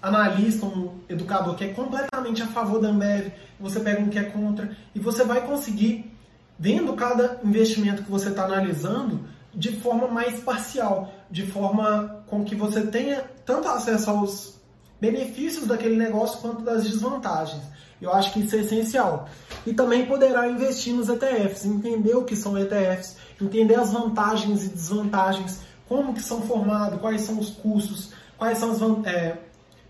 analista, 0.01 0.65
um 0.65 0.95
educador 1.09 1.55
que 1.55 1.65
é 1.65 1.67
completamente 1.69 2.41
a 2.41 2.47
favor 2.47 2.79
da 2.79 2.89
Ambev, 2.89 3.31
você 3.59 3.79
pega 3.79 4.01
um 4.01 4.09
que 4.09 4.19
é 4.19 4.23
contra, 4.23 4.75
e 4.95 4.99
você 4.99 5.23
vai 5.23 5.45
conseguir 5.45 6.11
vendo 6.59 6.93
cada 6.93 7.39
investimento 7.43 8.03
que 8.03 8.11
você 8.11 8.29
está 8.29 8.43
analisando 8.43 9.21
de 9.53 9.71
forma 9.79 10.07
mais 10.07 10.41
parcial, 10.41 11.11
de 11.31 11.45
forma 11.47 12.23
com 12.27 12.43
que 12.43 12.53
você 12.53 12.85
tenha 12.85 13.23
tanto 13.45 13.67
acesso 13.69 14.09
aos 14.09 14.59
benefícios 14.99 15.65
daquele 15.65 15.95
negócio 15.95 16.39
quanto 16.39 16.61
das 16.61 16.83
desvantagens. 16.83 17.63
Eu 18.01 18.13
acho 18.13 18.33
que 18.33 18.41
isso 18.41 18.55
é 18.55 18.59
essencial. 18.59 19.27
E 19.65 19.73
também 19.73 20.05
poderá 20.05 20.47
investir 20.47 20.93
nos 20.93 21.09
ETFs, 21.09 21.65
entender 21.65 22.15
o 22.15 22.23
que 22.23 22.35
são 22.35 22.57
ETFs, 22.57 23.17
entender 23.41 23.75
as 23.75 23.91
vantagens 23.91 24.65
e 24.65 24.69
desvantagens, 24.69 25.61
como 25.87 26.13
que 26.13 26.21
são 26.21 26.41
formados, 26.41 26.99
quais 26.99 27.21
são 27.21 27.39
os 27.39 27.49
custos, 27.49 28.11
quais 28.37 28.57
são 28.57 28.71
as, 28.71 29.07
é, 29.07 29.37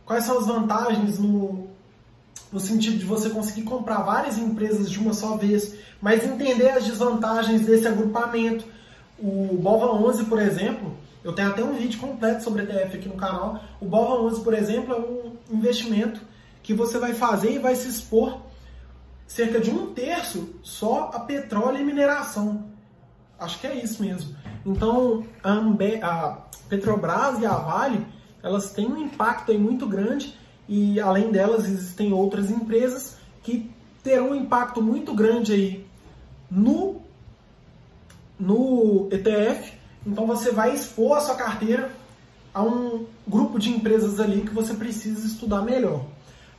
quais 0.06 0.24
são 0.24 0.40
as 0.40 0.48
vantagens 0.48 1.20
no, 1.20 1.69
no 2.52 2.60
sentido 2.60 2.98
de 2.98 3.06
você 3.06 3.30
conseguir 3.30 3.64
comprar 3.64 4.02
várias 4.02 4.38
empresas 4.38 4.90
de 4.90 5.00
uma 5.00 5.14
só 5.14 5.38
vez, 5.38 5.76
mas 6.02 6.26
entender 6.26 6.70
as 6.70 6.86
desvantagens 6.86 7.66
desse 7.66 7.88
agrupamento. 7.88 8.66
O 9.18 9.58
BOVA 9.58 9.88
11, 9.94 10.26
por 10.26 10.40
exemplo, 10.40 10.98
eu 11.24 11.34
tenho 11.34 11.50
até 11.50 11.64
um 11.64 11.74
vídeo 11.74 12.00
completo 12.00 12.44
sobre 12.44 12.64
ETF 12.64 12.98
aqui 12.98 13.10
no 13.10 13.16
canal. 13.16 13.62
O 13.80 13.86
BOVA 13.86 14.22
11, 14.24 14.42
por 14.42 14.54
exemplo, 14.54 14.94
é 14.94 15.54
um 15.54 15.58
investimento 15.58 16.22
que 16.64 16.74
você 16.74 16.98
vai 16.98 17.14
fazer 17.14 17.54
e 17.54 17.60
vai 17.60 17.76
se 17.76 17.88
expor 17.88 18.40
cerca 19.28 19.60
de 19.60 19.70
um 19.70 19.94
terço 19.94 20.56
só 20.64 21.12
a 21.14 21.20
petróleo 21.20 21.80
e 21.80 21.84
mineração. 21.84 22.66
Acho 23.38 23.60
que 23.60 23.68
é 23.68 23.76
isso 23.76 24.02
mesmo. 24.02 24.36
Então, 24.66 25.24
a, 25.44 25.54
a 26.08 26.38
Petrobras 26.68 27.40
e 27.40 27.46
a 27.46 27.56
Vale, 27.56 28.06
elas 28.42 28.72
têm 28.72 28.88
um 28.88 28.98
impacto 28.98 29.52
aí 29.52 29.58
muito 29.58 29.88
grande 29.88 30.38
e 30.70 31.00
além 31.00 31.32
delas 31.32 31.66
existem 31.66 32.14
outras 32.14 32.52
empresas 32.52 33.18
que 33.42 33.72
terão 34.04 34.30
um 34.30 34.36
impacto 34.36 34.84
muito 34.84 35.16
grande 35.16 35.52
aí 35.52 35.88
no, 36.50 37.02
no 38.40 39.10
ETF. 39.12 39.74
Então 40.06 40.28
você 40.28 40.52
vai 40.52 40.76
expor 40.76 41.18
a 41.18 41.22
sua 41.22 41.34
carteira 41.34 41.92
a 42.54 42.62
um 42.62 43.08
grupo 43.28 43.58
de 43.58 43.72
empresas 43.72 44.20
ali 44.20 44.42
que 44.42 44.54
você 44.54 44.76
precisa 44.76 45.26
estudar 45.26 45.64
melhor. 45.64 46.06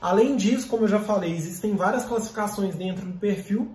Além 0.02 0.34
disso, 0.34 0.66
como 0.66 0.84
eu 0.84 0.88
já 0.88 0.98
falei, 0.98 1.32
existem 1.32 1.76
várias 1.76 2.04
classificações 2.04 2.74
dentro 2.74 3.06
do 3.06 3.16
perfil 3.16 3.70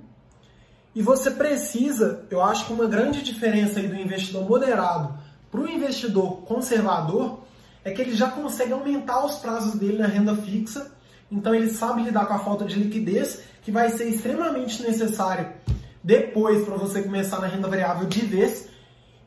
e 0.93 1.01
você 1.01 1.31
precisa, 1.31 2.25
eu 2.29 2.41
acho 2.43 2.65
que 2.65 2.73
uma 2.73 2.87
grande 2.87 3.21
diferença 3.21 3.79
aí 3.79 3.87
do 3.87 3.95
investidor 3.95 4.45
moderado 4.45 5.17
para 5.49 5.61
o 5.61 5.69
investidor 5.69 6.41
conservador 6.41 7.39
é 7.85 7.91
que 7.91 8.01
ele 8.01 8.15
já 8.15 8.31
consegue 8.31 8.73
aumentar 8.73 9.23
os 9.23 9.35
prazos 9.35 9.75
dele 9.75 9.99
na 9.99 10.07
renda 10.07 10.35
fixa, 10.35 10.91
então 11.31 11.53
ele 11.53 11.69
sabe 11.69 12.01
lidar 12.01 12.25
com 12.25 12.33
a 12.33 12.39
falta 12.39 12.65
de 12.65 12.79
liquidez, 12.79 13.41
que 13.61 13.71
vai 13.71 13.89
ser 13.91 14.09
extremamente 14.09 14.81
necessário 14.81 15.53
depois 16.03 16.65
para 16.65 16.75
você 16.75 17.03
começar 17.03 17.39
na 17.39 17.47
renda 17.47 17.67
variável 17.67 18.07
de 18.07 18.25
vez, 18.25 18.67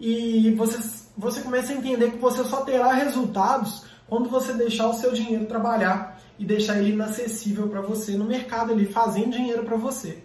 e 0.00 0.52
você, 0.56 0.78
você 1.16 1.40
começa 1.40 1.72
a 1.72 1.76
entender 1.76 2.11
que 2.11 2.18
você 2.18 2.44
só 2.44 2.62
terá 2.62 2.92
resultados 2.92 3.84
quando 4.09 4.28
você 4.28 4.52
deixar 4.52 4.88
o 4.88 4.94
seu 4.94 5.12
dinheiro 5.12 5.46
trabalhar 5.46 6.20
e 6.38 6.44
deixar 6.44 6.78
ele 6.78 6.92
inacessível 6.92 7.68
para 7.68 7.80
você 7.80 8.12
no 8.12 8.24
mercado, 8.24 8.72
ele 8.72 8.86
fazendo 8.86 9.32
dinheiro 9.32 9.64
para 9.64 9.76
você. 9.76 10.22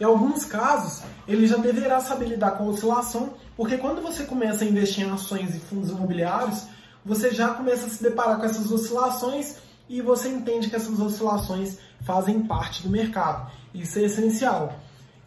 Em 0.00 0.04
alguns 0.04 0.44
casos, 0.44 1.02
ele 1.26 1.46
já 1.46 1.56
deverá 1.56 2.00
saber 2.00 2.26
lidar 2.26 2.52
com 2.52 2.64
a 2.64 2.68
oscilação, 2.68 3.34
porque 3.56 3.76
quando 3.76 4.02
você 4.02 4.24
começa 4.24 4.64
a 4.64 4.66
investir 4.66 5.06
em 5.06 5.10
ações 5.10 5.54
e 5.54 5.60
fundos 5.60 5.90
imobiliários, 5.90 6.66
você 7.04 7.30
já 7.30 7.48
começa 7.48 7.86
a 7.86 7.88
se 7.88 8.02
deparar 8.02 8.38
com 8.38 8.44
essas 8.44 8.70
oscilações 8.70 9.56
e 9.88 10.00
você 10.00 10.28
entende 10.28 10.70
que 10.70 10.76
essas 10.76 10.98
oscilações 11.00 11.78
fazem 12.04 12.42
parte 12.46 12.82
do 12.82 12.90
mercado. 12.90 13.50
Isso 13.74 13.98
é 13.98 14.02
essencial. 14.02 14.78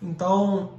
Então, 0.02 0.72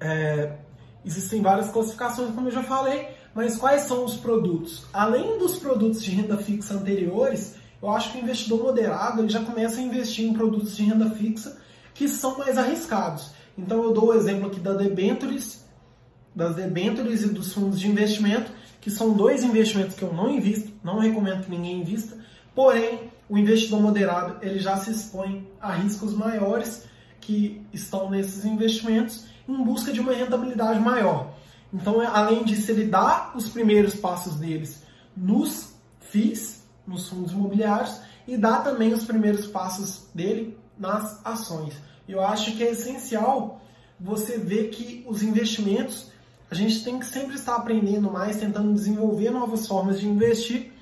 é, 0.00 0.56
existem 1.04 1.42
várias 1.42 1.70
classificações, 1.70 2.34
como 2.34 2.48
eu 2.48 2.52
já 2.52 2.62
falei, 2.62 3.08
mas 3.34 3.56
quais 3.56 3.82
são 3.82 4.04
os 4.04 4.16
produtos? 4.16 4.84
Além 4.92 5.38
dos 5.38 5.58
produtos 5.58 6.02
de 6.02 6.10
renda 6.10 6.36
fixa 6.38 6.74
anteriores, 6.74 7.56
eu 7.80 7.90
acho 7.90 8.12
que 8.12 8.18
o 8.18 8.22
investidor 8.22 8.62
moderado 8.62 9.20
ele 9.20 9.28
já 9.28 9.40
começa 9.40 9.78
a 9.78 9.82
investir 9.82 10.24
em 10.24 10.32
produtos 10.32 10.76
de 10.76 10.82
renda 10.82 11.10
fixa 11.10 11.58
que 11.94 12.08
são 12.08 12.38
mais 12.38 12.58
arriscados. 12.58 13.30
Então 13.56 13.82
eu 13.82 13.92
dou 13.92 14.08
o 14.08 14.14
exemplo 14.14 14.48
aqui 14.48 14.60
da 14.60 14.72
debentures, 14.72 15.64
das 16.34 16.54
debentures 16.54 17.22
e 17.22 17.28
dos 17.28 17.52
fundos 17.52 17.78
de 17.78 17.88
investimento, 17.88 18.50
que 18.80 18.90
são 18.90 19.12
dois 19.12 19.42
investimentos 19.42 19.94
que 19.94 20.02
eu 20.02 20.12
não 20.12 20.30
invisto, 20.30 20.72
não 20.82 20.98
recomendo 20.98 21.44
que 21.44 21.50
ninguém 21.50 21.80
invista, 21.80 22.16
porém 22.54 23.10
o 23.28 23.36
investidor 23.36 23.80
moderado 23.80 24.36
ele 24.40 24.58
já 24.58 24.76
se 24.76 24.90
expõe 24.90 25.46
a 25.60 25.72
riscos 25.72 26.14
maiores 26.14 26.84
que 27.20 27.60
estão 27.72 28.08
nesses 28.08 28.44
investimentos 28.44 29.26
em 29.48 29.64
busca 29.64 29.92
de 29.92 30.00
uma 30.00 30.12
rentabilidade 30.12 30.80
maior. 30.80 31.32
Então, 31.72 32.00
além 32.00 32.44
disso, 32.44 32.70
ele 32.70 32.86
dá 32.86 33.32
os 33.34 33.48
primeiros 33.48 33.94
passos 33.94 34.36
deles 34.36 34.82
nos 35.16 35.74
FIIs, 36.00 36.62
nos 36.86 37.08
fundos 37.08 37.32
imobiliários, 37.32 38.00
e 38.26 38.36
dá 38.36 38.60
também 38.60 38.92
os 38.92 39.04
primeiros 39.04 39.46
passos 39.46 40.06
dele 40.14 40.56
nas 40.78 41.24
ações. 41.24 41.74
Eu 42.08 42.22
acho 42.22 42.56
que 42.56 42.62
é 42.62 42.70
essencial 42.70 43.60
você 44.00 44.38
ver 44.38 44.68
que 44.70 45.04
os 45.06 45.22
investimentos 45.22 46.10
a 46.50 46.54
gente 46.54 46.82
tem 46.82 46.98
que 46.98 47.06
sempre 47.06 47.34
estar 47.34 47.56
aprendendo 47.56 48.10
mais, 48.10 48.36
tentando 48.36 48.72
desenvolver 48.72 49.30
novas 49.30 49.66
formas 49.66 50.00
de 50.00 50.08
investir 50.08 50.72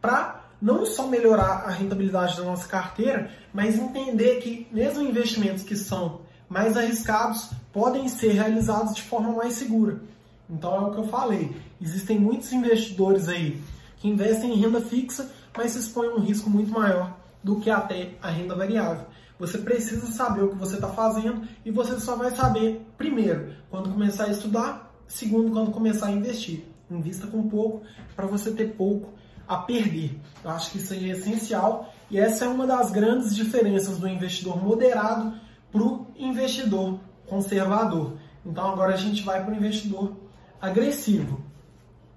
para 0.00 0.44
não 0.60 0.84
só 0.84 1.06
melhorar 1.06 1.64
a 1.66 1.70
rentabilidade 1.70 2.36
da 2.36 2.44
nossa 2.44 2.66
carteira, 2.68 3.30
mas 3.52 3.78
entender 3.78 4.36
que 4.40 4.66
mesmo 4.70 5.02
investimentos 5.02 5.62
que 5.62 5.76
são 5.76 6.20
mais 6.48 6.76
arriscados 6.76 7.50
podem 7.72 8.08
ser 8.08 8.32
realizados 8.32 8.94
de 8.94 9.02
forma 9.02 9.32
mais 9.32 9.54
segura. 9.54 10.00
Então 10.48 10.74
é 10.74 10.80
o 10.80 10.90
que 10.90 10.98
eu 10.98 11.08
falei. 11.08 11.56
Existem 11.80 12.18
muitos 12.18 12.52
investidores 12.52 13.28
aí 13.28 13.60
que 13.96 14.08
investem 14.08 14.52
em 14.52 14.60
renda 14.60 14.80
fixa, 14.80 15.30
mas 15.56 15.72
se 15.72 15.78
expõem 15.78 16.10
a 16.10 16.14
um 16.14 16.20
risco 16.20 16.50
muito 16.50 16.70
maior 16.70 17.16
do 17.42 17.60
que 17.60 17.70
até 17.70 18.12
a 18.22 18.28
renda 18.28 18.54
variável. 18.54 19.06
Você 19.38 19.58
precisa 19.58 20.06
saber 20.06 20.42
o 20.42 20.50
que 20.50 20.56
você 20.56 20.76
está 20.76 20.88
fazendo 20.88 21.46
e 21.64 21.70
você 21.70 21.98
só 21.98 22.14
vai 22.14 22.30
saber, 22.30 22.86
primeiro, 22.96 23.52
quando 23.70 23.90
começar 23.90 24.24
a 24.24 24.30
estudar, 24.30 24.83
segundo, 25.06 25.50
quando 25.50 25.70
começar 25.70 26.06
a 26.06 26.12
investir. 26.12 26.64
Invista 26.90 27.26
com 27.26 27.48
pouco 27.48 27.82
para 28.14 28.26
você 28.26 28.50
ter 28.50 28.74
pouco 28.74 29.12
a 29.46 29.56
perder. 29.58 30.18
Eu 30.42 30.50
acho 30.50 30.70
que 30.70 30.78
isso 30.78 30.92
aí 30.92 31.10
é 31.10 31.14
essencial 31.14 31.92
e 32.10 32.18
essa 32.18 32.44
é 32.44 32.48
uma 32.48 32.66
das 32.66 32.90
grandes 32.90 33.34
diferenças 33.34 33.98
do 33.98 34.08
investidor 34.08 34.62
moderado 34.62 35.34
para 35.70 35.82
o 35.82 36.06
investidor 36.16 36.98
conservador. 37.26 38.16
Então 38.44 38.70
agora 38.70 38.94
a 38.94 38.96
gente 38.96 39.22
vai 39.22 39.42
para 39.42 39.52
o 39.52 39.56
investidor 39.56 40.16
agressivo. 40.60 41.42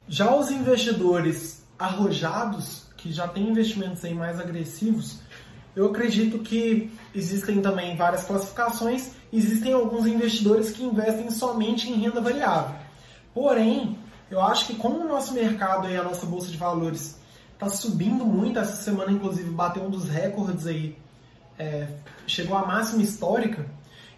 Já 0.07 0.35
os 0.35 0.51
investidores 0.51 1.65
arrojados, 1.77 2.88
que 2.95 3.11
já 3.11 3.27
têm 3.27 3.49
investimentos 3.49 4.03
aí 4.03 4.13
mais 4.13 4.39
agressivos, 4.39 5.19
eu 5.75 5.88
acredito 5.88 6.39
que 6.39 6.91
existem 7.13 7.61
também 7.61 7.95
várias 7.95 8.23
classificações, 8.23 9.11
existem 9.32 9.73
alguns 9.73 10.05
investidores 10.05 10.71
que 10.71 10.84
investem 10.84 11.30
somente 11.30 11.89
em 11.89 11.95
renda 11.95 12.21
variável. 12.21 12.75
Porém, 13.34 13.97
eu 14.30 14.41
acho 14.41 14.67
que 14.67 14.75
como 14.75 14.99
o 14.99 15.07
nosso 15.07 15.34
mercado 15.34 15.89
e 15.89 15.95
a 15.95 16.03
nossa 16.03 16.25
bolsa 16.25 16.49
de 16.49 16.57
valores 16.57 17.19
está 17.53 17.69
subindo 17.69 18.25
muito, 18.25 18.59
essa 18.59 18.75
semana 18.75 19.11
inclusive 19.11 19.49
bateu 19.49 19.84
um 19.84 19.89
dos 19.89 20.07
recordes 20.09 20.67
aí, 20.67 20.97
é, 21.57 21.88
chegou 22.25 22.55
à 22.57 22.65
máxima 22.65 23.01
histórica, 23.01 23.65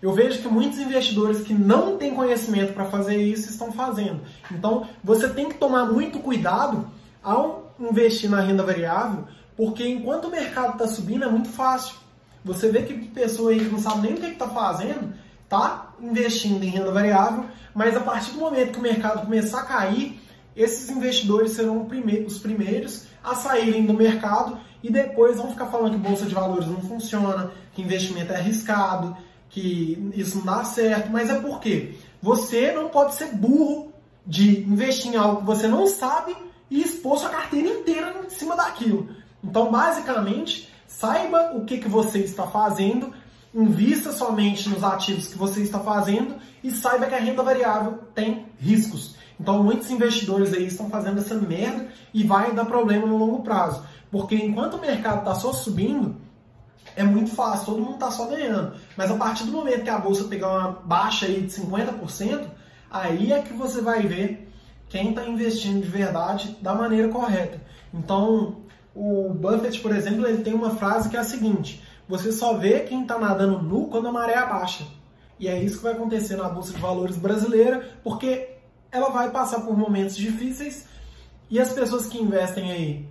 eu 0.02 0.14
vejo 0.14 0.42
que 0.42 0.48
muitos 0.48 0.80
investidores 0.80 1.42
que 1.42 1.54
não 1.54 1.98
têm 1.98 2.16
conhecimento 2.16 2.74
para 2.74 2.86
fazer 2.86 3.18
isso 3.18 3.50
estão 3.50 3.72
fazendo. 3.72 4.22
Então, 4.50 4.88
você 5.04 5.28
tem 5.30 5.50
que 5.50 5.56
tomar 5.56 5.86
muito 5.86 6.20
cuidado 6.20 6.90
ao 7.22 7.74
investir 7.80 8.30
na 8.30 8.40
renda 8.40 8.64
variável, 8.64 9.26
porque 9.58 9.86
enquanto 9.88 10.26
o 10.26 10.32
mercado 10.32 10.74
está 10.74 10.88
subindo 10.88 11.26
é 11.26 11.30
muito 11.30 11.50
fácil. 11.50 11.96
Você 12.44 12.70
vê 12.70 12.84
que 12.84 12.94
pessoa 13.10 13.52
aí 13.52 13.60
que 13.60 13.66
não 13.66 13.80
sabe 13.80 14.02
nem 14.02 14.14
o 14.14 14.18
que 14.18 14.26
está 14.28 14.48
fazendo, 14.48 15.14
está 15.44 15.94
investindo 16.00 16.64
em 16.64 16.70
renda 16.70 16.92
variável, 16.92 17.46
mas 17.74 17.96
a 17.96 18.00
partir 18.00 18.32
do 18.32 18.40
momento 18.40 18.74
que 18.74 18.80
o 18.80 18.84
mercado 18.84 19.26
começar 19.26 19.62
a 19.62 19.66
cair, 19.66 20.20
esses 20.56 20.90
investidores 20.90 21.52
serão 21.52 21.88
os 22.26 22.40
primeiros 22.40 23.08
a 23.24 23.36
saírem 23.36 23.86
do 23.86 23.94
mercado 23.94 24.58
e 24.82 24.92
depois 24.92 25.38
vão 25.38 25.52
ficar 25.52 25.68
falando 25.68 25.94
que 25.94 25.98
bolsa 25.98 26.26
de 26.26 26.34
valores 26.34 26.68
não 26.68 26.82
funciona, 26.82 27.52
que 27.74 27.82
investimento 27.82 28.32
é 28.32 28.38
arriscado, 28.38 29.16
que 29.50 30.12
isso 30.16 30.38
não 30.38 30.46
dá 30.46 30.64
certo, 30.64 31.12
mas 31.12 31.30
é 31.30 31.40
porque 31.40 31.96
você 32.22 32.72
não 32.72 32.90
pode 32.90 33.16
ser 33.16 33.34
burro 33.34 33.92
de 34.26 34.62
investir 34.62 35.14
em 35.14 35.18
algo 35.18 35.38
que 35.38 35.46
você 35.46 35.68
não 35.68 35.88
sabe 35.88 36.36
e 36.70 36.82
expor 36.82 37.18
sua 37.18 37.30
carteira 37.30 37.68
inteira 37.68 38.22
em 38.26 38.30
cima 38.30 38.56
daquilo. 38.56 39.10
Então, 39.44 39.72
basicamente, 39.72 40.70
saiba 40.90 41.52
o 41.56 41.66
que, 41.66 41.78
que 41.78 41.88
você 41.88 42.18
está 42.18 42.48
fazendo, 42.48 43.14
invista 43.54 44.12
somente 44.12 44.68
nos 44.68 44.84
ativos 44.84 45.28
que 45.28 45.38
você 45.38 45.62
está 45.62 45.80
fazendo 45.80 46.36
e 46.64 46.72
saiba 46.72 47.06
que 47.06 47.14
a 47.14 47.20
renda 47.20 47.44
variável 47.44 48.00
tem 48.16 48.48
riscos. 48.60 49.16
Então, 49.40 49.64
muitos 49.64 49.90
investidores 49.92 50.52
aí 50.52 50.66
estão 50.66 50.90
fazendo 50.90 51.20
essa 51.20 51.36
merda 51.36 51.88
e 52.12 52.24
vai 52.24 52.52
dar 52.54 52.66
problema 52.66 53.06
no 53.06 53.18
longo 53.18 53.44
prazo. 53.44 53.84
Porque 54.12 54.36
enquanto 54.36 54.74
o 54.74 54.82
mercado 54.82 55.20
está 55.20 55.36
só 55.36 55.54
subindo, 55.54 56.16
é 56.96 57.04
muito 57.04 57.30
fácil, 57.30 57.68
todo 57.68 57.82
mundo 57.82 57.94
está 57.94 58.10
só 58.10 58.26
ganhando. 58.26 58.74
Mas 58.98 59.12
a 59.12 59.16
partir 59.16 59.44
do 59.44 59.52
momento 59.52 59.84
que 59.84 59.90
a 59.90 60.00
bolsa 60.00 60.24
pegar 60.24 60.50
uma 60.50 60.72
baixa 60.84 61.28
aí 61.28 61.42
de 61.42 61.54
50%, 61.54 62.48
aí 62.90 63.32
é 63.32 63.42
que 63.44 63.54
você 63.54 63.80
vai 63.80 64.02
ver 64.02 64.52
quem 64.90 65.12
está 65.12 65.24
investindo 65.24 65.84
de 65.84 65.88
verdade 65.88 66.58
da 66.60 66.74
maneira 66.74 67.10
correta. 67.10 67.62
Então, 67.94 68.58
o 68.96 69.34
Buffett, 69.34 69.80
por 69.80 69.96
exemplo, 69.96 70.28
ele 70.28 70.44
tem 70.44 70.54
uma 70.54 70.76
frase 70.76 71.10
que 71.10 71.18
é 71.18 71.20
a 71.20 71.24
seguinte: 71.24 71.84
você 72.08 72.32
só 72.32 72.56
vê 72.58 72.82
quem 72.82 73.04
está 73.04 73.18
nadando 73.18 73.62
nu 73.62 73.88
quando 73.88 74.08
a 74.08 74.12
maré 74.12 74.36
abaixa. 74.36 74.86
E 75.40 75.48
é 75.48 75.62
isso 75.62 75.78
que 75.78 75.84
vai 75.84 75.94
acontecer 75.94 76.36
na 76.36 76.50
Bolsa 76.50 76.74
de 76.74 76.80
Valores 76.80 77.18
brasileira, 77.18 77.98
porque 78.04 78.50
ela 78.92 79.10
vai 79.10 79.32
passar 79.32 79.62
por 79.62 79.78
momentos 79.78 80.18
difíceis 80.18 80.86
e 81.50 81.60
as 81.60 81.72
pessoas 81.72 82.08
que 82.08 82.22
investem 82.22 82.72
aí 82.72 83.10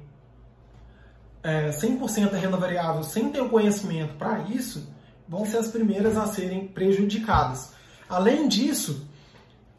é, 1.43 1.71
100% 1.71 2.33
renda 2.33 2.57
variável 2.57 3.03
sem 3.03 3.31
ter 3.31 3.41
o 3.41 3.49
conhecimento 3.49 4.15
para 4.15 4.41
isso, 4.41 4.87
vão 5.27 5.47
ser 5.47 5.59
as 5.59 5.69
primeiras 5.69 6.17
a 6.17 6.27
serem 6.27 6.67
prejudicadas. 6.67 7.73
Além 8.09 8.47
disso, 8.49 9.08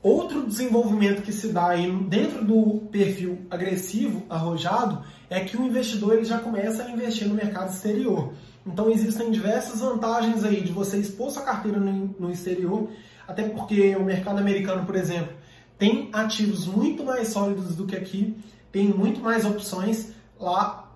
outro 0.01 0.45
desenvolvimento 0.45 1.21
que 1.21 1.33
se 1.33 1.49
dá 1.49 1.69
aí 1.69 1.91
dentro 2.07 2.43
do 2.43 2.87
perfil 2.91 3.39
agressivo, 3.49 4.23
arrojado, 4.29 5.03
é 5.29 5.41
que 5.41 5.57
o 5.57 5.63
investidor 5.63 6.15
ele 6.15 6.25
já 6.25 6.39
começa 6.39 6.83
a 6.83 6.91
investir 6.91 7.27
no 7.27 7.35
mercado 7.35 7.71
exterior. 7.71 8.33
Então 8.65 8.89
existem 8.89 9.31
diversas 9.31 9.79
vantagens 9.79 10.43
aí 10.43 10.61
de 10.61 10.71
você 10.71 10.97
expor 10.97 11.31
sua 11.31 11.43
carteira 11.43 11.79
no, 11.79 12.15
no 12.19 12.31
exterior, 12.31 12.89
até 13.27 13.47
porque 13.47 13.95
o 13.95 14.03
mercado 14.03 14.39
americano, 14.39 14.85
por 14.85 14.95
exemplo, 14.95 15.33
tem 15.77 16.09
ativos 16.11 16.65
muito 16.65 17.03
mais 17.03 17.29
sólidos 17.29 17.75
do 17.75 17.85
que 17.85 17.95
aqui, 17.95 18.35
tem 18.71 18.87
muito 18.87 19.19
mais 19.21 19.45
opções. 19.45 20.11
Lá 20.39 20.89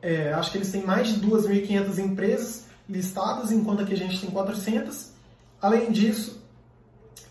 é, 0.00 0.32
acho 0.32 0.52
que 0.52 0.58
eles 0.58 0.70
têm 0.70 0.84
mais 0.84 1.08
de 1.08 1.26
2.500 1.26 1.98
empresas 1.98 2.66
listadas, 2.88 3.50
enquanto 3.50 3.82
aqui 3.82 3.94
a 3.94 3.96
gente 3.96 4.20
tem 4.20 4.30
400. 4.30 5.12
Além 5.60 5.90
disso, 5.90 6.40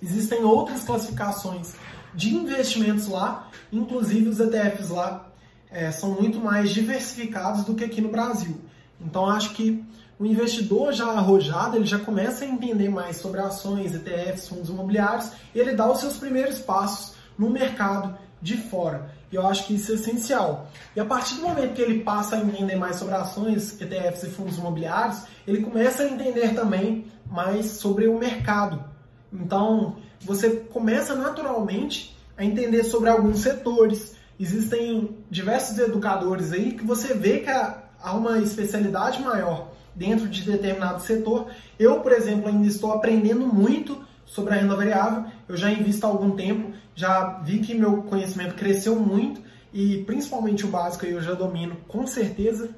existem 0.01 0.43
outras 0.43 0.83
classificações 0.83 1.73
de 2.13 2.33
investimentos 2.33 3.07
lá, 3.07 3.49
inclusive 3.71 4.29
os 4.29 4.39
ETFs 4.39 4.89
lá 4.89 5.27
é, 5.69 5.91
são 5.91 6.11
muito 6.11 6.39
mais 6.39 6.69
diversificados 6.69 7.65
do 7.65 7.75
que 7.75 7.83
aqui 7.83 8.01
no 8.01 8.09
Brasil. 8.09 8.59
Então 8.99 9.29
acho 9.29 9.53
que 9.53 9.83
o 10.17 10.25
investidor 10.25 10.93
já 10.93 11.07
arrojado, 11.07 11.75
ele 11.75 11.85
já 11.85 11.99
começa 11.99 12.45
a 12.45 12.47
entender 12.47 12.87
mais 12.87 13.17
sobre 13.17 13.41
ações, 13.41 13.93
ETFs, 13.93 14.47
fundos 14.47 14.69
imobiliários, 14.69 15.31
e 15.53 15.59
ele 15.59 15.73
dá 15.73 15.91
os 15.91 15.99
seus 15.99 16.15
primeiros 16.15 16.59
passos 16.59 17.15
no 17.37 17.49
mercado 17.49 18.17
de 18.41 18.55
fora. 18.55 19.09
E 19.29 19.35
eu 19.35 19.45
acho 19.45 19.67
que 19.67 19.75
isso 19.75 19.91
é 19.91 19.95
essencial. 19.95 20.69
E 20.95 20.99
a 21.01 21.05
partir 21.05 21.35
do 21.35 21.41
momento 21.41 21.73
que 21.73 21.81
ele 21.81 22.03
passa 22.03 22.37
a 22.37 22.39
entender 22.39 22.77
mais 22.77 22.95
sobre 22.95 23.13
ações, 23.13 23.79
ETFs 23.81 24.23
e 24.23 24.29
fundos 24.29 24.57
imobiliários, 24.57 25.23
ele 25.45 25.61
começa 25.61 26.03
a 26.03 26.07
entender 26.07 26.53
também 26.53 27.11
mais 27.29 27.71
sobre 27.71 28.07
o 28.07 28.17
mercado. 28.17 28.94
Então, 29.39 29.97
você 30.21 30.49
começa 30.49 31.15
naturalmente 31.15 32.15
a 32.37 32.43
entender 32.43 32.83
sobre 32.83 33.09
alguns 33.09 33.39
setores. 33.39 34.15
Existem 34.39 35.17
diversos 35.29 35.77
educadores 35.79 36.51
aí 36.51 36.73
que 36.73 36.83
você 36.83 37.13
vê 37.13 37.39
que 37.39 37.49
há 37.49 38.13
uma 38.13 38.39
especialidade 38.39 39.21
maior 39.21 39.71
dentro 39.95 40.27
de 40.27 40.43
determinado 40.43 41.01
setor. 41.01 41.47
Eu, 41.79 42.01
por 42.01 42.11
exemplo, 42.11 42.49
ainda 42.49 42.67
estou 42.67 42.91
aprendendo 42.91 43.45
muito 43.47 44.03
sobre 44.25 44.53
a 44.53 44.57
renda 44.57 44.75
variável. 44.75 45.25
Eu 45.47 45.55
já 45.55 45.71
invisto 45.71 46.05
há 46.05 46.09
algum 46.09 46.31
tempo, 46.31 46.73
já 46.93 47.39
vi 47.43 47.59
que 47.59 47.73
meu 47.73 48.03
conhecimento 48.03 48.55
cresceu 48.55 48.95
muito 48.95 49.41
e 49.73 50.03
principalmente 50.03 50.65
o 50.65 50.69
básico 50.69 51.05
eu 51.05 51.21
já 51.21 51.33
domino 51.33 51.77
com 51.87 52.07
certeza, 52.07 52.69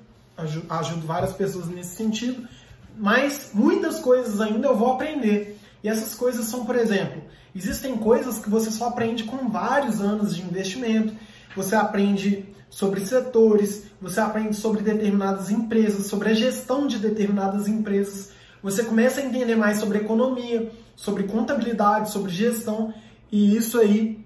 ajudo 0.70 1.06
várias 1.06 1.34
pessoas 1.34 1.68
nesse 1.68 1.96
sentido, 1.96 2.48
mas 2.96 3.52
muitas 3.54 4.00
coisas 4.00 4.42
ainda 4.42 4.68
eu 4.68 4.76
vou 4.76 4.94
aprender. 4.94 5.60
Essas 5.88 6.14
coisas 6.14 6.46
são, 6.46 6.66
por 6.66 6.76
exemplo, 6.76 7.22
existem 7.56 7.98
coisas 7.98 8.40
que 8.40 8.50
você 8.50 8.72
só 8.72 8.88
aprende 8.88 9.24
com 9.24 9.50
vários 9.50 10.02
anos 10.02 10.36
de 10.36 10.42
investimento. 10.42 11.14
Você 11.56 11.76
aprende 11.76 12.46
sobre 12.70 13.06
setores, 13.06 13.86
você 14.02 14.20
aprende 14.20 14.56
sobre 14.56 14.82
determinadas 14.82 15.50
empresas, 15.50 16.08
sobre 16.08 16.30
a 16.30 16.34
gestão 16.34 16.88
de 16.88 17.00
determinadas 17.00 17.68
empresas. 17.68 18.32
Você 18.62 18.84
começa 18.84 19.22
a 19.22 19.24
entender 19.24 19.56
mais 19.56 19.80
sobre 19.80 20.00
economia, 20.00 20.72
sobre 20.96 21.24
contabilidade, 21.24 22.12
sobre 22.12 22.32
gestão, 22.32 22.94
e 23.32 23.56
isso 23.56 23.80
aí 23.80 24.20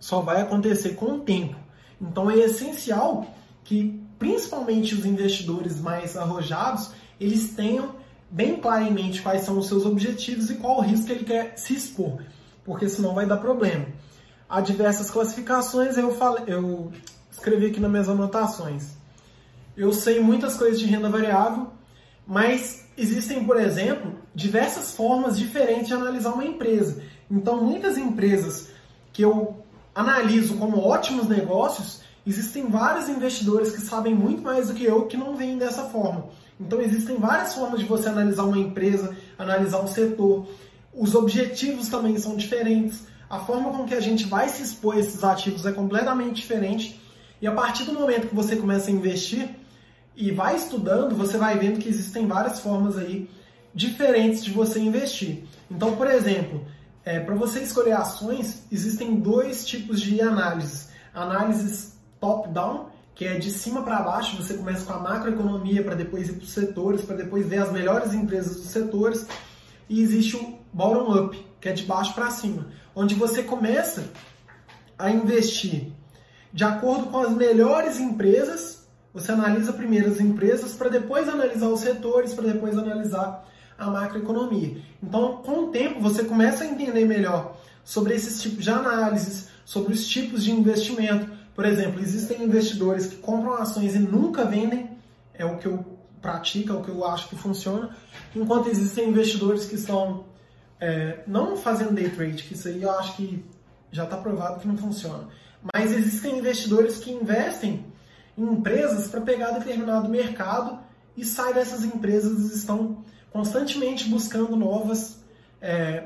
só 0.00 0.20
vai 0.20 0.40
acontecer 0.40 0.90
com 0.90 1.14
o 1.14 1.20
tempo. 1.20 1.56
Então 2.00 2.30
é 2.30 2.38
essencial 2.38 3.26
que 3.64 4.00
principalmente 4.18 4.94
os 4.94 5.04
investidores 5.04 5.80
mais 5.80 6.16
arrojados, 6.16 6.90
eles 7.20 7.54
tenham 7.54 7.94
bem 8.30 8.56
claramente 8.56 9.22
quais 9.22 9.42
são 9.42 9.58
os 9.58 9.66
seus 9.66 9.86
objetivos 9.86 10.50
e 10.50 10.56
qual 10.56 10.78
o 10.78 10.82
risco 10.82 11.06
que 11.06 11.12
ele 11.12 11.24
quer 11.24 11.56
se 11.56 11.74
expor, 11.74 12.22
porque 12.64 12.88
senão 12.88 13.14
vai 13.14 13.26
dar 13.26 13.38
problema. 13.38 13.86
Há 14.48 14.60
diversas 14.60 15.10
classificações, 15.10 15.96
eu, 15.96 16.14
falei, 16.14 16.44
eu 16.46 16.92
escrevi 17.30 17.66
aqui 17.66 17.80
nas 17.80 17.90
minhas 17.90 18.08
anotações. 18.08 18.96
Eu 19.76 19.92
sei 19.92 20.20
muitas 20.20 20.56
coisas 20.56 20.80
de 20.80 20.86
renda 20.86 21.08
variável, 21.08 21.68
mas 22.26 22.86
existem, 22.96 23.44
por 23.44 23.58
exemplo, 23.58 24.14
diversas 24.34 24.94
formas 24.94 25.38
diferentes 25.38 25.88
de 25.88 25.94
analisar 25.94 26.32
uma 26.32 26.44
empresa. 26.44 27.02
Então, 27.30 27.62
muitas 27.62 27.96
empresas 27.96 28.70
que 29.12 29.22
eu 29.22 29.62
analiso 29.94 30.56
como 30.56 30.78
ótimos 30.78 31.28
negócios, 31.28 32.02
existem 32.28 32.68
vários 32.68 33.08
investidores 33.08 33.72
que 33.72 33.80
sabem 33.80 34.14
muito 34.14 34.42
mais 34.42 34.68
do 34.68 34.74
que 34.74 34.84
eu 34.84 35.06
que 35.06 35.16
não 35.16 35.36
veem 35.36 35.56
dessa 35.56 35.84
forma. 35.84 36.26
Então, 36.60 36.80
existem 36.80 37.16
várias 37.16 37.54
formas 37.54 37.80
de 37.80 37.86
você 37.86 38.08
analisar 38.08 38.44
uma 38.44 38.58
empresa, 38.58 39.16
analisar 39.38 39.80
um 39.80 39.86
setor. 39.86 40.46
Os 40.92 41.14
objetivos 41.14 41.88
também 41.88 42.18
são 42.18 42.36
diferentes. 42.36 43.06
A 43.30 43.38
forma 43.38 43.70
com 43.72 43.84
que 43.84 43.94
a 43.94 44.00
gente 44.00 44.26
vai 44.26 44.48
se 44.48 44.62
expor 44.62 44.96
a 44.96 44.98
esses 44.98 45.22
ativos 45.22 45.64
é 45.64 45.72
completamente 45.72 46.36
diferente. 46.36 47.00
E 47.40 47.46
a 47.46 47.52
partir 47.52 47.84
do 47.84 47.92
momento 47.92 48.28
que 48.28 48.34
você 48.34 48.56
começa 48.56 48.90
a 48.90 48.92
investir, 48.92 49.48
e 50.18 50.32
vai 50.32 50.56
estudando, 50.56 51.14
você 51.14 51.38
vai 51.38 51.56
vendo 51.56 51.78
que 51.78 51.88
existem 51.88 52.26
várias 52.26 52.58
formas 52.58 52.98
aí 52.98 53.30
diferentes 53.72 54.44
de 54.44 54.50
você 54.50 54.80
investir. 54.80 55.44
Então, 55.70 55.94
por 55.94 56.08
exemplo, 56.08 56.66
é, 57.04 57.20
para 57.20 57.36
você 57.36 57.60
escolher 57.60 57.92
ações, 57.92 58.64
existem 58.70 59.14
dois 59.14 59.64
tipos 59.64 60.00
de 60.00 60.20
análises. 60.20 60.88
Análises 61.14 61.92
top-down, 62.20 62.86
que 63.14 63.24
é 63.24 63.36
de 63.36 63.50
cima 63.50 63.82
para 63.82 64.00
baixo, 64.00 64.36
você 64.36 64.54
começa 64.54 64.84
com 64.84 64.92
a 64.92 65.00
macroeconomia 65.00 65.82
para 65.82 65.94
depois 65.94 66.28
ir 66.28 66.34
para 66.34 66.44
os 66.44 66.52
setores, 66.52 67.02
para 67.02 67.16
depois 67.16 67.46
ver 67.46 67.58
as 67.58 67.72
melhores 67.72 68.14
empresas 68.14 68.56
dos 68.56 68.70
setores. 68.70 69.26
E 69.88 70.00
existe 70.00 70.36
o 70.36 70.58
bottom-up, 70.72 71.36
que 71.60 71.68
é 71.68 71.72
de 71.72 71.84
baixo 71.84 72.14
para 72.14 72.30
cima, 72.30 72.68
onde 72.94 73.14
você 73.14 73.42
começa 73.42 74.04
a 74.98 75.10
investir 75.10 75.92
de 76.52 76.64
acordo 76.64 77.06
com 77.06 77.18
as 77.18 77.30
melhores 77.32 77.98
empresas. 77.98 78.86
Você 79.12 79.32
analisa 79.32 79.72
primeiro 79.72 80.10
as 80.10 80.20
empresas 80.20 80.74
para 80.74 80.88
depois 80.88 81.28
analisar 81.28 81.68
os 81.68 81.80
setores, 81.80 82.34
para 82.34 82.52
depois 82.52 82.76
analisar 82.76 83.46
a 83.78 83.90
macroeconomia. 83.90 84.80
Então, 85.02 85.36
com 85.38 85.64
o 85.64 85.68
tempo, 85.70 86.00
você 86.00 86.24
começa 86.24 86.64
a 86.64 86.66
entender 86.66 87.04
melhor 87.04 87.56
sobre 87.84 88.14
esses 88.14 88.42
tipos 88.42 88.64
de 88.64 88.70
análises, 88.70 89.48
sobre 89.64 89.92
os 89.92 90.06
tipos 90.06 90.44
de 90.44 90.50
investimento. 90.50 91.37
Por 91.58 91.66
exemplo, 91.66 92.00
existem 92.00 92.44
investidores 92.44 93.06
que 93.08 93.16
compram 93.16 93.54
ações 93.54 93.96
e 93.96 93.98
nunca 93.98 94.44
vendem, 94.44 94.96
é 95.34 95.44
o 95.44 95.58
que 95.58 95.66
eu 95.66 95.84
pratico, 96.22 96.72
é 96.72 96.76
o 96.76 96.84
que 96.84 96.88
eu 96.88 97.04
acho 97.04 97.28
que 97.28 97.34
funciona, 97.34 97.96
enquanto 98.32 98.68
existem 98.68 99.08
investidores 99.08 99.64
que 99.64 99.74
estão 99.74 100.24
é, 100.78 101.18
não 101.26 101.56
fazendo 101.56 101.94
day 101.94 102.10
trade, 102.10 102.44
que 102.44 102.54
isso 102.54 102.68
aí 102.68 102.80
eu 102.80 102.92
acho 102.92 103.16
que 103.16 103.44
já 103.90 104.04
está 104.04 104.16
provado 104.16 104.60
que 104.60 104.68
não 104.68 104.76
funciona. 104.76 105.26
Mas 105.74 105.90
existem 105.90 106.38
investidores 106.38 106.98
que 106.98 107.10
investem 107.10 107.84
em 108.36 108.44
empresas 108.44 109.08
para 109.08 109.20
pegar 109.22 109.50
determinado 109.50 110.08
mercado 110.08 110.78
e 111.16 111.24
sai 111.24 111.52
dessas 111.52 111.82
empresas 111.82 112.52
e 112.52 112.56
estão 112.56 113.04
constantemente 113.32 114.08
buscando 114.08 114.54
novas, 114.54 115.18
é, 115.60 116.04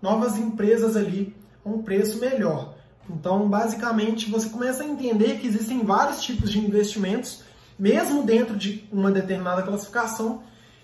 novas 0.00 0.38
empresas 0.38 0.96
ali 0.96 1.36
a 1.62 1.68
um 1.68 1.82
preço 1.82 2.18
melhor. 2.18 2.73
Então, 3.08 3.48
basicamente, 3.48 4.30
você 4.30 4.48
começa 4.48 4.82
a 4.82 4.86
entender 4.86 5.38
que 5.38 5.46
existem 5.46 5.84
vários 5.84 6.22
tipos 6.22 6.50
de 6.50 6.58
investimentos, 6.58 7.42
mesmo 7.78 8.22
dentro 8.22 8.56
de 8.56 8.88
uma 8.90 9.10
determinada 9.10 9.62
classificação, 9.62 10.42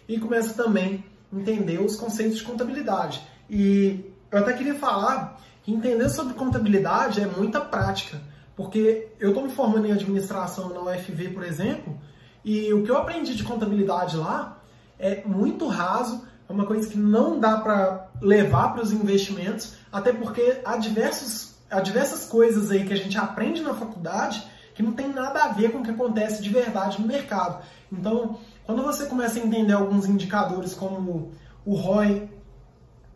e 0.08 0.18
começa 0.18 0.54
também 0.54 1.04
a 1.32 1.36
entender 1.36 1.80
os 1.80 1.96
conceitos 1.96 2.38
de 2.38 2.44
contabilidade. 2.44 3.22
E 3.48 4.04
eu 4.30 4.38
até 4.38 4.52
queria 4.52 4.74
falar 4.74 5.40
que 5.62 5.72
entender 5.72 6.08
sobre 6.08 6.34
contabilidade 6.34 7.20
é 7.20 7.26
muita 7.26 7.60
prática, 7.60 8.20
porque 8.56 9.08
eu 9.18 9.30
estou 9.30 9.44
me 9.44 9.50
formando 9.50 9.86
em 9.86 9.92
administração 9.92 10.68
na 10.68 10.80
UFV, 10.80 11.28
por 11.28 11.44
exemplo, 11.44 11.98
e 12.44 12.72
o 12.72 12.82
que 12.82 12.90
eu 12.90 12.96
aprendi 12.96 13.34
de 13.34 13.42
contabilidade 13.42 14.16
lá 14.16 14.58
é 14.98 15.22
muito 15.24 15.66
raso, 15.66 16.26
é 16.48 16.52
uma 16.52 16.66
coisa 16.66 16.88
que 16.88 16.98
não 16.98 17.38
dá 17.38 17.58
para 17.58 18.08
levar 18.20 18.72
para 18.72 18.82
os 18.82 18.92
investimentos, 18.92 19.74
até 19.92 20.12
porque 20.12 20.60
há, 20.64 20.76
diversos, 20.76 21.49
há 21.70 21.80
diversas 21.80 22.26
coisas 22.26 22.70
aí 22.70 22.84
que 22.84 22.92
a 22.92 22.96
gente 22.96 23.16
aprende 23.16 23.62
na 23.62 23.74
faculdade 23.74 24.42
que 24.74 24.82
não 24.82 24.92
tem 24.92 25.08
nada 25.08 25.44
a 25.44 25.48
ver 25.48 25.72
com 25.72 25.78
o 25.78 25.82
que 25.82 25.90
acontece 25.90 26.42
de 26.42 26.48
verdade 26.48 27.00
no 27.00 27.06
mercado. 27.06 27.62
Então, 27.92 28.38
quando 28.64 28.82
você 28.82 29.06
começa 29.06 29.38
a 29.38 29.42
entender 29.42 29.72
alguns 29.72 30.06
indicadores 30.06 30.74
como 30.74 31.32
o 31.64 31.74
ROI, 31.74 32.30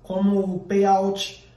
como 0.02 0.40
o 0.40 0.58
payout, 0.60 1.48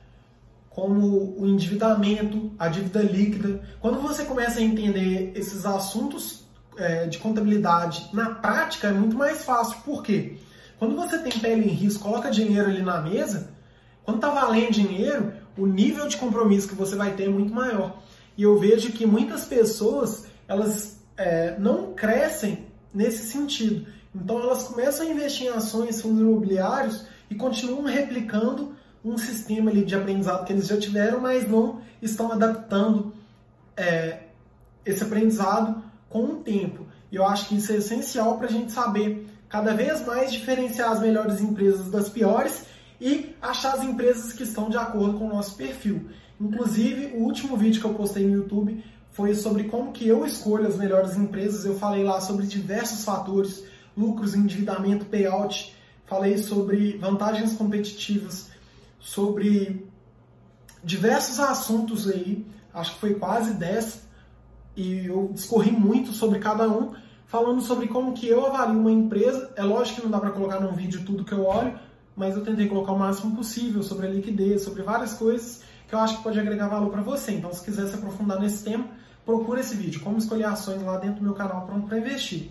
como 0.70 1.36
o 1.38 1.48
endividamento, 1.48 2.52
a 2.58 2.68
dívida 2.68 3.02
líquida, 3.02 3.62
quando 3.82 4.00
você 4.00 4.24
começa 4.24 4.60
a 4.60 4.64
entender 4.64 5.32
esses 5.36 5.66
assuntos 5.66 6.46
é, 6.78 7.08
de 7.08 7.18
contabilidade 7.18 8.10
na 8.14 8.30
prática 8.36 8.88
é 8.88 8.92
muito 8.92 9.18
mais 9.18 9.44
fácil. 9.44 9.78
Por 9.84 10.04
quê? 10.04 10.38
Quando 10.78 10.96
você 10.96 11.18
tem 11.18 11.32
pele 11.32 11.66
em 11.66 11.74
risco, 11.74 12.04
coloca 12.04 12.30
dinheiro 12.30 12.70
ali 12.70 12.84
na 12.84 13.02
mesa, 13.02 13.50
quando 14.04 14.18
está 14.18 14.30
valendo 14.30 14.72
dinheiro, 14.72 15.34
o 15.58 15.66
nível 15.66 16.08
de 16.08 16.18
compromisso 16.18 16.68
que 16.68 16.76
você 16.76 16.96
vai 16.96 17.14
ter 17.14 17.24
é 17.24 17.30
muito 17.30 17.54
maior. 17.54 18.02
E 18.38 18.44
eu 18.44 18.58
vejo 18.60 18.92
que 18.92 19.06
muitas 19.06 19.46
pessoas 19.46 20.26
elas 20.48 21.00
é, 21.18 21.58
não 21.58 21.94
crescem 21.94 22.66
nesse 22.94 23.28
sentido. 23.28 23.88
Então 24.16 24.40
elas 24.40 24.64
começam 24.64 25.06
a 25.06 25.10
investir 25.10 25.48
em 25.48 25.50
ações, 25.50 26.02
fundos 26.02 26.22
imobiliários 26.22 27.06
e 27.30 27.36
continuam 27.36 27.84
replicando 27.84 28.76
um 29.04 29.18
sistema 29.18 29.72
ali 29.72 29.84
de 29.84 29.96
aprendizado 29.96 30.46
que 30.46 30.54
eles 30.54 30.68
já 30.68 30.78
tiveram, 30.78 31.20
mas 31.20 31.48
não 31.48 31.82
estão 32.02 32.32
adaptando 32.32 33.14
é, 33.76 34.20
esse 34.86 35.04
aprendizado 35.04 35.84
com 36.10 36.24
o 36.24 36.36
tempo. 36.38 36.86
E 37.12 37.16
eu 37.16 37.26
acho 37.26 37.48
que 37.48 37.56
isso 37.56 37.72
é 37.72 37.78
essencial 37.78 38.38
para 38.38 38.48
a 38.48 38.52
gente 38.52 38.72
saber 38.72 39.28
cada 39.50 39.74
vez 39.74 40.06
mais 40.06 40.32
diferenciar 40.32 40.92
as 40.92 41.00
melhores 41.00 41.42
empresas 41.42 41.90
das 41.90 42.10
piores 42.10 42.66
e 43.00 43.36
achar 43.42 43.76
as 43.76 43.84
empresas 43.84 44.34
que 44.34 44.44
estão 44.44 44.70
de 44.70 44.78
acordo 44.78 45.18
com 45.18 45.26
o 45.26 45.30
nosso 45.30 45.56
perfil. 45.56 46.10
Inclusive, 46.40 47.18
o 47.18 47.24
último 47.24 47.58
vídeo 47.58 47.82
que 47.82 47.88
eu 47.88 47.94
postei 47.94 48.26
no 48.26 48.36
YouTube 48.36 48.84
foi 49.12 49.34
sobre 49.34 49.66
como 49.66 49.92
que 49.92 50.08
eu 50.08 50.26
escolho 50.26 50.68
as 50.68 50.78
melhores 50.78 51.16
empresas. 51.16 51.66
Eu 51.66 51.78
falei 51.78 52.04
lá 52.04 52.22
sobre 52.22 52.46
diversos 52.46 53.04
fatores, 53.04 53.64
lucros, 53.96 54.36
endividamento, 54.36 55.06
payout. 55.06 55.76
Falei 56.06 56.38
sobre 56.38 56.98
vantagens 56.98 57.54
competitivas, 57.54 58.50
sobre 59.00 59.88
diversos 60.84 61.40
assuntos 61.40 62.08
aí. 62.08 62.46
Acho 62.74 62.94
que 62.94 63.00
foi 63.00 63.16
quase 63.16 63.54
10 63.56 64.08
e 64.76 65.08
eu 65.08 65.32
discorri 65.34 65.72
muito 65.72 66.12
sobre 66.12 66.38
cada 66.38 66.70
um, 66.70 66.94
falando 67.26 67.62
sobre 67.62 67.88
como 67.88 68.14
que 68.14 68.28
eu 68.28 68.46
avalio 68.46 68.80
uma 68.80 68.92
empresa. 68.92 69.52
É 69.56 69.64
lógico 69.64 69.98
que 69.98 70.04
não 70.04 70.12
dá 70.12 70.20
para 70.20 70.30
colocar 70.30 70.60
num 70.60 70.74
vídeo 70.74 71.04
tudo 71.04 71.26
que 71.26 71.34
eu 71.34 71.44
olho, 71.44 71.78
mas 72.18 72.36
eu 72.36 72.44
tentei 72.44 72.68
colocar 72.68 72.94
o 72.94 73.00
máximo 73.00 73.36
possível 73.36 73.84
sobre 73.84 74.08
a 74.08 74.10
liquidez, 74.10 74.64
sobre 74.64 74.82
várias 74.82 75.14
coisas 75.14 75.62
que 75.88 75.94
eu 75.94 76.00
acho 76.00 76.18
que 76.18 76.24
pode 76.24 76.40
agregar 76.40 76.68
valor 76.68 76.90
para 76.90 77.02
você. 77.02 77.32
Então, 77.32 77.54
se 77.54 77.64
quiser 77.64 77.88
se 77.88 77.96
aprofundar 77.96 78.40
nesse 78.40 78.64
tema, 78.64 78.88
procura 79.24 79.62
esse 79.62 79.76
vídeo, 79.76 80.02
como 80.02 80.18
escolher 80.18 80.46
ações 80.46 80.82
lá 80.82 80.98
dentro 80.98 81.20
do 81.20 81.24
meu 81.24 81.34
canal 81.34 81.66
Pronto 81.66 81.88
para 81.88 82.00
Investir. 82.00 82.50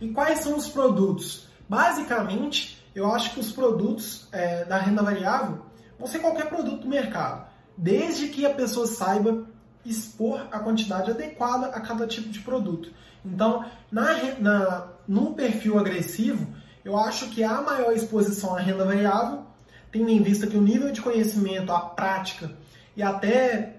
E 0.00 0.08
quais 0.08 0.40
são 0.40 0.56
os 0.56 0.68
produtos? 0.68 1.46
Basicamente, 1.68 2.84
eu 2.94 3.10
acho 3.14 3.32
que 3.32 3.40
os 3.40 3.52
produtos 3.52 4.28
é, 4.32 4.64
da 4.64 4.76
renda 4.78 5.02
variável 5.02 5.64
vão 5.98 6.06
ser 6.06 6.18
qualquer 6.18 6.48
produto 6.48 6.82
do 6.82 6.88
mercado, 6.88 7.46
desde 7.76 8.28
que 8.28 8.44
a 8.44 8.52
pessoa 8.52 8.86
saiba 8.86 9.46
expor 9.86 10.46
a 10.50 10.58
quantidade 10.58 11.10
adequada 11.10 11.68
a 11.68 11.80
cada 11.80 12.06
tipo 12.06 12.28
de 12.28 12.40
produto. 12.40 12.90
Então, 13.24 13.64
na, 13.90 14.34
na, 14.38 14.88
no 15.06 15.34
perfil 15.34 15.78
agressivo, 15.78 16.46
eu 16.84 16.98
acho 16.98 17.30
que 17.30 17.42
a 17.42 17.62
maior 17.62 17.92
exposição 17.92 18.54
à 18.54 18.60
renda 18.60 18.84
variável, 18.84 19.44
tendo 19.90 20.10
em 20.10 20.22
vista 20.22 20.46
que 20.46 20.56
o 20.56 20.60
nível 20.60 20.92
de 20.92 21.00
conhecimento, 21.00 21.72
a 21.72 21.80
prática 21.80 22.50
e 22.96 23.02
até 23.02 23.76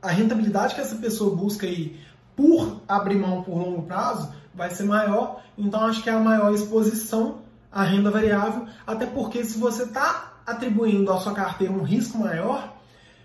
a 0.00 0.10
rentabilidade 0.10 0.74
que 0.74 0.80
essa 0.80 0.96
pessoa 0.96 1.34
busca 1.34 1.66
aí 1.66 2.00
por 2.36 2.82
abrir 2.88 3.16
mão 3.16 3.42
por 3.42 3.56
longo 3.56 3.82
prazo 3.82 4.32
vai 4.54 4.70
ser 4.70 4.84
maior. 4.84 5.42
Então, 5.56 5.84
acho 5.84 6.02
que 6.02 6.10
é 6.10 6.12
a 6.12 6.18
maior 6.18 6.52
exposição 6.54 7.38
à 7.70 7.82
renda 7.82 8.10
variável, 8.10 8.66
até 8.86 9.06
porque 9.06 9.44
se 9.44 9.58
você 9.58 9.84
está 9.84 10.40
atribuindo 10.46 11.10
à 11.12 11.18
sua 11.18 11.32
carteira 11.32 11.72
um 11.72 11.82
risco 11.82 12.18
maior, 12.18 12.76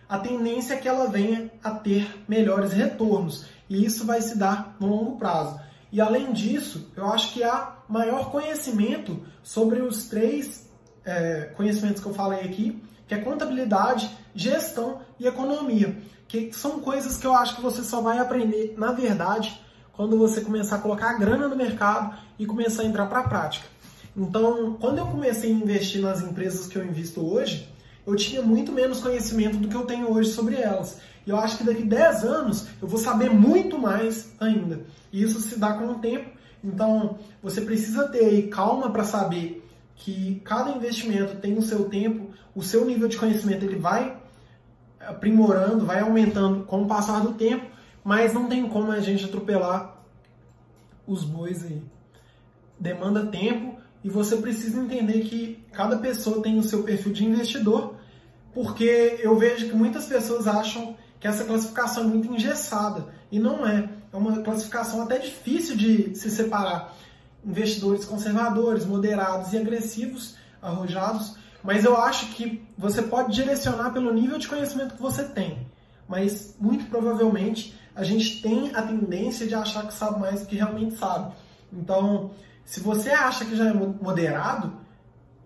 a 0.08 0.18
tendência 0.20 0.76
é 0.76 0.78
que 0.78 0.88
ela 0.88 1.08
venha 1.08 1.52
a 1.64 1.72
ter 1.72 2.24
melhores 2.28 2.72
retornos. 2.72 3.46
E 3.70 3.84
isso 3.84 4.06
vai 4.06 4.22
se 4.22 4.38
dar 4.38 4.76
no 4.80 4.88
longo 4.88 5.18
prazo. 5.18 5.60
E 5.92 6.02
além 6.02 6.34
disso, 6.34 6.92
eu 6.96 7.06
acho 7.08 7.34
que 7.34 7.44
há 7.44 7.78
maior 7.88 8.30
conhecimento 8.32 9.26
sobre 9.42 9.82
os 9.82 10.08
três 10.08 10.70
é, 11.06 11.52
conhecimentos 11.56 12.02
que 12.02 12.08
eu 12.08 12.14
falei 12.14 12.42
aqui, 12.42 12.82
que 13.08 13.14
é 13.14 13.20
contabilidade, 13.20 14.10
gestão 14.36 15.02
e 15.18 15.26
economia, 15.26 15.98
que 16.28 16.52
são 16.52 16.80
coisas 16.80 17.18
que 17.18 17.26
eu 17.26 17.34
acho 17.34 17.56
que 17.56 17.62
você 17.62 17.82
só 17.82 18.02
vai 18.02 18.20
aprender, 18.20 18.76
na 18.78 18.92
verdade, 18.92 19.62
quando 19.94 20.18
você 20.18 20.42
começar 20.42 20.76
a 20.76 20.80
colocar 20.80 21.12
a 21.12 21.18
grana 21.18 21.48
no 21.48 21.56
mercado 21.56 22.18
e 22.38 22.46
começar 22.46 22.84
a 22.84 22.86
entrar 22.86 23.08
para 23.08 23.22
a 23.22 23.28
prática. 23.28 23.66
Então, 24.16 24.76
quando 24.80 24.98
eu 24.98 25.08
comecei 25.08 25.52
a 25.52 25.54
investir 25.54 26.02
nas 26.02 26.22
empresas 26.22 26.68
que 26.68 26.78
eu 26.78 26.86
invisto 26.86 27.26
hoje, 27.26 27.72
eu 28.06 28.16
tinha 28.16 28.42
muito 28.42 28.72
menos 28.72 29.00
conhecimento 29.00 29.58
do 29.58 29.68
que 29.68 29.76
eu 29.76 29.86
tenho 29.86 30.12
hoje 30.12 30.32
sobre 30.32 30.56
elas. 30.56 31.00
E 31.28 31.30
eu 31.30 31.38
acho 31.38 31.58
que 31.58 31.66
daqui 31.66 31.84
10 31.84 32.24
anos 32.24 32.68
eu 32.82 32.88
vou 32.88 32.98
saber 32.98 33.30
muito 33.30 33.78
mais 33.78 34.32
ainda. 34.40 34.86
E 35.12 35.22
isso 35.22 35.42
se 35.42 35.60
dá 35.60 35.74
com 35.74 35.88
o 35.88 36.00
tempo. 36.00 36.30
Então, 36.64 37.20
você 37.44 37.60
precisa 37.60 38.08
ter 38.08 38.48
calma 38.48 38.90
para 38.90 39.04
saber 39.04 39.62
que 39.94 40.42
cada 40.46 40.72
investimento 40.72 41.36
tem 41.36 41.58
o 41.58 41.62
seu 41.62 41.90
tempo, 41.90 42.30
o 42.56 42.64
seu 42.64 42.86
nível 42.86 43.10
de 43.10 43.18
conhecimento 43.18 43.66
ele 43.66 43.76
vai 43.76 44.16
aprimorando, 45.02 45.86
vai 45.86 46.00
aumentando 46.00 46.64
com 46.64 46.84
o 46.84 46.88
passar 46.88 47.20
do 47.20 47.34
tempo, 47.34 47.66
mas 48.06 48.34
não 48.34 48.48
tem 48.48 48.68
como 48.70 48.92
a 48.92 49.02
gente 49.02 49.26
atropelar 49.26 50.02
os 51.06 51.26
bois 51.26 51.62
aí. 51.66 51.82
Demanda 52.80 53.26
tempo 53.26 53.76
e 54.02 54.10
você 54.10 54.38
precisa 54.38 54.80
entender 54.80 55.22
que 55.26 55.62
cada 55.74 55.98
pessoa 55.98 56.42
tem 56.42 56.58
o 56.58 56.64
seu 56.64 56.84
perfil 56.84 57.12
de 57.12 57.26
investidor, 57.26 57.96
porque 58.54 59.20
eu 59.22 59.38
vejo 59.38 59.68
que 59.68 59.76
muitas 59.76 60.06
pessoas 60.06 60.48
acham 60.48 60.96
que 61.20 61.28
essa 61.28 61.44
classificação 61.44 62.04
é 62.04 62.08
muito 62.08 62.34
engessada, 62.34 63.08
e 63.32 63.40
não 63.40 63.66
é. 63.66 63.90
é 64.12 64.18
uma 64.18 64.42
classificação 64.42 65.02
até 65.02 65.18
difícil 65.18 65.76
de 65.76 66.16
se 66.16 66.30
separar. 66.30 66.94
Investidores 67.46 68.06
conservadores, 68.06 68.86
moderados 68.86 69.54
e 69.54 69.58
agressivos, 69.58 70.36
arrojados, 70.62 71.36
mas 71.64 71.84
eu 71.84 71.98
acho 71.98 72.28
que 72.28 72.66
você 72.78 73.02
pode 73.02 73.34
direcionar 73.34 73.92
pelo 73.92 74.14
nível 74.14 74.38
de 74.38 74.48
conhecimento 74.48 74.96
que 74.96 75.02
você 75.02 75.24
tem. 75.24 75.68
Mas 76.08 76.56
muito 76.60 76.86
provavelmente 76.86 77.78
a 77.96 78.04
gente 78.04 78.42
tem 78.42 78.74
a 78.76 78.82
tendência 78.84 79.48
de 79.48 79.56
achar 79.56 79.88
que 79.88 79.94
sabe 79.94 80.20
mais 80.20 80.42
do 80.42 80.46
que 80.46 80.56
realmente 80.56 80.96
sabe. 80.96 81.34
Então, 81.74 82.32
se 82.64 82.80
você 82.80 83.10
acha 83.10 83.44
que 83.44 83.56
já 83.56 83.70
é 83.70 83.74
moderado, 83.74 84.74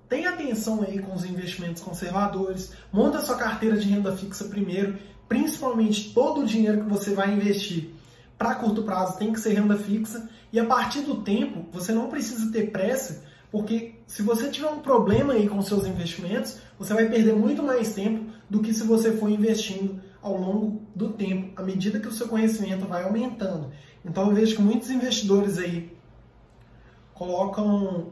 tenha 0.09 0.31
atenção 0.31 0.83
aí 0.83 0.99
com 0.99 1.13
os 1.13 1.23
investimentos 1.23 1.81
conservadores, 1.81 2.73
monta 2.91 3.21
sua 3.21 3.37
carteira 3.37 3.77
de 3.77 3.87
renda 3.87 4.15
fixa 4.15 4.45
primeiro, 4.45 4.99
principalmente 5.31 6.13
todo 6.13 6.41
o 6.41 6.45
dinheiro 6.45 6.83
que 6.83 6.89
você 6.89 7.13
vai 7.13 7.33
investir 7.33 7.91
para 8.37 8.53
curto 8.55 8.83
prazo 8.83 9.17
tem 9.17 9.31
que 9.31 9.39
ser 9.39 9.53
renda 9.53 9.77
fixa 9.77 10.29
e 10.51 10.59
a 10.59 10.65
partir 10.65 11.03
do 11.03 11.21
tempo 11.21 11.65
você 11.71 11.93
não 11.93 12.09
precisa 12.09 12.51
ter 12.51 12.69
pressa, 12.69 13.23
porque 13.49 13.95
se 14.05 14.21
você 14.21 14.49
tiver 14.49 14.67
um 14.67 14.81
problema 14.81 15.31
aí 15.31 15.47
com 15.47 15.61
seus 15.61 15.87
investimentos, 15.87 16.57
você 16.77 16.93
vai 16.93 17.07
perder 17.07 17.33
muito 17.33 17.63
mais 17.63 17.93
tempo 17.93 18.29
do 18.49 18.59
que 18.59 18.73
se 18.73 18.83
você 18.83 19.13
for 19.13 19.29
investindo 19.29 20.01
ao 20.21 20.35
longo 20.35 20.81
do 20.93 21.13
tempo, 21.13 21.53
à 21.55 21.63
medida 21.63 22.01
que 22.01 22.09
o 22.09 22.11
seu 22.11 22.27
conhecimento 22.27 22.85
vai 22.85 23.05
aumentando. 23.05 23.71
Então 24.03 24.27
eu 24.27 24.35
vejo 24.35 24.57
que 24.57 24.61
muitos 24.61 24.89
investidores 24.89 25.57
aí 25.57 25.95
colocam 27.13 28.11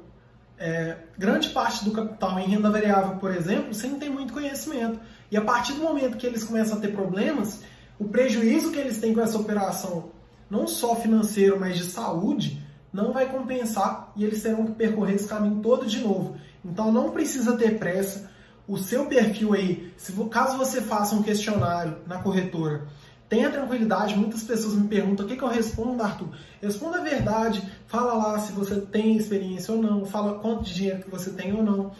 é, 0.57 0.95
grande 1.17 1.49
parte 1.49 1.83
do 1.83 1.91
capital 1.91 2.39
em 2.39 2.47
renda 2.47 2.69
variável, 2.69 3.17
por 3.17 3.35
exemplo, 3.35 3.73
sem 3.73 3.99
ter 3.99 4.09
muito 4.09 4.31
conhecimento. 4.31 5.01
E 5.31 5.37
a 5.37 5.41
partir 5.41 5.73
do 5.73 5.83
momento 5.83 6.17
que 6.17 6.25
eles 6.25 6.43
começam 6.43 6.77
a 6.77 6.81
ter 6.81 6.89
problemas, 6.89 7.61
o 7.97 8.05
prejuízo 8.05 8.71
que 8.71 8.79
eles 8.79 8.99
têm 8.99 9.13
com 9.13 9.21
essa 9.21 9.37
operação, 9.37 10.11
não 10.49 10.67
só 10.67 10.95
financeiro, 10.95 11.59
mas 11.59 11.77
de 11.77 11.85
saúde, 11.85 12.65
não 12.91 13.11
vai 13.11 13.27
compensar 13.29 14.11
e 14.15 14.23
eles 14.23 14.41
terão 14.41 14.65
que 14.65 14.71
percorrer 14.71 15.15
esse 15.15 15.27
caminho 15.27 15.61
todo 15.61 15.85
de 15.85 15.99
novo. 15.99 16.35
Então 16.65 16.91
não 16.91 17.11
precisa 17.11 17.55
ter 17.55 17.77
pressa. 17.77 18.29
O 18.67 18.77
seu 18.77 19.05
perfil 19.05 19.53
aí, 19.53 19.93
se, 19.97 20.11
caso 20.29 20.57
você 20.57 20.81
faça 20.81 21.15
um 21.15 21.23
questionário 21.23 21.97
na 22.07 22.21
corretora 22.21 22.87
Tenha 23.29 23.51
tranquilidade, 23.51 24.17
muitas 24.17 24.41
pessoas 24.41 24.73
me 24.73 24.87
perguntam 24.87 25.23
o 25.23 25.29
que, 25.29 25.35
que 25.35 25.43
eu 25.43 25.47
respondo, 25.47 26.01
Arthur. 26.01 26.29
Responda 26.59 26.97
a 26.97 27.03
verdade, 27.03 27.61
fala 27.85 28.13
lá 28.13 28.39
se 28.39 28.51
você 28.51 28.81
tem 28.81 29.15
experiência 29.15 29.71
ou 29.71 29.79
não, 29.79 30.03
fala 30.03 30.39
quanto 30.39 30.63
de 30.63 30.73
dinheiro 30.73 31.03
que 31.03 31.11
você 31.11 31.29
tem 31.29 31.53
ou 31.53 31.61
não, 31.61 31.91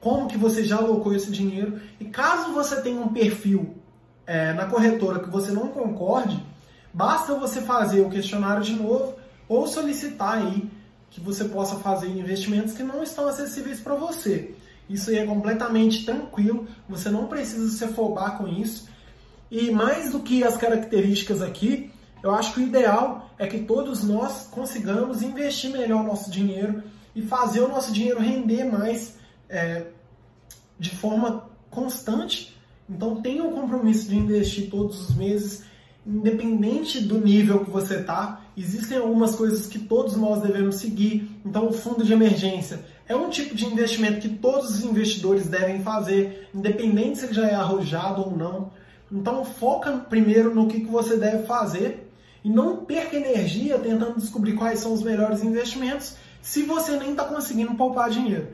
como 0.00 0.28
que 0.28 0.36
você 0.36 0.64
já 0.64 0.76
alocou 0.76 1.14
esse 1.14 1.30
dinheiro. 1.30 1.80
E 1.98 2.04
caso 2.04 2.52
você 2.52 2.80
tenha 2.80 3.00
um 3.00 3.08
perfil 3.08 3.74
é, 4.26 4.52
na 4.52 4.66
corretora 4.66 5.20
que 5.20 5.30
você 5.30 5.50
não 5.50 5.68
concorde, 5.68 6.42
basta 6.92 7.34
você 7.34 7.60
fazer 7.60 8.00
o 8.00 8.10
questionário 8.10 8.62
de 8.62 8.74
novo 8.74 9.14
ou 9.48 9.66
solicitar 9.66 10.38
aí 10.38 10.70
que 11.10 11.20
você 11.20 11.44
possa 11.44 11.76
fazer 11.76 12.08
investimentos 12.08 12.74
que 12.74 12.82
não 12.82 13.02
estão 13.02 13.26
acessíveis 13.26 13.80
para 13.80 13.94
você. 13.94 14.54
Isso 14.88 15.10
aí 15.10 15.16
é 15.16 15.26
completamente 15.26 16.04
tranquilo, 16.04 16.66
você 16.88 17.10
não 17.10 17.26
precisa 17.26 17.68
se 17.70 17.84
afobar 17.84 18.38
com 18.38 18.46
isso. 18.48 18.88
E 19.50 19.70
mais 19.70 20.12
do 20.12 20.20
que 20.20 20.44
as 20.44 20.56
características 20.56 21.42
aqui, 21.42 21.90
eu 22.22 22.34
acho 22.34 22.52
que 22.52 22.60
o 22.60 22.62
ideal 22.62 23.30
é 23.38 23.46
que 23.46 23.60
todos 23.60 24.02
nós 24.02 24.48
consigamos 24.50 25.22
investir 25.22 25.70
melhor 25.70 26.02
o 26.02 26.06
nosso 26.06 26.30
dinheiro 26.30 26.82
e 27.14 27.22
fazer 27.22 27.60
o 27.60 27.68
nosso 27.68 27.92
dinheiro 27.92 28.20
render 28.20 28.64
mais 28.64 29.17
é, 29.48 29.86
de 30.78 30.90
forma 30.90 31.48
constante. 31.70 32.56
Então 32.88 33.20
tenha 33.20 33.44
o 33.44 33.52
compromisso 33.52 34.08
de 34.08 34.16
investir 34.16 34.70
todos 34.70 35.08
os 35.08 35.16
meses, 35.16 35.64
independente 36.06 37.00
do 37.00 37.18
nível 37.18 37.64
que 37.64 37.70
você 37.70 37.96
está. 37.96 38.42
Existem 38.56 38.98
algumas 38.98 39.34
coisas 39.36 39.66
que 39.66 39.78
todos 39.78 40.16
nós 40.16 40.42
devemos 40.42 40.76
seguir. 40.76 41.30
Então 41.44 41.68
o 41.68 41.72
fundo 41.72 42.04
de 42.04 42.12
emergência 42.12 42.84
é 43.06 43.16
um 43.16 43.30
tipo 43.30 43.54
de 43.54 43.66
investimento 43.66 44.20
que 44.20 44.28
todos 44.28 44.70
os 44.70 44.84
investidores 44.84 45.46
devem 45.46 45.82
fazer, 45.82 46.48
independente 46.54 47.18
se 47.18 47.24
ele 47.26 47.34
já 47.34 47.46
é 47.46 47.54
arrojado 47.54 48.22
ou 48.22 48.36
não. 48.36 48.70
Então 49.10 49.44
foca 49.44 49.92
primeiro 49.92 50.54
no 50.54 50.68
que, 50.68 50.80
que 50.80 50.90
você 50.90 51.16
deve 51.16 51.46
fazer 51.46 52.10
e 52.44 52.50
não 52.50 52.84
perca 52.84 53.16
energia 53.16 53.78
tentando 53.78 54.18
descobrir 54.18 54.54
quais 54.54 54.80
são 54.80 54.92
os 54.92 55.02
melhores 55.02 55.42
investimentos 55.42 56.16
se 56.42 56.62
você 56.62 56.96
nem 56.96 57.10
está 57.10 57.24
conseguindo 57.24 57.74
poupar 57.74 58.10
dinheiro. 58.10 58.48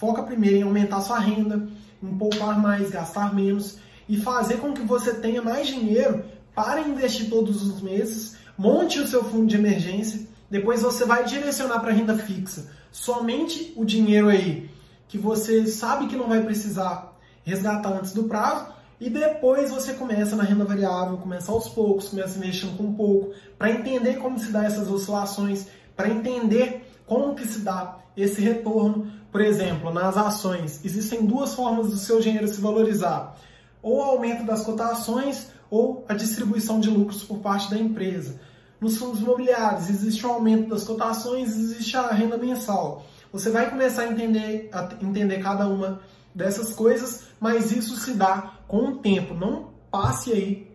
Foca 0.00 0.22
primeiro 0.22 0.56
em 0.56 0.62
aumentar 0.62 1.02
sua 1.02 1.18
renda, 1.18 1.68
em 2.02 2.16
poupar 2.16 2.58
mais, 2.58 2.88
gastar 2.88 3.34
menos 3.34 3.76
e 4.08 4.16
fazer 4.16 4.56
com 4.56 4.72
que 4.72 4.80
você 4.80 5.12
tenha 5.12 5.42
mais 5.42 5.66
dinheiro 5.66 6.24
para 6.54 6.80
investir 6.80 7.28
todos 7.28 7.62
os 7.62 7.82
meses. 7.82 8.38
Monte 8.56 8.98
o 8.98 9.06
seu 9.06 9.22
fundo 9.22 9.46
de 9.46 9.56
emergência, 9.56 10.26
depois 10.50 10.80
você 10.80 11.04
vai 11.04 11.24
direcionar 11.24 11.80
para 11.80 11.92
renda 11.92 12.16
fixa. 12.16 12.70
Somente 12.90 13.74
o 13.76 13.84
dinheiro 13.84 14.30
aí 14.30 14.70
que 15.06 15.18
você 15.18 15.66
sabe 15.66 16.06
que 16.06 16.16
não 16.16 16.28
vai 16.28 16.42
precisar 16.42 17.14
resgatar 17.44 17.90
antes 17.90 18.14
do 18.14 18.24
prazo 18.24 18.72
e 18.98 19.10
depois 19.10 19.70
você 19.70 19.92
começa 19.92 20.34
na 20.34 20.44
renda 20.44 20.64
variável, 20.64 21.18
começa 21.18 21.52
aos 21.52 21.68
poucos, 21.68 22.08
começa 22.08 22.38
mexendo 22.38 22.74
com 22.78 22.94
pouco, 22.94 23.34
para 23.58 23.70
entender 23.70 24.14
como 24.14 24.38
se 24.38 24.50
dá 24.50 24.64
essas 24.64 24.90
oscilações, 24.90 25.66
para 25.94 26.08
entender 26.08 26.90
como 27.06 27.34
que 27.34 27.46
se 27.46 27.58
dá 27.58 27.98
esse 28.16 28.40
retorno. 28.40 29.19
Por 29.30 29.40
exemplo, 29.40 29.92
nas 29.92 30.16
ações, 30.16 30.84
existem 30.84 31.24
duas 31.24 31.54
formas 31.54 31.88
do 31.88 31.96
seu 31.96 32.20
dinheiro 32.20 32.48
se 32.48 32.60
valorizar. 32.60 33.36
Ou 33.82 33.98
o 33.98 34.02
aumento 34.02 34.44
das 34.44 34.64
cotações 34.64 35.48
ou 35.70 36.04
a 36.08 36.14
distribuição 36.14 36.80
de 36.80 36.90
lucros 36.90 37.22
por 37.22 37.38
parte 37.38 37.70
da 37.70 37.78
empresa. 37.78 38.40
Nos 38.80 38.96
fundos 38.96 39.20
imobiliários, 39.20 39.88
existe 39.88 40.26
o 40.26 40.30
aumento 40.30 40.68
das 40.68 40.84
cotações, 40.84 41.56
existe 41.56 41.96
a 41.96 42.08
renda 42.08 42.36
mensal. 42.36 43.04
Você 43.32 43.50
vai 43.50 43.70
começar 43.70 44.02
a 44.02 44.08
entender, 44.08 44.68
a 44.72 44.88
entender 45.00 45.38
cada 45.38 45.68
uma 45.68 46.00
dessas 46.34 46.74
coisas, 46.74 47.24
mas 47.38 47.70
isso 47.70 47.96
se 47.96 48.14
dá 48.14 48.54
com 48.66 48.88
o 48.88 48.96
tempo. 48.96 49.34
Não 49.34 49.70
passe 49.90 50.32
aí 50.32 50.70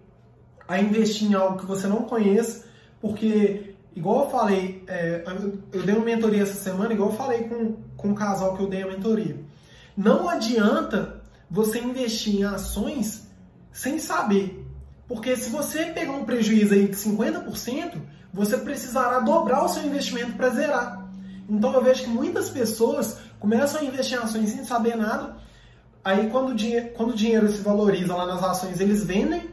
a 0.68 0.80
investir 0.80 1.30
em 1.30 1.34
algo 1.34 1.60
que 1.60 1.66
você 1.66 1.88
não 1.88 2.04
conheça, 2.04 2.66
porque, 3.02 3.75
igual 3.96 4.26
eu 4.26 4.30
falei, 4.30 4.84
é, 4.88 5.24
eu 5.72 5.84
dei 5.84 5.96
uma 5.96 6.06
mentoria 6.06 6.44
essa 6.44 6.54
semana, 6.54 6.94
igual 6.94 7.10
eu 7.10 7.16
falei 7.16 7.44
com, 7.44 7.78
com 7.96 8.12
o 8.12 8.16
casal 8.16 8.56
que 8.56 8.64
eu 8.64 8.68
dei 8.68 8.84
a 8.84 8.88
mentoria. 8.88 9.40
Não 9.96 10.28
adianta 10.28 11.22
você 11.50 11.80
investir 11.80 12.36
em 12.36 12.44
ações 12.44 13.28
sem 13.72 13.98
saber. 14.00 14.64
Porque 15.08 15.36
se 15.36 15.50
você 15.50 15.86
pegar 15.86 16.14
um 16.14 16.26
prejuízo 16.26 16.74
aí 16.74 16.88
de 16.88 16.96
50%, 16.96 17.94
você 18.34 18.58
precisará 18.58 19.20
dobrar 19.20 19.64
o 19.64 19.70
seu 19.70 19.84
investimento 19.84 20.34
para 20.34 20.50
zerar. 20.50 21.10
Então 21.48 21.74
eu 21.74 21.84
vejo 21.84 22.04
que 22.04 22.10
muitas 22.10 22.50
pessoas 22.50 23.20
começam 23.40 23.80
a 23.80 23.84
investir 23.84 24.18
em 24.18 24.22
ações 24.22 24.50
sem 24.50 24.66
saber 24.66 24.98
nada 24.98 25.36
Aí 26.06 26.30
quando 26.30 26.52
o, 26.52 26.54
dinheiro, 26.54 26.92
quando 26.92 27.14
o 27.14 27.16
dinheiro 27.16 27.50
se 27.50 27.64
valoriza 27.64 28.16
lá 28.16 28.28
nas 28.28 28.44
ações, 28.44 28.80
eles 28.80 29.04
vendem 29.04 29.50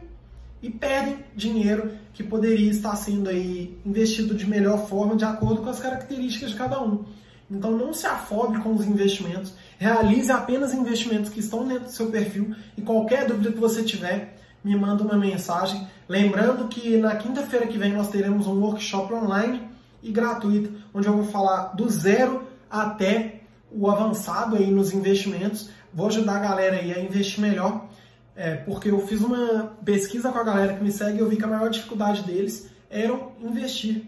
e 0.61 0.69
perdem 0.69 1.25
dinheiro 1.35 1.97
que 2.13 2.23
poderia 2.23 2.69
estar 2.69 2.95
sendo 2.95 3.29
aí 3.29 3.77
investido 3.85 4.35
de 4.35 4.47
melhor 4.47 4.87
forma, 4.87 5.15
de 5.15 5.25
acordo 5.25 5.61
com 5.61 5.69
as 5.69 5.79
características 5.79 6.51
de 6.51 6.55
cada 6.55 6.81
um. 6.81 7.03
Então 7.49 7.71
não 7.71 7.93
se 7.93 8.05
afobe 8.05 8.59
com 8.59 8.73
os 8.73 8.85
investimentos, 8.85 9.53
realize 9.77 10.31
apenas 10.31 10.73
investimentos 10.73 11.29
que 11.29 11.39
estão 11.39 11.67
dentro 11.67 11.85
do 11.85 11.91
seu 11.91 12.09
perfil 12.09 12.55
e 12.77 12.81
qualquer 12.81 13.27
dúvida 13.27 13.51
que 13.51 13.59
você 13.59 13.83
tiver, 13.83 14.37
me 14.63 14.75
manda 14.75 15.03
uma 15.03 15.17
mensagem. 15.17 15.85
Lembrando 16.07 16.67
que 16.67 16.97
na 16.97 17.15
quinta-feira 17.15 17.67
que 17.67 17.77
vem 17.77 17.91
nós 17.91 18.09
teremos 18.09 18.47
um 18.47 18.59
workshop 18.61 19.13
online 19.13 19.61
e 20.01 20.11
gratuito, 20.11 20.71
onde 20.93 21.07
eu 21.07 21.13
vou 21.13 21.25
falar 21.25 21.75
do 21.75 21.89
zero 21.89 22.43
até 22.69 23.41
o 23.71 23.89
avançado 23.89 24.55
aí 24.55 24.71
nos 24.71 24.93
investimentos, 24.93 25.69
vou 25.93 26.07
ajudar 26.07 26.37
a 26.37 26.39
galera 26.39 26.77
aí 26.77 26.93
a 26.93 26.99
investir 26.99 27.41
melhor, 27.41 27.87
é, 28.35 28.55
porque 28.55 28.89
eu 28.89 29.05
fiz 29.05 29.21
uma 29.21 29.75
pesquisa 29.85 30.31
com 30.31 30.39
a 30.39 30.43
galera 30.43 30.73
que 30.73 30.83
me 30.83 30.91
segue 30.91 31.17
e 31.17 31.19
eu 31.19 31.29
vi 31.29 31.37
que 31.37 31.43
a 31.43 31.47
maior 31.47 31.69
dificuldade 31.69 32.23
deles 32.23 32.69
era 32.89 33.17
investir. 33.39 34.05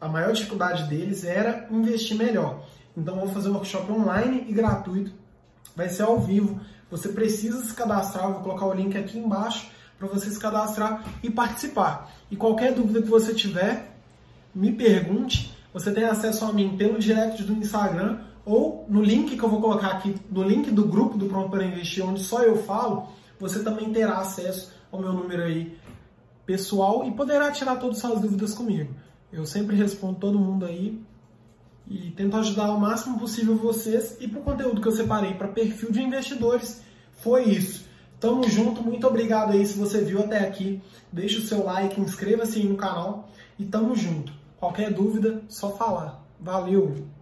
A 0.00 0.08
maior 0.08 0.32
dificuldade 0.32 0.84
deles 0.84 1.24
era 1.24 1.66
investir 1.70 2.16
melhor. 2.16 2.64
Então, 2.96 3.16
vou 3.16 3.28
fazer 3.28 3.48
um 3.48 3.54
workshop 3.54 3.90
online 3.92 4.46
e 4.48 4.52
gratuito. 4.52 5.12
Vai 5.74 5.88
ser 5.88 6.02
ao 6.02 6.20
vivo. 6.20 6.60
Você 6.90 7.08
precisa 7.08 7.62
se 7.64 7.74
cadastrar. 7.74 8.32
vou 8.32 8.40
colocar 8.40 8.66
o 8.66 8.74
link 8.74 8.96
aqui 8.96 9.18
embaixo 9.18 9.70
para 9.98 10.08
você 10.08 10.30
se 10.30 10.38
cadastrar 10.38 11.04
e 11.22 11.30
participar. 11.30 12.10
E 12.30 12.36
qualquer 12.36 12.72
dúvida 12.72 13.02
que 13.02 13.08
você 13.08 13.34
tiver, 13.34 13.96
me 14.54 14.72
pergunte. 14.72 15.54
Você 15.72 15.92
tem 15.92 16.04
acesso 16.04 16.44
a 16.44 16.52
mim 16.52 16.76
pelo 16.76 16.98
direct 16.98 17.42
do 17.42 17.52
Instagram 17.52 18.20
ou 18.44 18.86
no 18.88 19.02
link 19.02 19.36
que 19.36 19.42
eu 19.42 19.48
vou 19.48 19.60
colocar 19.60 19.88
aqui, 19.88 20.14
no 20.30 20.42
link 20.42 20.70
do 20.70 20.84
grupo 20.84 21.18
do 21.18 21.26
Pronto 21.26 21.50
para 21.50 21.64
Investir, 21.64 22.06
onde 22.06 22.22
só 22.22 22.42
eu 22.42 22.62
falo, 22.62 23.08
você 23.38 23.62
também 23.62 23.92
terá 23.92 24.18
acesso 24.18 24.72
ao 24.90 25.00
meu 25.00 25.12
número 25.12 25.42
aí 25.42 25.78
pessoal 26.44 27.04
e 27.04 27.10
poderá 27.10 27.50
tirar 27.50 27.76
todas 27.76 27.96
as 27.96 28.02
suas 28.02 28.20
dúvidas 28.20 28.54
comigo. 28.54 28.94
Eu 29.32 29.44
sempre 29.44 29.76
respondo 29.76 30.18
todo 30.18 30.38
mundo 30.38 30.64
aí 30.64 31.00
e 31.88 32.10
tento 32.12 32.36
ajudar 32.36 32.70
o 32.70 32.80
máximo 32.80 33.18
possível 33.18 33.56
vocês 33.56 34.16
e 34.20 34.28
para 34.28 34.40
o 34.40 34.44
conteúdo 34.44 34.80
que 34.80 34.88
eu 34.88 34.92
separei 34.92 35.34
para 35.34 35.48
perfil 35.48 35.90
de 35.90 36.02
investidores 36.02 36.82
foi 37.18 37.44
isso. 37.44 37.86
Tamo 38.18 38.48
junto, 38.48 38.82
muito 38.82 39.06
obrigado 39.06 39.52
aí 39.52 39.66
se 39.66 39.76
você 39.76 40.02
viu 40.02 40.20
até 40.20 40.38
aqui. 40.38 40.80
Deixe 41.12 41.38
o 41.38 41.42
seu 41.42 41.64
like, 41.64 42.00
inscreva-se 42.00 42.58
aí 42.58 42.66
no 42.66 42.76
canal 42.76 43.28
e 43.58 43.64
tamo 43.64 43.94
junto. 43.94 44.32
Qualquer 44.58 44.92
dúvida, 44.92 45.42
só 45.48 45.76
falar. 45.76 46.24
Valeu! 46.40 47.15